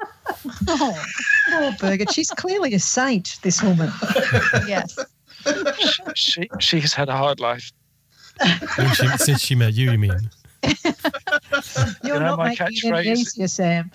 [0.68, 1.04] oh.
[1.50, 2.12] Poor Birgit.
[2.12, 3.90] She's clearly a saint, this woman.
[4.66, 4.96] yes.
[6.14, 7.72] she she has had a hard life.
[8.76, 10.30] When she, since she met you, you mean?
[10.62, 10.72] You're
[12.04, 13.90] You know, not my making it any catchphrase- easier, Sam.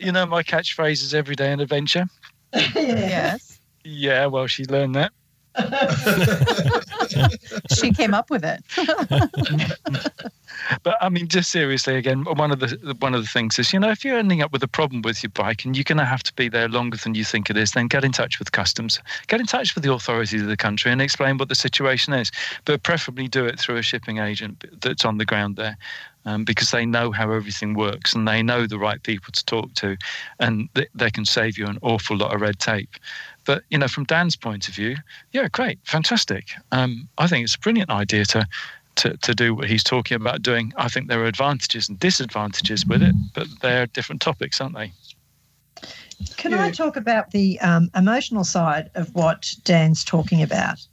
[0.00, 2.06] You know my catchphrase is every day an adventure.
[2.74, 3.60] Yes.
[3.84, 5.12] Yeah, well, she learned that.
[7.74, 8.62] She came up with it.
[10.82, 13.80] But I mean, just seriously, again, one of the one of the things is, you
[13.80, 16.04] know, if you're ending up with a problem with your bike and you're going to
[16.04, 18.52] have to be there longer than you think it is, then get in touch with
[18.52, 22.12] customs, get in touch with the authorities of the country, and explain what the situation
[22.12, 22.30] is.
[22.64, 25.76] But preferably do it through a shipping agent that's on the ground there.
[26.24, 29.72] Um, because they know how everything works and they know the right people to talk
[29.74, 29.96] to,
[30.40, 32.96] and th- they can save you an awful lot of red tape.
[33.48, 34.96] But you know, from Dan's point of view,
[35.32, 36.50] yeah, great, fantastic.
[36.70, 38.46] Um, I think it's a brilliant idea to
[38.96, 40.74] to, to do what he's talking about doing.
[40.76, 44.92] I think there are advantages and disadvantages with it, but they're different topics, aren't they?
[46.36, 50.86] Can I talk about the um, emotional side of what Dan's talking about?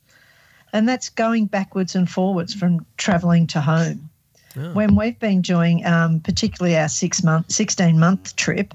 [0.71, 4.09] And that's going backwards and forwards from travelling to home.
[4.55, 4.71] Oh.
[4.71, 8.73] When we've been doing, um, particularly our six month, 16 month trip,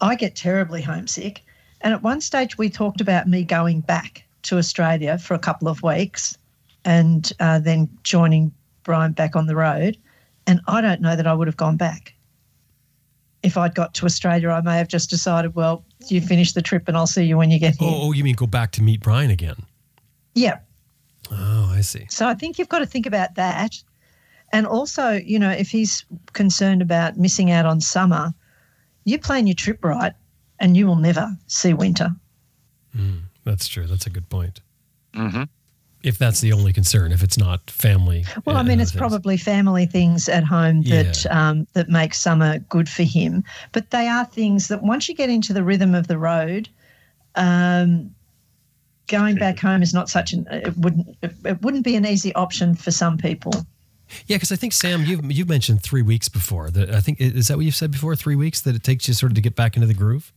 [0.00, 1.41] I get terribly homesick.
[1.82, 5.68] And at one stage, we talked about me going back to Australia for a couple
[5.68, 6.38] of weeks
[6.84, 8.52] and uh, then joining
[8.84, 9.96] Brian back on the road.
[10.46, 12.14] And I don't know that I would have gone back.
[13.42, 16.86] If I'd got to Australia, I may have just decided, well, you finish the trip
[16.86, 17.88] and I'll see you when you get here.
[17.90, 19.56] Oh, oh, you mean go back to meet Brian again?
[20.34, 20.60] Yeah.
[21.30, 22.06] Oh, I see.
[22.08, 23.74] So I think you've got to think about that.
[24.52, 28.32] And also, you know, if he's concerned about missing out on summer,
[29.04, 30.12] you plan your trip right
[30.62, 32.08] and you will never see winter.
[32.96, 33.86] Mm, that's true.
[33.86, 34.60] That's a good point.
[35.14, 35.42] hmm
[36.02, 38.24] If that's the only concern, if it's not family.
[38.46, 38.98] Well, I mean, it's things.
[38.98, 43.44] probably family things at home that um, that make summer good for him.
[43.72, 46.68] But they are things that once you get into the rhythm of the road,
[47.34, 48.14] um,
[49.08, 52.74] going back home is not such an it wouldn't it wouldn't be an easy option
[52.74, 53.52] for some people.
[54.26, 56.70] Yeah, because I think Sam, you've you've mentioned three weeks before.
[56.70, 58.14] That I think is that what you've said before?
[58.14, 60.32] Three weeks that it takes you sort of to get back into the groove.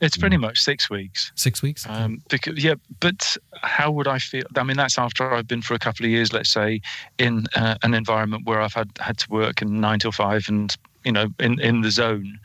[0.00, 1.30] It's pretty much six weeks.
[1.34, 1.86] Six weeks.
[1.86, 4.44] Um, because yeah, but how would I feel?
[4.56, 6.80] I mean, that's after I've been for a couple of years, let's say,
[7.18, 10.74] in uh, an environment where I've had had to work in nine till five, and
[11.04, 12.40] you know, in in the zone.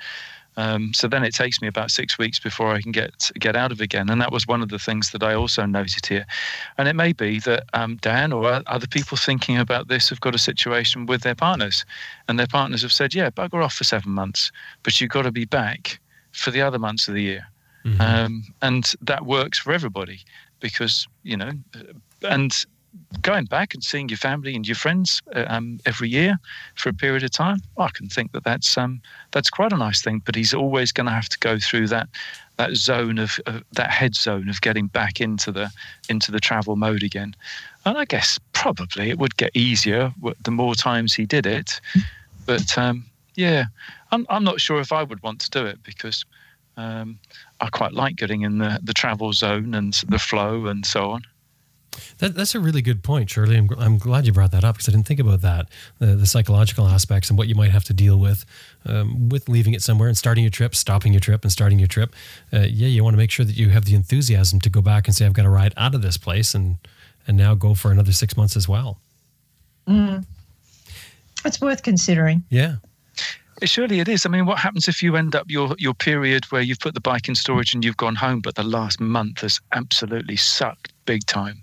[0.58, 3.72] Um, so then it takes me about six weeks before I can get get out
[3.72, 6.26] of again, and that was one of the things that I also noted here.
[6.78, 10.36] And it may be that um, Dan or other people thinking about this have got
[10.36, 11.86] a situation with their partners,
[12.28, 14.52] and their partners have said, "Yeah, bugger off for seven months,
[14.84, 16.00] but you've got to be back
[16.36, 17.48] for the other months of the year."
[17.86, 18.02] Mhm.
[18.02, 20.20] um, and that works for everybody
[20.60, 21.52] because you know
[22.24, 22.66] and
[23.22, 26.38] going back and seeing your family and your friends uh, um, every year
[26.76, 29.02] for a period of time i can think that that's um,
[29.32, 32.08] that's quite a nice thing but he's always going to have to go through that
[32.58, 35.70] that zone of uh, that head zone of getting back into the
[36.10, 37.36] into the travel mode again
[37.86, 40.12] and i guess probably it would get easier
[40.44, 41.80] the more times he did it
[42.46, 43.06] but um,
[43.36, 43.66] yeah
[44.12, 46.26] I'm, I'm not sure if i would want to do it because
[46.78, 47.20] um,
[47.62, 51.24] I quite like getting in the, the travel zone and the flow and so on.
[52.18, 53.56] That, that's a really good point, Shirley.
[53.56, 56.26] I'm, I'm glad you brought that up because I didn't think about that the, the
[56.26, 58.46] psychological aspects and what you might have to deal with
[58.86, 61.88] um, with leaving it somewhere and starting your trip, stopping your trip, and starting your
[61.88, 62.14] trip.
[62.52, 65.08] Uh, yeah, you want to make sure that you have the enthusiasm to go back
[65.08, 66.76] and say, "I've got to ride out of this place," and
[67.28, 69.00] and now go for another six months as well.
[71.46, 72.44] It's worth considering.
[72.50, 72.80] Yeah, It,
[73.64, 74.26] surely it is.
[74.26, 77.02] I mean, what happens if you end up your, your period where you've put the
[77.02, 81.26] bike in storage and you've gone home, but the last month has absolutely sucked big
[81.26, 81.62] time?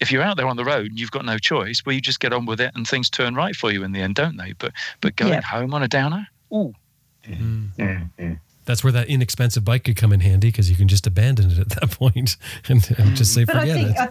[0.00, 2.18] If you're out there on the road and you've got no choice, well, you just
[2.18, 4.52] get on with it and things turn right for you in the end, don't they?
[4.58, 5.42] But but going Yeah.
[5.42, 6.74] home on a downer, ooh,
[7.28, 8.34] Yeah, yeah.
[8.64, 11.58] that's where that inexpensive bike could come in handy because you can just abandon it
[11.58, 12.36] at that point
[12.68, 14.10] and, and just say, But I "Forget think it." uh,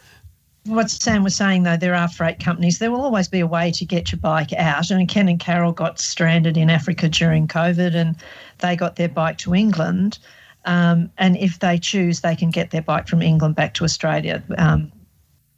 [0.65, 2.79] what Sam was saying, though, there are freight companies.
[2.79, 4.91] There will always be a way to get your bike out.
[4.91, 8.15] I And Ken and Carol got stranded in Africa during COVID and
[8.59, 10.19] they got their bike to England.
[10.65, 14.43] Um, and if they choose, they can get their bike from England back to Australia.
[14.57, 14.91] Um,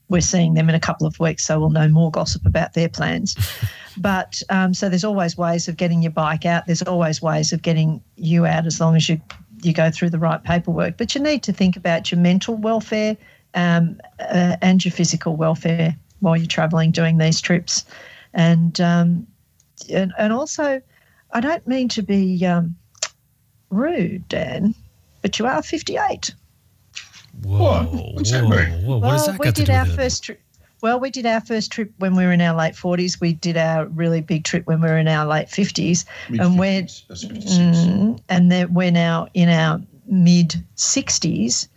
[0.07, 2.88] we're seeing them in a couple of weeks, so we'll know more gossip about their
[2.88, 3.35] plans.
[3.97, 6.65] but um, so there's always ways of getting your bike out.
[6.65, 9.19] There's always ways of getting you out as long as you
[9.63, 10.97] you go through the right paperwork.
[10.97, 13.17] But you need to think about your mental welfare
[13.55, 17.85] um, uh, and your physical welfare while you're travelling doing these trips,
[18.34, 19.27] and um,
[19.89, 20.81] and, and also,
[21.31, 22.75] I don't mean to be um,
[23.69, 24.73] rude, Dan,
[25.21, 26.34] but you are 58.
[27.43, 28.13] Whoa, What?
[28.13, 28.85] What's that whoa, mean?
[28.85, 28.93] whoa!
[28.93, 30.39] What well, does that we got to did do our with first trip.
[30.81, 33.21] Well, we did our first trip when we were in our late 40s.
[33.21, 36.03] We did our really big trip when we were in our late 50s.
[36.27, 37.77] And we're- Mid-fifties, that's 56.
[37.77, 41.69] Mm, and then we're now in our mid 60s.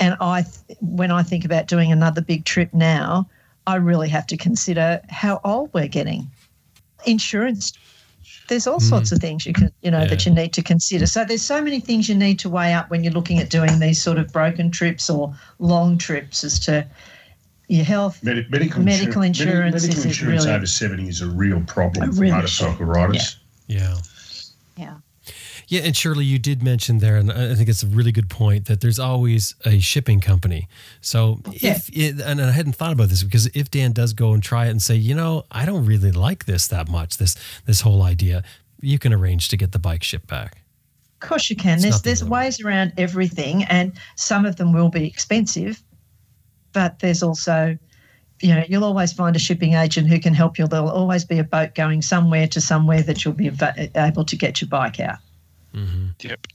[0.00, 0.44] And I,
[0.80, 3.28] when I think about doing another big trip now,
[3.66, 6.30] I really have to consider how old we're getting.
[7.06, 7.72] Insurance,
[8.48, 8.88] there's all mm.
[8.88, 10.06] sorts of things you can, you know, yeah.
[10.06, 11.06] that you need to consider.
[11.06, 13.78] So there's so many things you need to weigh up when you're looking at doing
[13.78, 16.86] these sort of broken trips or long trips as to
[17.68, 19.72] your health, Medi- medical, medical insurance.
[19.72, 23.38] Medical, medical insurance really, over 70 is a real problem really for motorcycle riders.
[23.66, 23.78] Yeah.
[23.78, 23.88] yeah.
[23.88, 23.96] Yeah.
[25.68, 28.66] Yeah, and Shirley, you did mention there, and I think it's a really good point
[28.66, 30.68] that there's always a shipping company.
[31.00, 34.42] So if it, and I hadn't thought about this because if Dan does go and
[34.42, 37.36] try it and say, you know, I don't really like this that much, this
[37.66, 38.42] this whole idea,
[38.80, 40.58] you can arrange to get the bike shipped back.
[41.22, 41.78] Of course, you can.
[41.78, 45.82] It's there's there's ways around everything, and some of them will be expensive,
[46.72, 47.78] but there's also
[48.40, 50.66] you know, you'll always find a shipping agent who can help you.
[50.66, 53.50] There'll always be a boat going somewhere to somewhere that you'll be
[53.94, 55.18] able to get your bike out.
[55.74, 56.06] Mm-hmm.
[56.20, 56.46] Yep.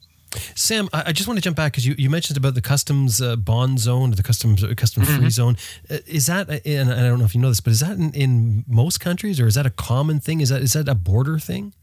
[0.53, 3.35] Sam, I just want to jump back because you, you mentioned about the customs uh,
[3.35, 5.29] bond zone, the customs uh, custom free mm-hmm.
[5.29, 5.57] zone.
[5.89, 8.13] Uh, is that, and I don't know if you know this, but is that in,
[8.13, 10.39] in most countries or is that a common thing?
[10.39, 11.73] Is that is that a border thing?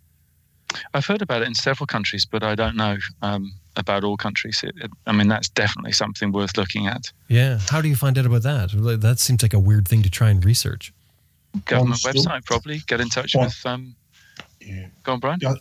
[0.94, 4.62] I've heard about it in several countries, but I don't know um, about all countries.
[4.62, 7.12] It, it, I mean, that's definitely something worth looking at.
[7.28, 7.58] Yeah.
[7.68, 8.70] How do you find out about that?
[9.00, 10.92] That seems like a weird thing to try and research.
[11.64, 12.78] Government website, probably.
[12.86, 13.60] Get in touch with.
[13.64, 13.94] Um,
[14.66, 14.86] yeah.
[15.04, 15.38] Go on, Brian.
[15.40, 15.54] Yeah,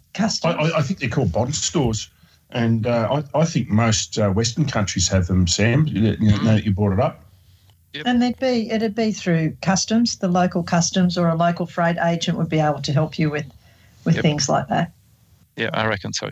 [0.43, 2.09] I, I, think they're called bond stores.
[2.49, 6.45] And uh, I, I, think most uh, Western countries have them, Sam, you know, mm-hmm.
[6.45, 7.23] now that you brought it up.
[7.93, 8.03] Yep.
[8.07, 12.37] And they'd be it'd be through customs, the local customs or a local freight agent
[12.37, 13.45] would be able to help you with
[14.03, 14.21] with yep.
[14.21, 14.91] things like that.
[15.55, 16.29] Yeah, I reckon so.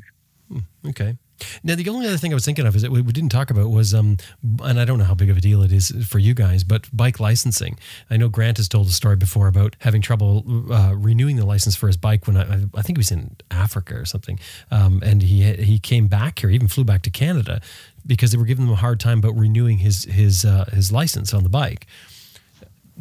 [0.49, 1.15] Hmm, okay.
[1.63, 3.69] Now, the only other thing I was thinking of is that we didn't talk about
[3.69, 4.17] was, um,
[4.63, 6.87] and I don't know how big of a deal it is for you guys, but
[6.95, 7.77] bike licensing.
[8.09, 11.75] I know Grant has told a story before about having trouble uh, renewing the license
[11.75, 14.39] for his bike when I, I think he was in Africa or something,
[14.71, 17.61] um, and he he came back here, even flew back to Canada
[18.05, 21.33] because they were giving him a hard time about renewing his his uh, his license
[21.33, 21.87] on the bike.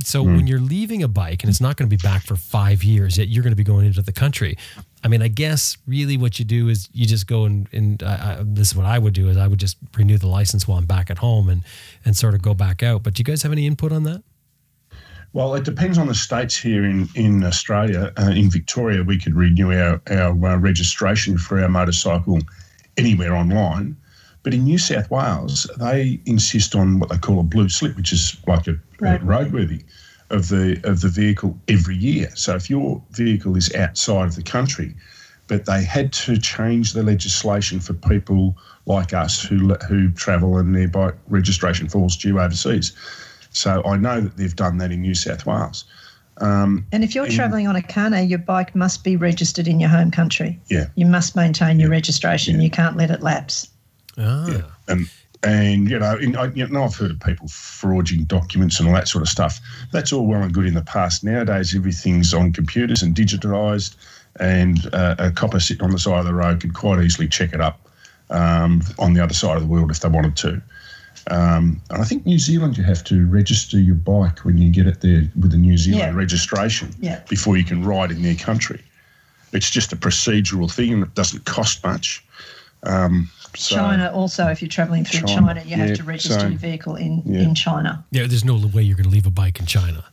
[0.05, 0.37] So mm.
[0.37, 3.19] when you're leaving a bike and it's not going to be back for five years,
[3.19, 4.57] yet you're going to be going into the country,
[5.05, 8.39] I mean, I guess really what you do is you just go and, and I,
[8.39, 10.79] I, this is what I would do is I would just renew the license while
[10.79, 11.63] I'm back at home and,
[12.05, 13.03] and sort of go back out.
[13.03, 14.23] But do you guys have any input on that?
[15.33, 18.13] Well, it depends on the states here in, in Australia.
[18.19, 22.39] Uh, in Victoria, we could renew our, our uh, registration for our motorcycle
[22.97, 23.97] anywhere online.
[24.45, 28.13] But in New South Wales, they insist on what they call a blue slip, which
[28.13, 29.21] is like a, right.
[29.21, 29.83] a roadworthy
[30.33, 32.31] of the of the vehicle every year.
[32.35, 34.95] So if your vehicle is outside of the country,
[35.47, 38.57] but they had to change the legislation for people
[38.87, 42.93] like us who who travel and their bike registration falls due overseas.
[43.51, 45.85] So I know that they've done that in New South Wales.
[46.39, 49.79] Um, and if you're in, travelling on a carnet, your bike must be registered in
[49.79, 50.59] your home country.
[50.69, 50.87] Yeah.
[50.95, 52.57] You must maintain your registration.
[52.57, 52.63] Yeah.
[52.63, 53.69] You can't let it lapse.
[54.17, 54.49] Ah.
[54.49, 54.63] Yeah.
[54.89, 55.11] And
[55.43, 58.95] and you know, in, I, you know, I've heard of people forging documents and all
[58.95, 59.61] that sort of stuff.
[59.91, 61.25] That's all well and good in the past.
[61.25, 63.97] Nowadays, everything's on computers and digitised,
[64.39, 67.53] and uh, a copper sitting on the side of the road could quite easily check
[67.53, 67.89] it up
[68.31, 70.63] um, on the other side of the world if they wanted to.
[71.31, 74.87] Um, and I think New Zealand, you have to register your bike when you get
[74.87, 76.19] it there with a New Zealand yeah.
[76.19, 77.23] registration yeah.
[77.29, 78.83] before you can ride in their country.
[79.53, 82.25] It's just a procedural thing and it doesn't cost much.
[82.85, 86.47] Um, so, China also, if you're travelling through China, China you have to register so,
[86.49, 87.41] your vehicle in, yeah.
[87.41, 88.05] in China.
[88.11, 90.05] Yeah, there's no way you're going to leave a bike in China.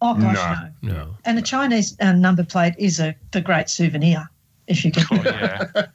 [0.00, 0.92] Oh gosh, no.
[0.92, 1.16] No.
[1.24, 4.28] And the Chinese uh, number plate is a the great souvenir.
[4.68, 5.06] If you can.
[5.10, 5.86] Oh, yeah.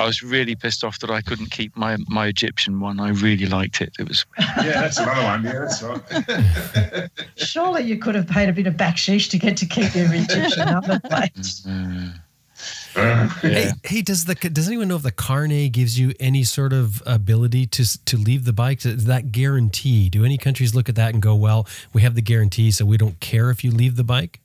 [0.00, 2.98] I was really pissed off that I couldn't keep my my Egyptian one.
[2.98, 3.94] I really liked it.
[3.98, 4.26] It was.
[4.38, 5.44] yeah, that's another one.
[5.44, 7.10] Yeah, that's right.
[7.36, 10.66] Surely you could have paid a bit of backsheesh to get to keep your Egyptian
[10.66, 11.32] number plate.
[11.34, 12.08] Mm-hmm.
[12.96, 13.28] Yeah.
[13.28, 17.02] Hey, hey, does the does anyone know if the carnet gives you any sort of
[17.06, 18.84] ability to to leave the bike?
[18.84, 20.08] Is that guarantee?
[20.08, 22.96] Do any countries look at that and go, "Well, we have the guarantee, so we
[22.96, 24.40] don't care if you leave the bike"?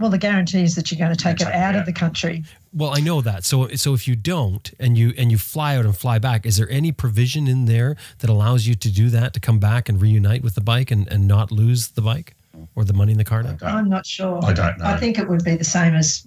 [0.00, 2.42] Well, the guarantee is that you're going to take it out of the country.
[2.72, 3.44] Well, I know that.
[3.44, 6.56] So, so if you don't, and you and you fly out and fly back, is
[6.56, 10.02] there any provision in there that allows you to do that to come back and
[10.02, 12.34] reunite with the bike and, and not lose the bike
[12.74, 13.44] or the money in the car?
[13.62, 14.44] I'm not sure.
[14.44, 14.84] I don't know.
[14.84, 16.26] I think it would be the same as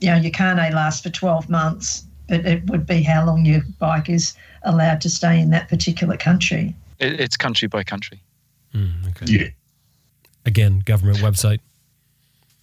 [0.00, 3.62] you know, your carnet lasts for 12 months, but it would be how long your
[3.78, 6.74] bike is allowed to stay in that particular country.
[6.98, 8.22] It, it's country by country.
[8.74, 9.32] Mm, okay.
[9.32, 9.48] Yeah.
[10.46, 11.60] Again, government website.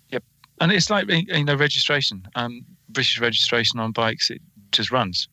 [0.10, 0.24] Yep.
[0.60, 2.28] And it's like, you know, registration.
[2.36, 4.42] Um, British registration on bikes, it
[4.72, 5.28] just runs.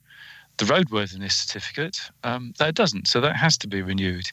[0.59, 3.07] The roadworthiness certificate, um, that doesn't.
[3.07, 4.29] So that has to be renewed.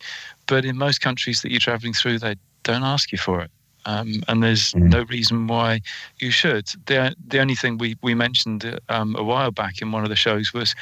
[0.47, 3.51] But in most countries that you're traveling through, they don't ask you for it.
[3.85, 4.91] Um, and there's mm.
[4.91, 5.81] no reason why
[6.19, 6.67] you should.
[6.85, 10.15] The, the only thing we, we mentioned um, a while back in one of the
[10.15, 10.75] shows was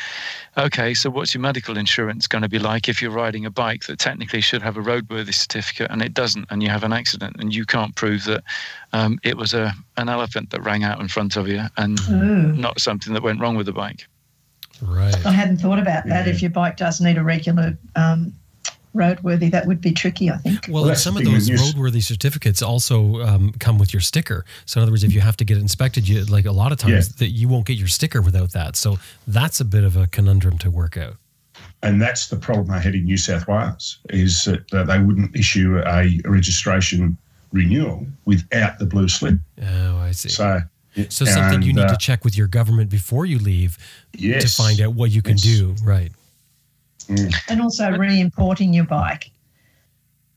[0.57, 3.85] okay, so what's your medical insurance going to be like if you're riding a bike
[3.85, 7.35] that technically should have a roadworthy certificate and it doesn't, and you have an accident
[7.39, 8.43] and you can't prove that
[8.93, 12.53] um, it was a an elephant that rang out in front of you and Ooh.
[12.53, 14.07] not something that went wrong with the bike?
[14.81, 15.25] Right.
[15.25, 16.25] I hadn't thought about that.
[16.25, 16.33] Yeah.
[16.33, 18.33] If your bike does need a regular um,
[18.93, 20.65] roadworthy, that would be tricky, I think.
[20.69, 24.45] Well, well some of those roadworthy certificates also um, come with your sticker.
[24.65, 26.71] So, in other words, if you have to get it inspected, you like a lot
[26.71, 27.15] of times yeah.
[27.19, 28.75] that you won't get your sticker without that.
[28.75, 31.15] So that's a bit of a conundrum to work out.
[31.81, 35.35] And that's the problem I had in New South Wales is that uh, they wouldn't
[35.35, 37.17] issue a registration
[37.51, 39.35] renewal without the blue slip.
[39.61, 40.29] Oh, I see.
[40.29, 40.61] So.
[41.09, 43.79] So something and, you need uh, to check with your government before you leave
[44.13, 46.11] yes, to find out what you can do, right?
[47.07, 47.33] Mm.
[47.49, 49.31] And also re-importing your bike.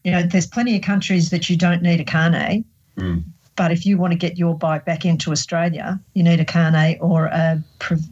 [0.05, 2.65] You know, there's plenty of countries that you don't need a carnet.
[2.97, 3.25] Mm.
[3.57, 6.99] But if you want to get your bike back into Australia, you need a carnet
[7.01, 7.63] or a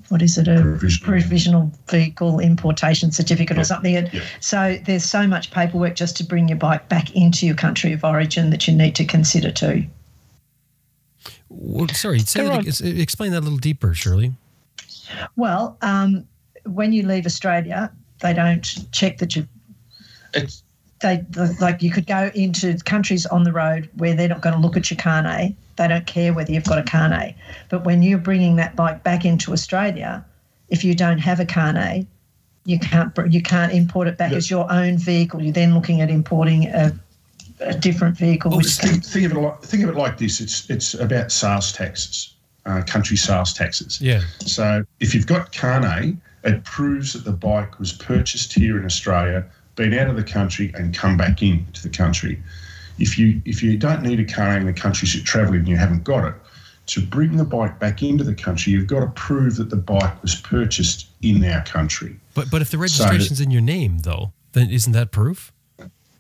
[0.09, 4.09] what is it a provisional, provisional vehicle importation certificate or something.
[4.41, 8.05] So there's so much paperwork just to bring your bike back into your country of
[8.05, 9.85] origin that you need to consider too.
[11.51, 12.47] Well, sorry, say
[12.81, 14.33] explain that a little deeper, Shirley.
[15.37, 16.27] Well, um,
[16.65, 18.63] when you leave Australia, they don't
[18.93, 19.47] check that you.
[20.33, 20.63] It's
[21.05, 21.25] they
[21.61, 24.77] like you could go into countries on the road where they're not going to look
[24.77, 25.55] at your carnet.
[25.77, 27.35] They don't care whether you've got a carnet.
[27.69, 30.25] But when you're bringing that bike back into Australia,
[30.69, 32.07] if you don't have a carnet,
[32.65, 35.43] you can't you can't import it back as your own vehicle.
[35.43, 36.99] You're then looking at importing a,
[37.61, 38.55] a different vehicle.
[38.55, 40.41] Oh, think, think, of it like think of it like this.
[40.41, 42.35] It's it's about sales taxes,
[42.65, 44.01] uh, country sales taxes.
[44.01, 44.23] Yeah.
[44.41, 49.45] So if you've got carnet it proves that the bike was purchased here in Australia,
[49.77, 52.41] been out of the country, and come back into the country.
[52.99, 55.77] If you if you don't need a car in the countries you're travelling and you
[55.77, 56.35] haven't got it,
[56.87, 60.23] to bring the bike back into the country, you've got to prove that the bike
[60.23, 62.17] was purchased in our country.
[62.35, 65.53] But but if the registration's so in your name, though, then isn't that proof?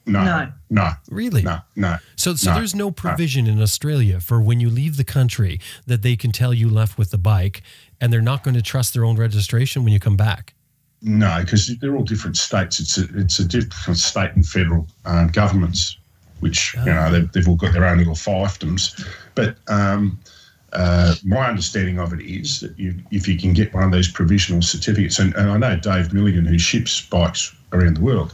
[0.06, 1.96] No, no, no, really, no, no.
[2.14, 3.52] So, so no, there's no provision no.
[3.52, 7.10] in Australia for when you leave the country that they can tell you left with
[7.10, 7.62] the bike,
[8.00, 10.54] and they're not going to trust their own registration when you come back.
[11.02, 12.80] No, because they're all different states.
[12.80, 15.98] It's a it's a different state and federal uh, governments,
[16.40, 16.84] which oh.
[16.84, 19.06] you know they've, they've, all got their own little fiefdoms.
[19.34, 20.18] But um,
[20.72, 24.10] uh, my understanding of it is that you, if you can get one of these
[24.10, 28.32] provisional certificates, and, and I know Dave Milligan who ships bikes around the world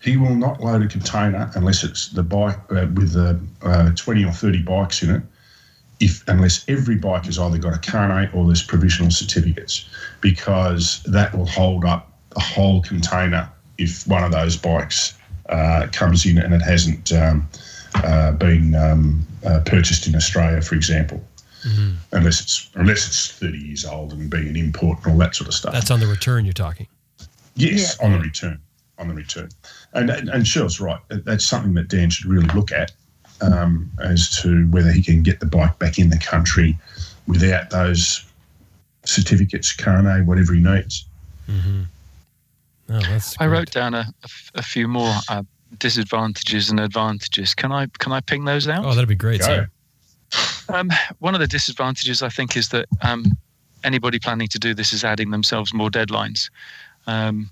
[0.00, 4.32] he will not load a container unless it's the bike uh, with uh, 20 or
[4.32, 5.22] 30 bikes in it,
[6.02, 9.88] if unless every bike has either got a carnet or there's provisional certificates,
[10.20, 13.48] because that will hold up a whole container
[13.78, 15.14] if one of those bikes
[15.48, 17.48] uh, comes in and it hasn't um,
[17.94, 21.22] uh, been um, uh, purchased in Australia, for example.
[21.64, 21.90] Mm-hmm.
[22.10, 25.46] Unless it's unless it's 30 years old and being an import and all that sort
[25.46, 25.72] of stuff.
[25.72, 26.88] That's on the return you're talking.
[27.54, 28.06] Yes, yeah.
[28.06, 28.60] on the return
[28.98, 29.48] on the return.
[29.92, 31.00] And, and, and Shell's right.
[31.08, 32.92] That's something that Dan should really look at
[33.42, 36.78] um, as to whether he can get the bike back in the country
[37.26, 38.24] without those
[39.04, 41.04] certificates, carnet, whatever he needs.
[41.48, 41.82] Mm-hmm.
[42.90, 44.06] Oh, that's I wrote down a,
[44.54, 45.42] a few more uh,
[45.78, 47.54] disadvantages and advantages.
[47.54, 48.84] Can I can I ping those out?
[48.84, 49.40] Oh, that'd be great.
[49.40, 49.66] Go.
[50.68, 53.36] Um, one of the disadvantages I think is that um,
[53.84, 56.50] anybody planning to do this is adding themselves more deadlines.
[57.06, 57.50] Um,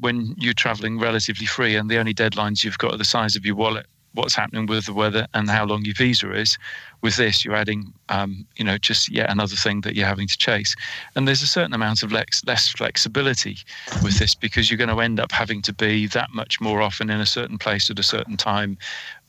[0.00, 3.44] when you're traveling relatively free and the only deadlines you've got are the size of
[3.44, 6.56] your wallet what's happening with the weather and how long your visa is.
[7.02, 10.38] With this, you're adding, um, you know, just yet another thing that you're having to
[10.38, 10.74] chase.
[11.14, 13.58] And there's a certain amount of less, less flexibility
[14.02, 17.10] with this because you're going to end up having to be that much more often
[17.10, 18.78] in a certain place at a certain time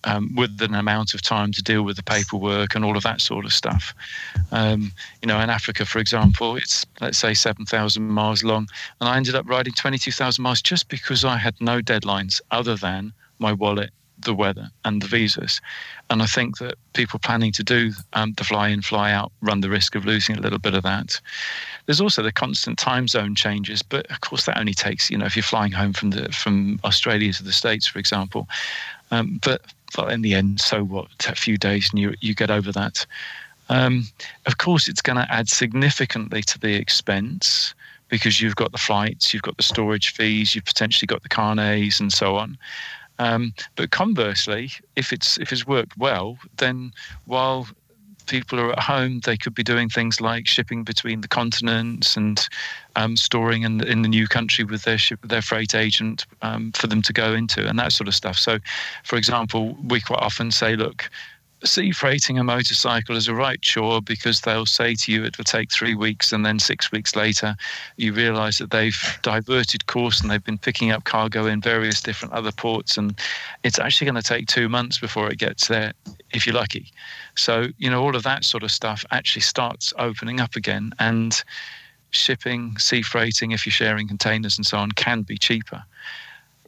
[0.05, 3.21] um, with an amount of time to deal with the paperwork and all of that
[3.21, 3.93] sort of stuff.
[4.51, 4.91] Um,
[5.21, 8.67] you know, in Africa, for example, it's let's say 7,000 miles long,
[9.01, 13.13] and I ended up riding 22,000 miles just because I had no deadlines other than
[13.39, 15.61] my wallet, the weather, and the visas.
[16.09, 19.61] And I think that people planning to do um, the fly in, fly out run
[19.61, 21.19] the risk of losing a little bit of that.
[21.85, 25.25] There's also the constant time zone changes, but of course that only takes, you know,
[25.25, 28.47] if you're flying home from the from Australia to the States, for example.
[29.11, 29.61] Um, but
[29.95, 31.07] but in the end, so what?
[31.27, 33.05] A few days and you you get over that.
[33.69, 34.05] Um,
[34.45, 37.73] of course, it's going to add significantly to the expense
[38.09, 41.99] because you've got the flights, you've got the storage fees, you've potentially got the carnets
[41.99, 42.57] and so on.
[43.19, 46.91] Um, but conversely, if it's if it's worked well, then
[47.25, 47.67] while
[48.25, 52.47] people are at home, they could be doing things like shipping between the continents and
[52.95, 56.71] um, storing in the, in the new country with their ship, their freight agent um,
[56.71, 58.37] for them to go into and that sort of stuff.
[58.37, 58.59] So,
[59.03, 61.09] for example, we quite often say, look,
[61.65, 65.45] sea freighting a motorcycle is a right chore because they'll say to you it will
[65.45, 67.55] take three weeks and then six weeks later
[67.97, 72.33] you realize that they've diverted course and they've been picking up cargo in various different
[72.33, 73.19] other ports and
[73.63, 75.93] it's actually going to take two months before it gets there
[76.31, 76.91] if you're lucky.
[77.35, 81.43] So you know all of that sort of stuff actually starts opening up again and
[82.11, 85.83] shipping sea freighting if you're sharing containers and so on can be cheaper.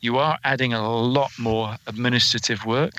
[0.01, 2.93] You are adding a lot more administrative work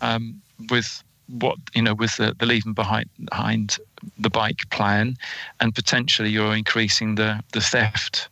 [0.00, 1.02] um, with
[1.38, 3.78] what you know with the, the leaving behind behind
[4.18, 5.16] the bike plan
[5.60, 8.28] and potentially you're increasing the the theft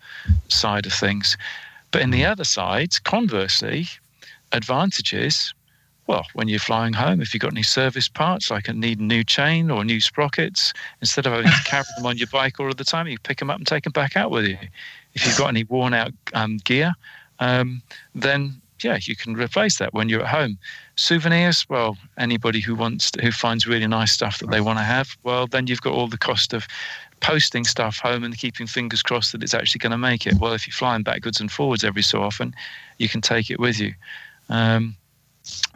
[0.48, 1.36] side of things
[1.90, 3.86] but in the other side conversely
[4.52, 5.54] advantages
[6.06, 9.02] well when you're flying home if you've got any service parts like a need a
[9.02, 12.68] new chain or new sprockets instead of having to carry them on your bike all
[12.68, 14.58] of the time you pick them up and take them back out with you
[15.14, 16.92] if you've got any worn out um, gear
[17.40, 17.82] um,
[18.14, 20.58] then yeah, you can replace that when you're at home.
[20.98, 24.82] Souvenirs, well, anybody who wants to, who finds really nice stuff that they want to
[24.82, 26.66] have, well, then you've got all the cost of
[27.20, 30.34] posting stuff home and keeping fingers crossed that it's actually going to make it.
[30.40, 32.52] Well, if you're flying backwards and forwards every so often,
[32.98, 33.94] you can take it with you.
[34.48, 34.96] Um,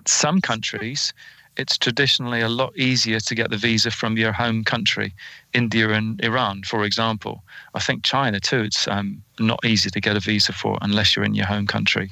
[0.08, 1.14] some countries,
[1.56, 5.14] it's traditionally a lot easier to get the visa from your home country,
[5.54, 7.44] India and Iran, for example.
[7.74, 8.62] I think China too.
[8.62, 12.10] It's um, not easy to get a visa for unless you're in your home country.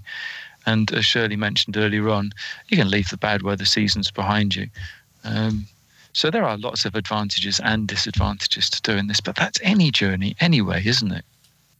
[0.67, 2.33] And as Shirley mentioned earlier on,
[2.69, 4.69] you can leave the bad weather seasons behind you.
[5.25, 5.67] Um,
[6.13, 10.37] so there are lots of advantages and disadvantages to doing this, but that's any journey
[10.41, 11.25] anyway, isn't it?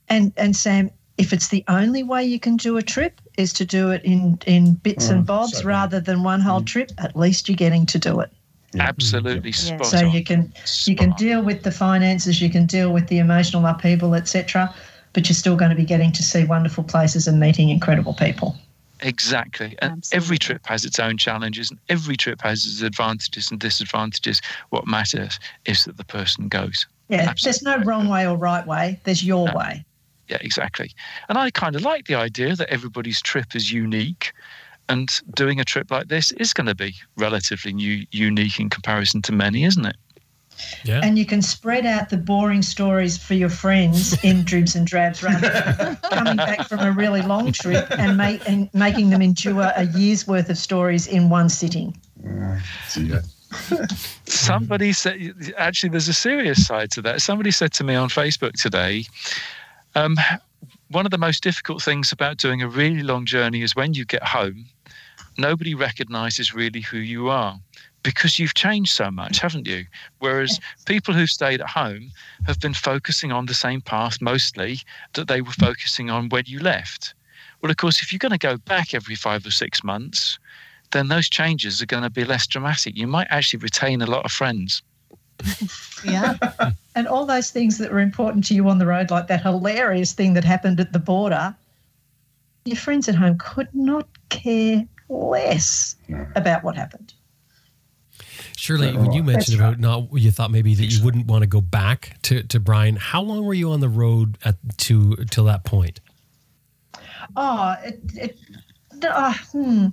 [0.09, 3.65] And and Sam, if it's the only way you can do a trip is to
[3.65, 6.65] do it in in bits mm, and bobs so rather than one whole mm.
[6.65, 8.31] trip, at least you're getting to do it.
[8.73, 8.83] Yeah.
[8.83, 9.55] Absolutely yeah.
[9.55, 10.11] spot So on.
[10.11, 13.65] you can spot you can deal with the finances, you can deal with the emotional
[13.65, 14.73] upheaval, etc.
[15.13, 18.55] But you're still going to be getting to see wonderful places and meeting incredible people.
[19.01, 19.75] Exactly.
[19.81, 20.25] And Absolutely.
[20.25, 24.41] every trip has its own challenges and every trip has its advantages and disadvantages.
[24.69, 26.87] What matters is that the person goes.
[27.09, 27.65] Yeah, Absolutely.
[27.65, 29.53] there's no wrong way or right way, there's your no.
[29.53, 29.85] way.
[30.29, 30.91] Yeah, exactly.
[31.27, 34.31] And I kind of like the idea that everybody's trip is unique
[34.87, 39.21] and doing a trip like this is going to be relatively new, unique in comparison
[39.23, 39.95] to many, isn't it?
[40.83, 41.01] Yeah.
[41.03, 45.23] And you can spread out the boring stories for your friends in dribs and drabs
[45.23, 49.71] rather than coming back from a really long trip and, make, and making them endure
[49.75, 51.95] a year's worth of stories in one sitting.
[52.25, 52.59] Uh,
[54.25, 57.21] Somebody said, actually, there's a serious side to that.
[57.21, 59.05] Somebody said to me on Facebook today,
[59.95, 60.15] um,
[60.89, 64.05] one of the most difficult things about doing a really long journey is when you
[64.05, 64.65] get home,
[65.37, 67.59] nobody recognizes really who you are
[68.03, 69.85] because you've changed so much, haven't you?
[70.19, 72.11] Whereas people who've stayed at home
[72.45, 74.79] have been focusing on the same path mostly
[75.13, 77.13] that they were focusing on when you left.
[77.61, 80.39] Well, of course, if you're going to go back every five or six months,
[80.91, 82.97] then those changes are going to be less dramatic.
[82.97, 84.81] You might actually retain a lot of friends.
[86.03, 86.37] yeah.
[86.95, 90.13] and all those things that were important to you on the road, like that hilarious
[90.13, 91.55] thing that happened at the border,
[92.65, 95.95] your friends at home could not care less
[96.35, 97.13] about what happened.
[98.57, 101.61] Shirley, when you mentioned about not, you thought maybe that you wouldn't want to go
[101.61, 102.95] back to, to Brian.
[102.95, 105.99] How long were you on the road at to till that point?
[107.35, 108.37] Oh, it, it
[109.03, 109.87] uh, hmm,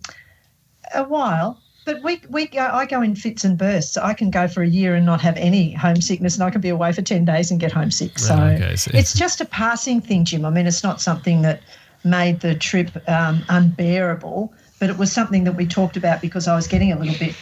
[0.95, 1.61] a while.
[1.85, 3.97] But we we go, I go in fits and bursts.
[3.97, 6.69] I can go for a year and not have any homesickness, and I can be
[6.69, 8.19] away for ten days and get homesick.
[8.19, 10.45] So okay, it's just a passing thing, Jim.
[10.45, 11.63] I mean, it's not something that
[12.05, 16.55] made the trip um, unbearable, but it was something that we talked about because I
[16.55, 17.35] was getting a little bit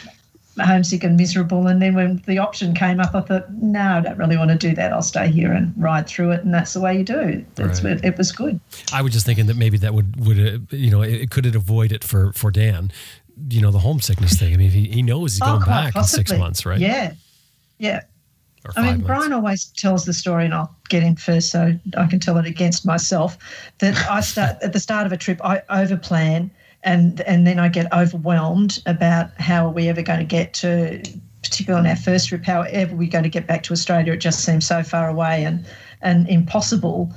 [0.59, 1.67] homesick and miserable.
[1.67, 4.57] And then when the option came up, I thought, no, I don't really want to
[4.57, 4.91] do that.
[4.91, 6.43] I'll stay here and ride through it.
[6.43, 7.45] And that's the way you do.
[7.55, 8.03] That's right.
[8.03, 8.59] it, was good.
[8.91, 11.55] I was just thinking that maybe that would would uh, you know it, could it
[11.55, 12.91] avoid it for for Dan,
[13.49, 14.53] you know, the homesickness thing.
[14.53, 16.21] I mean, he, he knows he's oh, going back possibly.
[16.21, 16.79] in six months, right?
[16.79, 17.13] Yeah,
[17.77, 18.01] yeah.
[18.75, 19.07] I mean, months.
[19.07, 22.45] Brian always tells the story, and I'll get in first so I can tell it
[22.45, 23.37] against myself.
[23.79, 26.49] That I start at the start of a trip, I overplan
[26.87, 31.03] and and then I get overwhelmed about how are we ever going to get to,
[31.43, 34.13] particularly on our first trip, how ever we're going to get back to Australia.
[34.13, 35.65] It just seems so far away and
[36.01, 37.13] and impossible.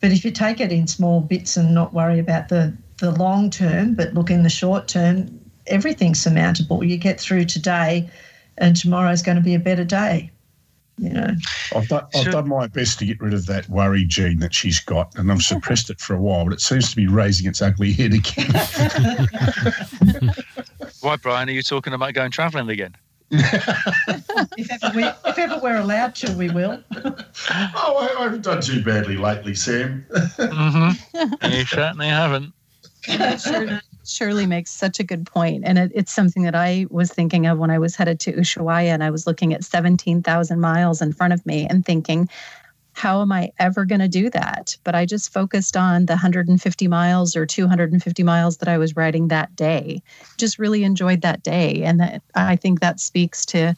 [0.00, 3.48] But if you take it in small bits and not worry about the the long
[3.48, 6.82] term, but look in the short term, everything's surmountable.
[6.82, 8.10] You get through today,
[8.58, 10.32] and tomorrow's going to be a better day
[10.98, 11.34] you know.
[11.74, 14.80] I've done, I've done my best to get rid of that worry gene that she's
[14.80, 17.62] got, and I've suppressed it for a while, but it seems to be raising its
[17.62, 18.50] ugly head again.
[21.00, 22.94] Why, Brian, are you talking about going travelling again?
[23.34, 26.82] if, ever we, if ever we're allowed to, we will.
[26.94, 27.16] oh,
[27.50, 30.04] I, I, haven't done too badly lately, Sam.
[30.10, 31.50] mm-hmm.
[31.50, 32.52] You certainly haven't.
[34.04, 37.58] Shirley makes such a good point, and it, it's something that I was thinking of
[37.58, 41.12] when I was headed to Ushuaia, and I was looking at seventeen thousand miles in
[41.12, 42.28] front of me, and thinking,
[42.94, 44.76] how am I ever going to do that?
[44.84, 49.28] But I just focused on the 150 miles or 250 miles that I was riding
[49.28, 50.02] that day.
[50.36, 53.74] Just really enjoyed that day, and that, I think that speaks to,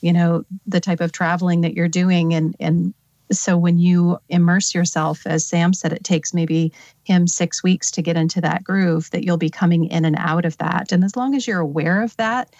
[0.00, 2.94] you know, the type of traveling that you're doing, and and
[3.30, 6.72] so when you immerse yourself as sam said it takes maybe
[7.04, 10.44] him six weeks to get into that groove that you'll be coming in and out
[10.44, 10.92] of that.
[10.92, 12.54] And as long as you're aware of that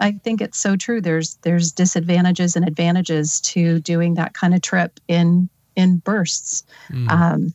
[0.00, 1.00] i think it's so true.
[1.00, 6.64] There's there's disadvantages and advantages to doing that kind of trip in in bursts.
[6.90, 7.10] Mm.
[7.10, 7.54] um,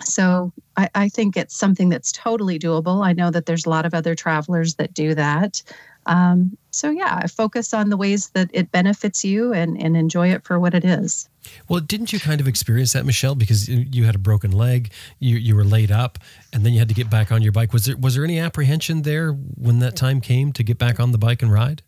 [0.00, 3.04] so I, I think it's something that's totally doable.
[3.04, 5.62] I know that there's a lot of other travelers that do that
[6.08, 10.44] um, so yeah focus on the ways that it benefits you and, and enjoy it
[10.44, 11.28] for what it is
[11.68, 13.34] well, didn't you kind of experience that, Michelle?
[13.34, 16.18] Because you had a broken leg, you you were laid up,
[16.52, 17.72] and then you had to get back on your bike.
[17.72, 21.12] Was there was there any apprehension there when that time came to get back on
[21.12, 21.82] the bike and ride?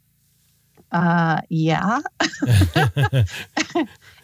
[0.92, 2.00] Uh, yeah.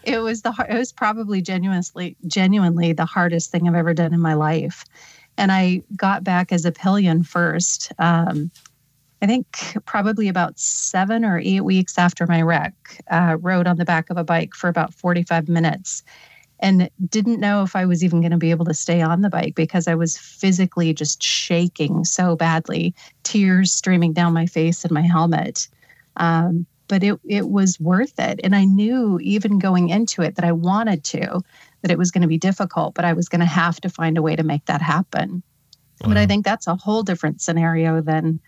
[0.03, 4.19] it was the it was probably genuinely genuinely the hardest thing I've ever done in
[4.19, 4.85] my life,
[5.37, 7.91] and I got back as a pillion first.
[7.99, 8.51] Um,
[9.21, 12.73] I think probably about seven or eight weeks after my wreck,
[13.09, 16.03] uh, rode on the back of a bike for about 45 minutes
[16.59, 19.29] and didn't know if I was even going to be able to stay on the
[19.29, 24.91] bike because I was physically just shaking so badly, tears streaming down my face and
[24.91, 25.67] my helmet.
[26.17, 28.39] Um, but it, it was worth it.
[28.43, 31.41] And I knew even going into it that I wanted to,
[31.81, 34.17] that it was going to be difficult, but I was going to have to find
[34.17, 35.43] a way to make that happen.
[36.01, 36.09] Wow.
[36.09, 38.39] But I think that's a whole different scenario than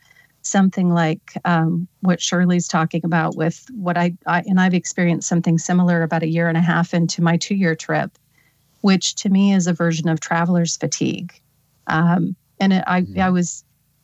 [0.50, 5.58] something like um, what Shirley's talking about with what I, I, and I've experienced something
[5.58, 8.18] similar about a year and a half into my two year trip,
[8.82, 11.34] which to me is a version of traveler's fatigue.
[11.88, 13.20] Um, and it, I, mm-hmm.
[13.20, 13.64] I was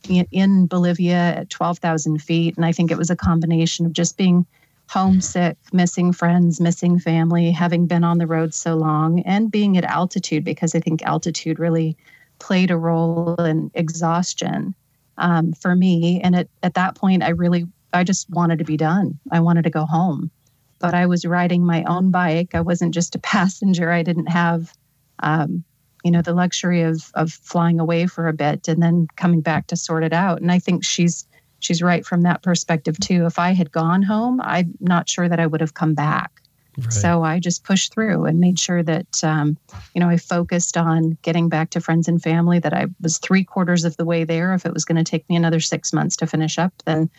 [0.10, 4.46] in Bolivia at 12,000 feet, and I think it was a combination of just being
[4.88, 9.84] homesick, missing friends, missing family, having been on the road so long, and being at
[9.84, 11.98] altitude because I think altitude really
[12.38, 14.76] played a role in exhaustion
[15.18, 16.22] um, for me.
[16.22, 19.20] And at, at that point, I really, I just wanted to be done.
[19.32, 20.32] I wanted to go home.
[20.80, 22.54] But I was riding my own bike.
[22.54, 23.92] I wasn't just a passenger.
[23.92, 24.74] I didn't have,
[25.20, 25.64] um,
[26.04, 29.68] you know, the luxury of of flying away for a bit and then coming back
[29.68, 30.42] to sort it out.
[30.42, 31.26] And I think she's
[31.60, 33.26] she's right from that perspective too.
[33.26, 36.42] If I had gone home, I'm not sure that I would have come back.
[36.78, 36.92] Right.
[36.92, 39.58] So I just pushed through and made sure that, um,
[39.94, 43.44] you know, I focused on getting back to friends and family, that I was three
[43.44, 44.54] quarters of the way there.
[44.54, 47.10] If it was going to take me another six months to finish up, then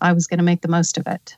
[0.00, 1.36] I was going to make the most of it.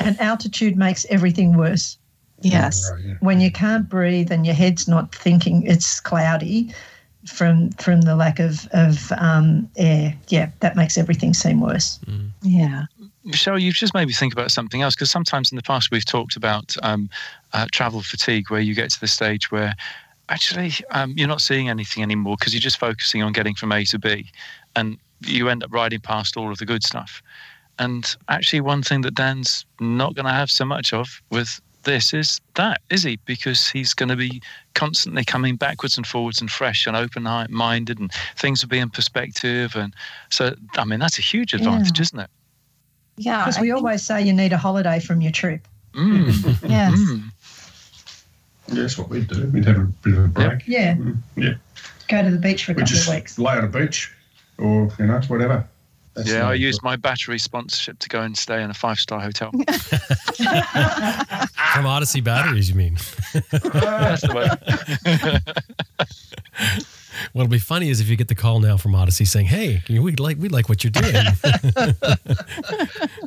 [0.00, 1.98] And altitude makes everything worse.
[2.40, 2.90] Yes.
[3.20, 6.72] When you can't breathe and your head's not thinking, it's cloudy
[7.26, 10.14] from from the lack of of um, air.
[10.28, 11.98] Yeah, that makes everything seem worse.
[12.06, 12.30] Mm.
[12.42, 12.84] Yeah.
[13.28, 16.04] Michelle, you've just made me think about something else because sometimes in the past we've
[16.04, 17.10] talked about um,
[17.52, 19.74] uh, travel fatigue, where you get to the stage where
[20.30, 23.84] actually um, you're not seeing anything anymore because you're just focusing on getting from A
[23.84, 24.26] to B,
[24.76, 27.22] and you end up riding past all of the good stuff.
[27.78, 32.12] And actually, one thing that Dan's not going to have so much of with this
[32.14, 33.18] is that, is he?
[33.24, 34.42] Because he's going to be
[34.74, 38.88] constantly coming backwards and forwards and fresh and open minded, and things will be in
[38.88, 39.76] perspective.
[39.76, 39.94] And
[40.30, 42.02] so, I mean, that's a huge advantage, yeah.
[42.02, 42.30] isn't it?
[43.18, 43.44] Yeah.
[43.44, 45.66] Because we always say you need a holiday from your trip.
[45.92, 46.62] Mm.
[46.68, 46.98] yes.
[46.98, 47.22] Mm.
[48.68, 49.46] Yeah, that's what we'd do.
[49.48, 50.62] We'd have a bit of a break.
[50.66, 50.94] Yeah.
[50.94, 51.16] Mm.
[51.36, 51.54] Yeah.
[52.08, 53.38] Go to the beach for a we'd couple just of weeks.
[53.38, 54.12] Lay on a beach
[54.58, 55.66] or, you know, whatever.
[56.14, 59.20] That's yeah, I used my battery sponsorship to go and stay in a five star
[59.20, 59.52] hotel.
[61.72, 62.98] From Odyssey Batteries, you mean?
[63.52, 64.48] That's the way.
[67.32, 70.12] What'll be funny is if you get the call now from Odyssey saying, "Hey, we
[70.16, 71.14] like we like what you're doing."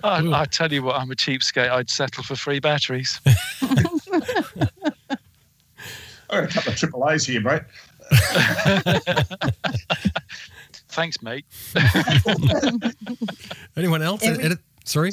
[0.03, 1.69] I, I tell you what, I'm a cheapskate.
[1.69, 3.19] I'd settle for free batteries.
[3.26, 3.76] I
[6.30, 7.63] got a couple of triple A's here, mate.
[10.89, 11.45] Thanks, mate.
[13.77, 14.23] Anyone else?
[14.23, 15.11] Every, sorry.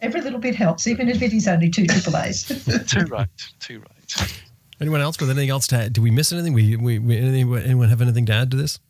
[0.00, 2.44] Every little bit helps, even if it is only two triple A's.
[2.88, 3.28] too right.
[3.60, 4.41] Too right.
[4.82, 5.92] Anyone else with anything else to add?
[5.92, 6.54] Do we miss anything?
[6.54, 8.80] We, we, we anything, anyone have anything to add to this?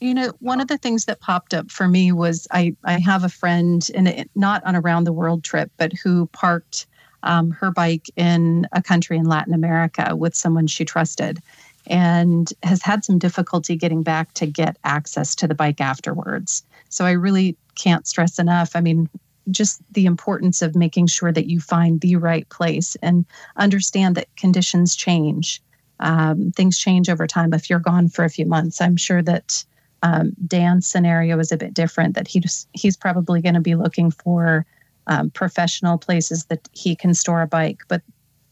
[0.00, 3.24] You know, one of the things that popped up for me was I, I have
[3.24, 6.86] a friend, and not on a round the world trip, but who parked
[7.24, 11.40] um, her bike in a country in Latin America with someone she trusted
[11.86, 16.62] and has had some difficulty getting back to get access to the bike afterwards.
[16.88, 18.74] So I really can't stress enough.
[18.74, 19.10] I mean,
[19.50, 23.24] just the importance of making sure that you find the right place and
[23.56, 25.62] understand that conditions change.
[26.00, 27.52] Um, things change over time.
[27.52, 29.64] If you're gone for a few months, I'm sure that
[30.02, 32.14] Um, Dan's scenario is a bit different.
[32.14, 34.64] That he just, he's probably going to be looking for
[35.08, 38.02] um, professional places that he can store a bike, but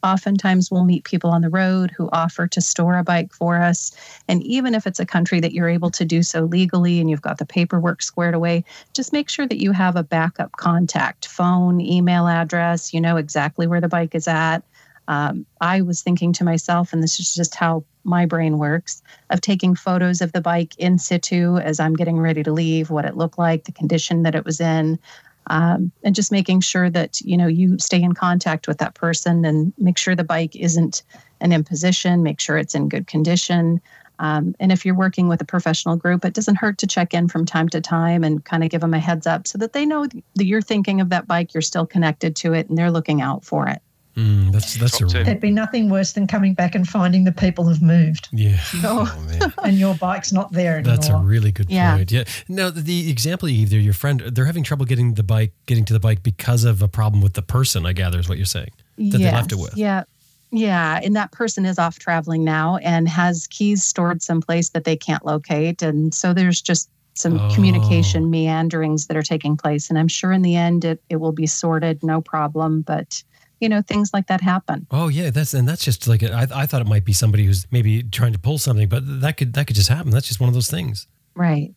[0.07, 3.93] oftentimes we'll meet people on the road who offer to store a bike for us.
[4.29, 7.23] And even if it's a country that you're able to do so legally and you've
[7.23, 8.65] got the paperwork squared away,
[8.95, 13.67] just make sure that you have a backup contact phone, email address, you know exactly
[13.67, 14.63] where the bike is at.
[15.09, 19.41] Um, I was thinking to myself, and this is just how my brain works, of
[19.41, 23.17] taking photos of the bike in situ as I'm getting ready to leave, what it
[23.17, 24.99] looked like, the condition that it was in,
[25.49, 29.45] um, and just making sure that you know you stay in contact with that person
[29.45, 31.03] and make sure the bike isn't
[31.41, 33.81] an imposition make sure it's in good condition.
[34.19, 37.29] Um, and if you're working with a professional group it doesn't hurt to check in
[37.29, 39.85] from time to time and kind of give them a heads up so that they
[39.85, 43.21] know that you're thinking of that bike you're still connected to it and they're looking
[43.21, 43.83] out for it
[44.17, 47.69] Mm, that's that's a There'd be nothing worse than coming back and finding the people
[47.69, 48.29] have moved.
[48.33, 48.59] Yeah.
[48.77, 50.97] Oh, oh and your bike's not there anymore.
[50.97, 51.97] That's a really good yeah.
[51.97, 52.11] point.
[52.11, 52.25] Yeah.
[52.49, 55.85] Now the example you gave there, your friend, they're having trouble getting the bike, getting
[55.87, 57.85] to the bike because of a problem with the person.
[57.85, 59.19] I gather is what you're saying that yes.
[59.19, 59.77] they left it with.
[59.77, 60.05] Yeah.
[60.53, 64.97] Yeah, and that person is off traveling now and has keys stored someplace that they
[64.97, 67.51] can't locate, and so there's just some oh.
[67.53, 69.91] communication meanderings that are taking place.
[69.91, 72.83] And I'm sure in the end it, it will be sorted, no problem.
[72.83, 73.23] But
[73.61, 74.87] you know things like that happen.
[74.91, 77.67] Oh yeah that's and that's just like I, I thought it might be somebody who's
[77.71, 80.11] maybe trying to pull something but that could that could just happen.
[80.11, 81.07] That's just one of those things.
[81.35, 81.75] Right.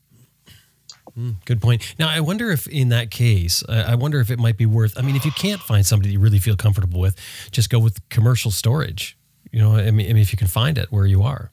[1.18, 1.96] Mm, good point.
[1.98, 5.02] Now i wonder if in that case i wonder if it might be worth i
[5.02, 7.16] mean if you can't find somebody that you really feel comfortable with
[7.52, 9.18] just go with commercial storage.
[9.52, 11.52] You know i mean, I mean if you can find it where you are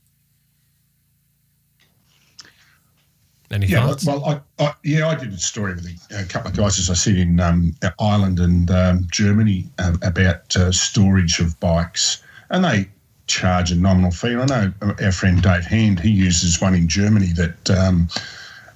[3.50, 4.04] Any yeah, thoughts?
[4.04, 6.94] well, I, I, yeah, I did a story with a, couple of guys, as I
[6.94, 12.88] said, in um, Ireland and um, Germany um, about uh, storage of bikes, and they
[13.28, 14.34] charge a nominal fee.
[14.34, 18.08] I know our friend Dave Hand, he uses one in Germany that um,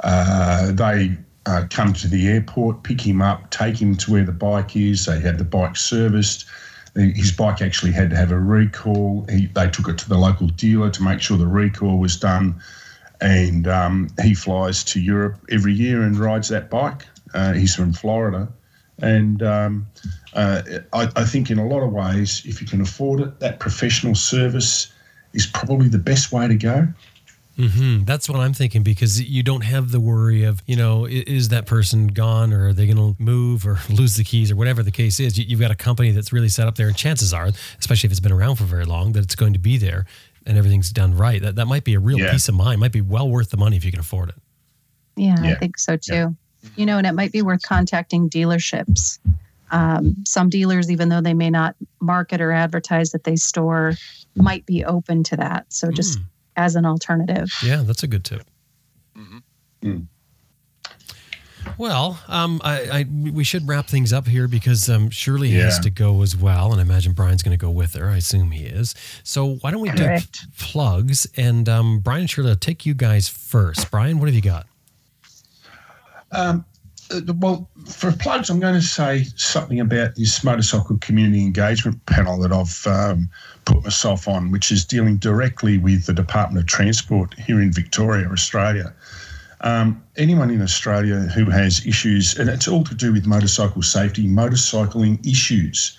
[0.05, 1.17] uh, they
[1.47, 5.07] uh, come to the airport, pick him up, take him to where the bike is.
[5.07, 6.47] They have the bike serviced.
[6.95, 9.25] His bike actually had to have a recall.
[9.29, 12.61] He, they took it to the local dealer to make sure the recall was done
[13.21, 17.07] and um, he flies to Europe every year and rides that bike.
[17.35, 18.49] Uh, he's from Florida,
[18.99, 19.87] and um,
[20.35, 23.61] uh, I, I, think in a lot of ways, if you can afford it, that
[23.61, 24.93] professional service
[25.33, 26.89] is probably the best way to go.
[27.61, 28.05] Mm-hmm.
[28.05, 31.67] That's what I'm thinking because you don't have the worry of, you know, is that
[31.67, 34.91] person gone or are they going to move or lose the keys or whatever the
[34.91, 35.39] case is.
[35.39, 38.21] You've got a company that's really set up there, and chances are, especially if it's
[38.21, 40.07] been around for very long, that it's going to be there
[40.47, 42.33] and everything's done right, that, that might be a real yeah.
[42.33, 42.81] peace of mind.
[42.81, 44.37] Might be well worth the money if you can afford it.
[45.17, 45.51] Yeah, yeah.
[45.51, 46.15] I think so too.
[46.15, 46.29] Yeah.
[46.77, 49.19] You know, and it might be worth contacting dealerships.
[49.71, 53.95] Um, some dealers, even though they may not market or advertise that they store,
[54.35, 55.73] might be open to that.
[55.73, 56.25] So just mm.
[56.57, 57.51] as an alternative.
[57.65, 58.43] Yeah, that's a good tip.
[59.17, 59.39] Mm-hmm.
[59.89, 60.07] Mm.
[61.78, 65.65] Well, um, I, I, we should wrap things up here because um, Shirley yeah.
[65.65, 68.09] has to go as well, and I imagine Brian's going to go with her.
[68.09, 68.95] I assume he is.
[69.23, 70.43] So why don't we Correct.
[70.43, 71.27] do plugs?
[71.37, 73.91] And um, Brian and Shirley, I'll take you guys first.
[73.91, 74.66] Brian, what have you got?
[76.32, 76.65] Um,
[77.12, 82.39] uh, well, for plugs, I'm going to say something about this motorcycle community engagement panel
[82.41, 83.28] that I've um,
[83.65, 88.28] put myself on, which is dealing directly with the Department of Transport here in Victoria,
[88.28, 88.93] Australia.
[89.62, 94.27] Um, anyone in Australia who has issues, and it's all to do with motorcycle safety,
[94.27, 95.99] motorcycling issues,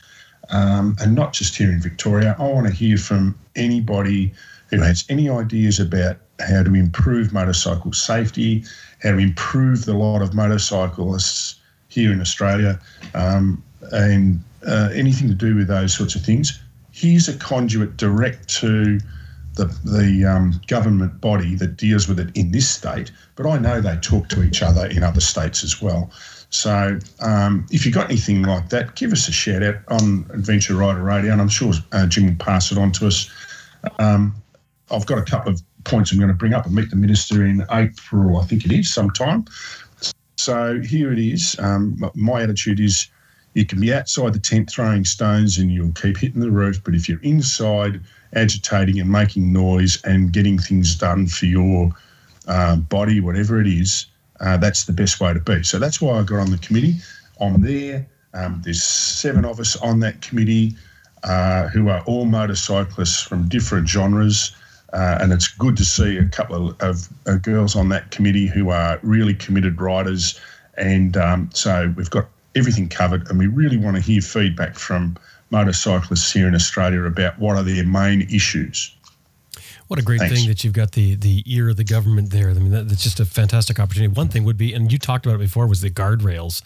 [0.49, 2.35] um, and not just here in Victoria.
[2.39, 4.33] I want to hear from anybody
[4.69, 8.63] who has any ideas about how to improve motorcycle safety,
[9.03, 11.55] how to improve the lot of motorcyclists
[11.89, 12.79] here in Australia,
[13.13, 16.59] um, and uh, anything to do with those sorts of things.
[16.91, 18.99] Here's a conduit direct to
[19.56, 23.82] the, the um, government body that deals with it in this state, but I know
[23.82, 26.11] they talk to each other in other states as well.
[26.49, 30.76] So um, if you've got anything like that, give us a shout out on Adventure
[30.76, 33.30] Rider Radio, and I'm sure uh, Jim will pass it on to us.
[33.99, 34.36] Um,
[34.90, 36.65] I've got a couple of points I'm going to bring up.
[36.65, 39.45] and meet the minister in April, I think it is, sometime.
[40.38, 41.56] So here it is.
[41.60, 43.07] Um, my attitude is
[43.53, 46.95] you can be outside the tent throwing stones and you'll keep hitting the roof, but
[46.95, 48.02] if you're inside,
[48.33, 51.91] agitating and making noise and getting things done for your
[52.47, 54.07] uh, body, whatever it is,
[54.39, 55.63] uh, that's the best way to be.
[55.63, 56.95] So that's why I got on the committee.
[57.39, 58.07] I'm there.
[58.33, 60.75] Um, there's seven of us on that committee
[61.23, 64.55] uh, who are all motorcyclists from different genres.
[64.93, 68.71] Uh, and it's good to see a couple of, of, girls on that committee who
[68.71, 70.39] are really committed riders.
[70.75, 75.15] And um, so we've got everything covered, and we really want to hear feedback from
[75.52, 78.95] motorcyclists here in Australia about what are their main issues.
[79.88, 80.36] What a great Thanks.
[80.40, 82.49] thing that you've got the the ear of the government there.
[82.49, 84.14] I mean, that, that's just a fantastic opportunity.
[84.14, 86.61] One thing would be, and you talked about it before, was the guardrails.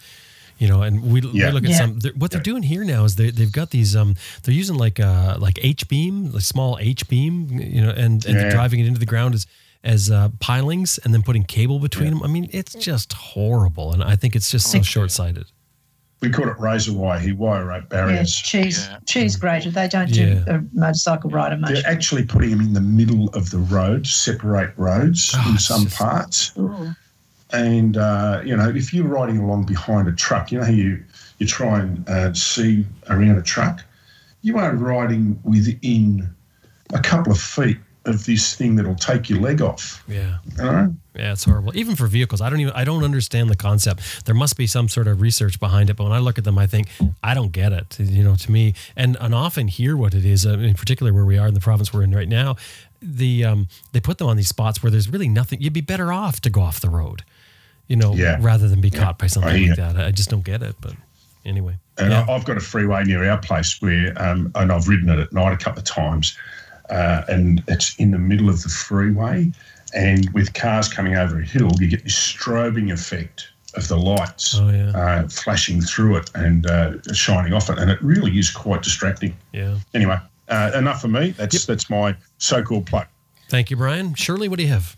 [0.58, 1.48] You know, and we, Yeah.
[1.48, 1.78] we look at Yeah.
[1.78, 1.98] some.
[1.98, 3.94] they're- What they're doing here now is they they've got these.
[3.96, 7.48] Um, they're using like uh like H beam, like small H beam.
[7.60, 8.50] You know, and and Yeah.
[8.50, 9.46] driving it into the ground as
[9.84, 12.22] as uh, pilings, and then putting cable between them.
[12.22, 15.46] I mean, it's just horrible, and I think it's just so short sighted.
[16.20, 18.34] We call it razor wire here, wire rope Yeah, barriers.
[18.34, 18.98] cheese Yeah.
[19.04, 19.70] cheese grater.
[19.70, 20.34] They don't Yeah.
[20.36, 21.72] do a motorcycle rider much.
[21.74, 25.84] They're actually putting them in the middle of the road, separate roads Oh, in some
[25.84, 26.52] just- parts.
[26.58, 26.94] Ooh.
[27.52, 31.02] And uh, you know, if you're riding along behind a truck, you know how you
[31.38, 33.84] you try and uh, see around a truck.
[34.42, 36.30] You are riding within
[36.94, 40.02] a couple of feet of this thing that'll take your leg off.
[40.08, 40.38] Yeah.
[40.56, 41.76] You know, Yeah, it's horrible.
[41.76, 44.24] Even for vehicles, I don't even I don't understand the concept.
[44.26, 46.58] There must be some sort of research behind it, but when I look at them,
[46.58, 46.88] I think
[47.22, 47.98] I don't get it.
[47.98, 50.46] You know, to me, and and often hear what it is.
[50.46, 52.56] Uh, in particular, where we are in the province we're in right now,
[53.02, 55.60] the um, they put them on these spots where there's really nothing.
[55.60, 57.22] You'd be better off to go off the road,
[57.88, 58.38] you know, Yeah.
[58.40, 59.96] rather than be caught by something like that.
[59.98, 60.76] I just don't get it.
[60.80, 60.94] But
[61.44, 62.26] anyway, And yeah.
[62.28, 65.52] I've got a freeway near our place where, um, and I've ridden it at night
[65.52, 66.36] a couple of times,
[66.90, 69.50] uh, and it's in the middle of the freeway.
[69.94, 74.56] And with cars coming over a hill, you get this strobing effect of the lights
[74.58, 74.90] Oh, yeah.
[74.90, 79.36] uh, flashing through it and uh, shining off it, and it really is quite distracting.
[79.52, 79.78] yeah.
[79.94, 80.16] Anyway,
[80.48, 81.30] uh, enough for me.
[81.30, 83.06] That's that's my so-called plug.
[83.48, 84.14] Thank you, Brian.
[84.14, 84.96] Shirley, what do you have?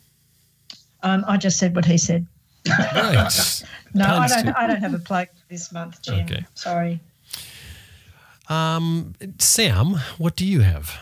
[1.03, 2.27] Um, I just said what he said.
[2.69, 3.65] Right.
[3.95, 4.45] No, I don't.
[4.47, 6.21] to- I don't have a plug this month, Jim.
[6.27, 6.45] Okay.
[6.55, 7.01] Sorry.
[8.49, 10.99] Um, Sam, what do you have?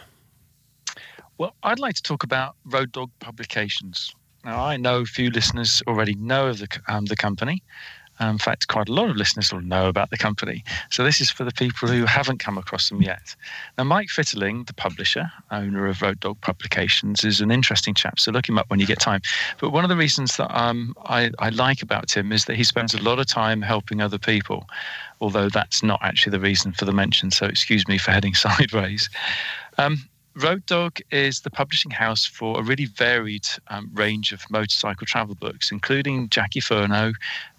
[1.39, 4.15] Well, I'd like to talk about Road Dog Publications.
[4.45, 7.63] Now, I know a few listeners already know of the, um, the company.
[8.19, 10.65] Um, in fact, quite a lot of listeners will know about the company.
[10.91, 13.37] So, this is for the people who haven't come across them yet.
[13.77, 18.19] Now, Mike Fitterling, the publisher, owner of Road Dog Publications, is an interesting chap.
[18.19, 19.21] So, look him up when you get time.
[19.61, 22.65] But one of the reasons that um, I, I like about him is that he
[22.65, 24.67] spends a lot of time helping other people,
[25.21, 27.31] although that's not actually the reason for the mention.
[27.31, 29.11] So, excuse me for heading sideways.
[29.77, 35.07] Um, Road Dog is the publishing house for a really varied um, range of motorcycle
[35.07, 37.15] travel books, including Jacqui Furneaux,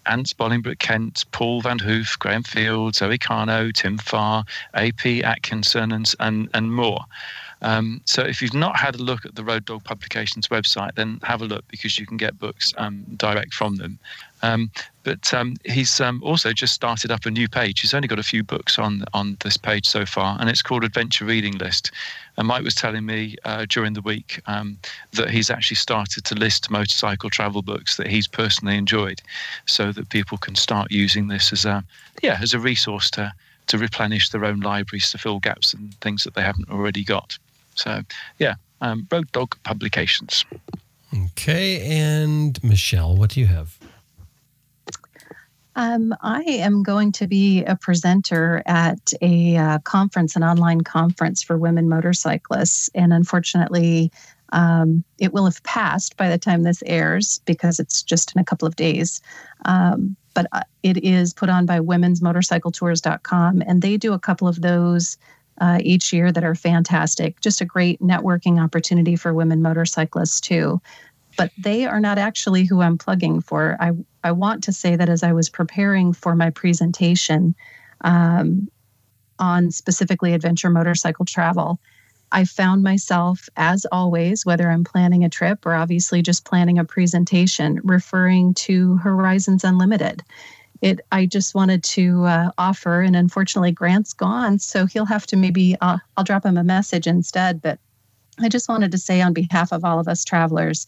[0.06, 4.44] Ants Bolingbroke Kent, Paul Van Hoof, Graham Field, Zoe Cano, Tim Farr,
[4.74, 7.00] AP Atkinson, and, and, and more.
[7.62, 11.18] Um, so if you've not had a look at the Road Dog Publications website, then
[11.24, 13.98] have a look because you can get books um, direct from them.
[14.42, 14.70] Um,
[15.02, 17.80] but um, he's um, also just started up a new page.
[17.80, 20.84] He's only got a few books on on this page so far, and it's called
[20.84, 21.90] Adventure Reading List.
[22.36, 24.78] And Mike was telling me uh, during the week um,
[25.12, 29.22] that he's actually started to list motorcycle travel books that he's personally enjoyed,
[29.66, 31.82] so that people can start using this as a
[32.22, 33.32] yeah as a resource to
[33.68, 37.38] to replenish their own libraries to fill gaps and things that they haven't already got.
[37.74, 38.02] So
[38.38, 40.44] yeah, um, Road Dog Publications.
[41.24, 43.78] Okay, and Michelle, what do you have?
[45.78, 51.40] Um, I am going to be a presenter at a uh, conference, an online conference
[51.40, 52.90] for women motorcyclists.
[52.96, 54.10] And unfortunately,
[54.52, 58.44] um, it will have passed by the time this airs because it's just in a
[58.44, 59.20] couple of days.
[59.66, 64.48] Um, but uh, it is put on by women's womensmotorcycletours.com, and they do a couple
[64.48, 65.16] of those
[65.60, 67.40] uh, each year that are fantastic.
[67.40, 70.80] Just a great networking opportunity for women motorcyclists, too
[71.38, 73.76] but they are not actually who I'm plugging for.
[73.80, 73.92] I,
[74.24, 77.54] I want to say that as I was preparing for my presentation
[78.02, 78.68] um,
[79.38, 81.78] on specifically adventure motorcycle travel,
[82.32, 86.84] I found myself, as always, whether I'm planning a trip or obviously just planning a
[86.84, 90.22] presentation, referring to Horizons Unlimited.
[90.82, 95.36] It, I just wanted to uh, offer, and unfortunately, Grant's gone, so he'll have to
[95.36, 97.62] maybe uh, I'll drop him a message instead.
[97.62, 97.78] But
[98.40, 100.86] I just wanted to say, on behalf of all of us travelers,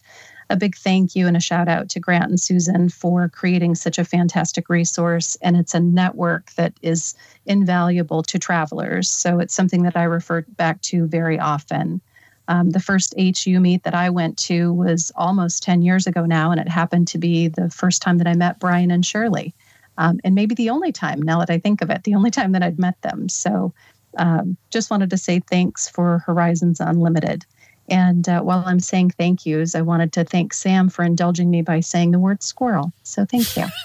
[0.51, 3.97] a big thank you and a shout out to Grant and Susan for creating such
[3.97, 5.37] a fantastic resource.
[5.41, 7.15] And it's a network that is
[7.45, 9.09] invaluable to travelers.
[9.09, 12.01] So it's something that I refer back to very often.
[12.47, 16.51] Um, the first HU meet that I went to was almost 10 years ago now,
[16.51, 19.53] and it happened to be the first time that I met Brian and Shirley.
[19.97, 22.51] Um, and maybe the only time, now that I think of it, the only time
[22.51, 23.29] that I'd met them.
[23.29, 23.73] So
[24.17, 27.45] um, just wanted to say thanks for Horizons Unlimited.
[27.91, 31.61] And uh, while I'm saying thank yous, I wanted to thank Sam for indulging me
[31.61, 32.93] by saying the word squirrel.
[33.03, 33.65] So thank you.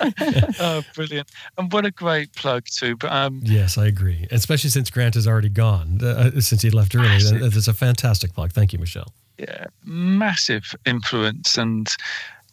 [0.60, 1.30] oh, brilliant!
[1.56, 2.96] And what a great plug too.
[2.96, 4.26] But um, Yes, I agree.
[4.30, 7.08] Especially since Grant is already gone, uh, since he left early.
[7.08, 7.40] Massive.
[7.52, 8.52] That's a fantastic plug.
[8.52, 9.12] Thank you, Michelle.
[9.38, 11.88] yeah, massive influence and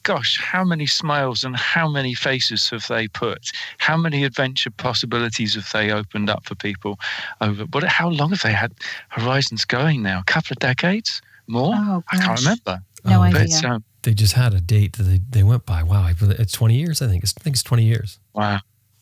[0.05, 3.51] gosh, how many smiles and how many faces have they put?
[3.79, 6.97] How many adventure possibilities have they opened up for people
[7.41, 7.63] over?
[7.65, 7.83] What?
[7.83, 8.71] How long have they had
[9.09, 10.19] Horizons going now?
[10.19, 11.21] A couple of decades?
[11.47, 11.73] More?
[11.75, 12.81] Oh, I can't remember.
[13.03, 13.47] No Oh, idea.
[13.61, 15.83] But um, They just had a date that they, they went by.
[15.83, 17.23] Wow, it's 20 years, I think.
[17.23, 18.19] It's, I think it's 20 years.
[18.33, 18.59] wow,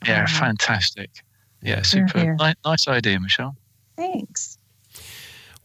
[0.08, 0.26] yeah, Wow.
[0.40, 1.10] fantastic.
[1.62, 2.20] Yeah, super.
[2.20, 2.36] here.
[2.40, 3.56] Ni- nice idea, Michelle.
[3.98, 4.58] Thanks.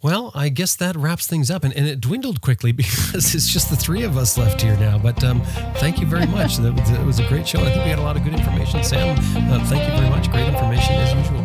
[0.01, 3.71] Well, I guess that wraps things up, and, and it dwindled quickly because it's just
[3.71, 4.99] the three of us left here now.
[4.99, 5.41] But um,
[5.77, 6.59] thank you very much.
[6.59, 7.61] That was, it was a great show.
[7.61, 8.85] I think we got a lot of good information.
[8.85, 10.31] Sam, uh, thank you very much.
[10.31, 11.45] Great information as usual.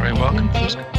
[0.00, 0.95] Very welcome.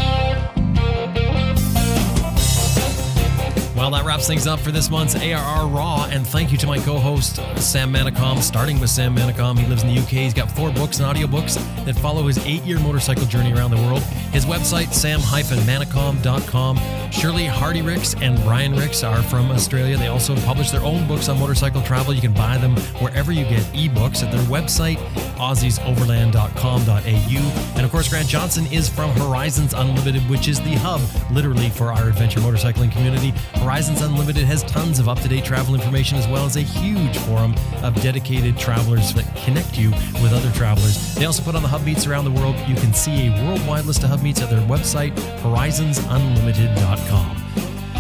[3.88, 6.77] Well, that wraps things up for this month's ARR Raw, and thank you to my
[6.77, 8.41] co-host uh, Sam Manicom.
[8.41, 10.09] Starting with Sam Manicom, he lives in the UK.
[10.09, 11.55] He's got four books and audiobooks
[11.85, 14.03] that follow his eight-year motorcycle journey around the world.
[14.34, 16.77] His website, sam-manicom.com.
[17.14, 19.95] Shirley Hardy Rix and Brian Rix are from Australia.
[19.95, 22.14] They also publish their own books on motorcycle travel.
[22.14, 24.97] You can buy them wherever you get ebooks at their website,
[25.38, 27.76] aussiesoverland.com.au.
[27.77, 30.99] And of course, Grant Johnson is from Horizons Unlimited, which is the hub,
[31.31, 33.34] literally, for our adventure motorcycling community.
[33.53, 37.15] Horizons Unlimited has tons of up to date travel information as well as a huge
[37.19, 41.13] forum of dedicated travelers that connect you with other travelers.
[41.13, 42.55] They also put on the hub meets around the world.
[42.67, 47.47] You can see a worldwide list of hub meets at their website, horizonsunlimited.com.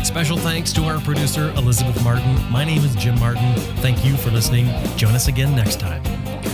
[0.07, 2.33] Special thanks to our producer, Elizabeth Martin.
[2.49, 3.53] My name is Jim Martin.
[3.81, 4.67] Thank you for listening.
[4.95, 6.01] Join us again next time.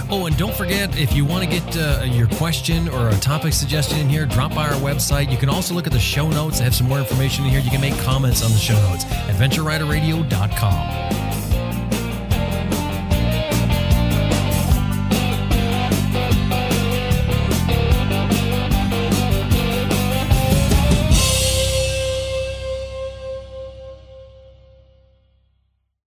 [0.09, 3.53] Oh, and don't forget if you want to get uh, your question or a topic
[3.53, 5.31] suggestion in here, drop by our website.
[5.31, 6.61] You can also look at the show notes.
[6.61, 7.59] I have some more information in here.
[7.59, 9.05] You can make comments on the show notes.
[9.05, 11.42] AdventureRiderRadio.com.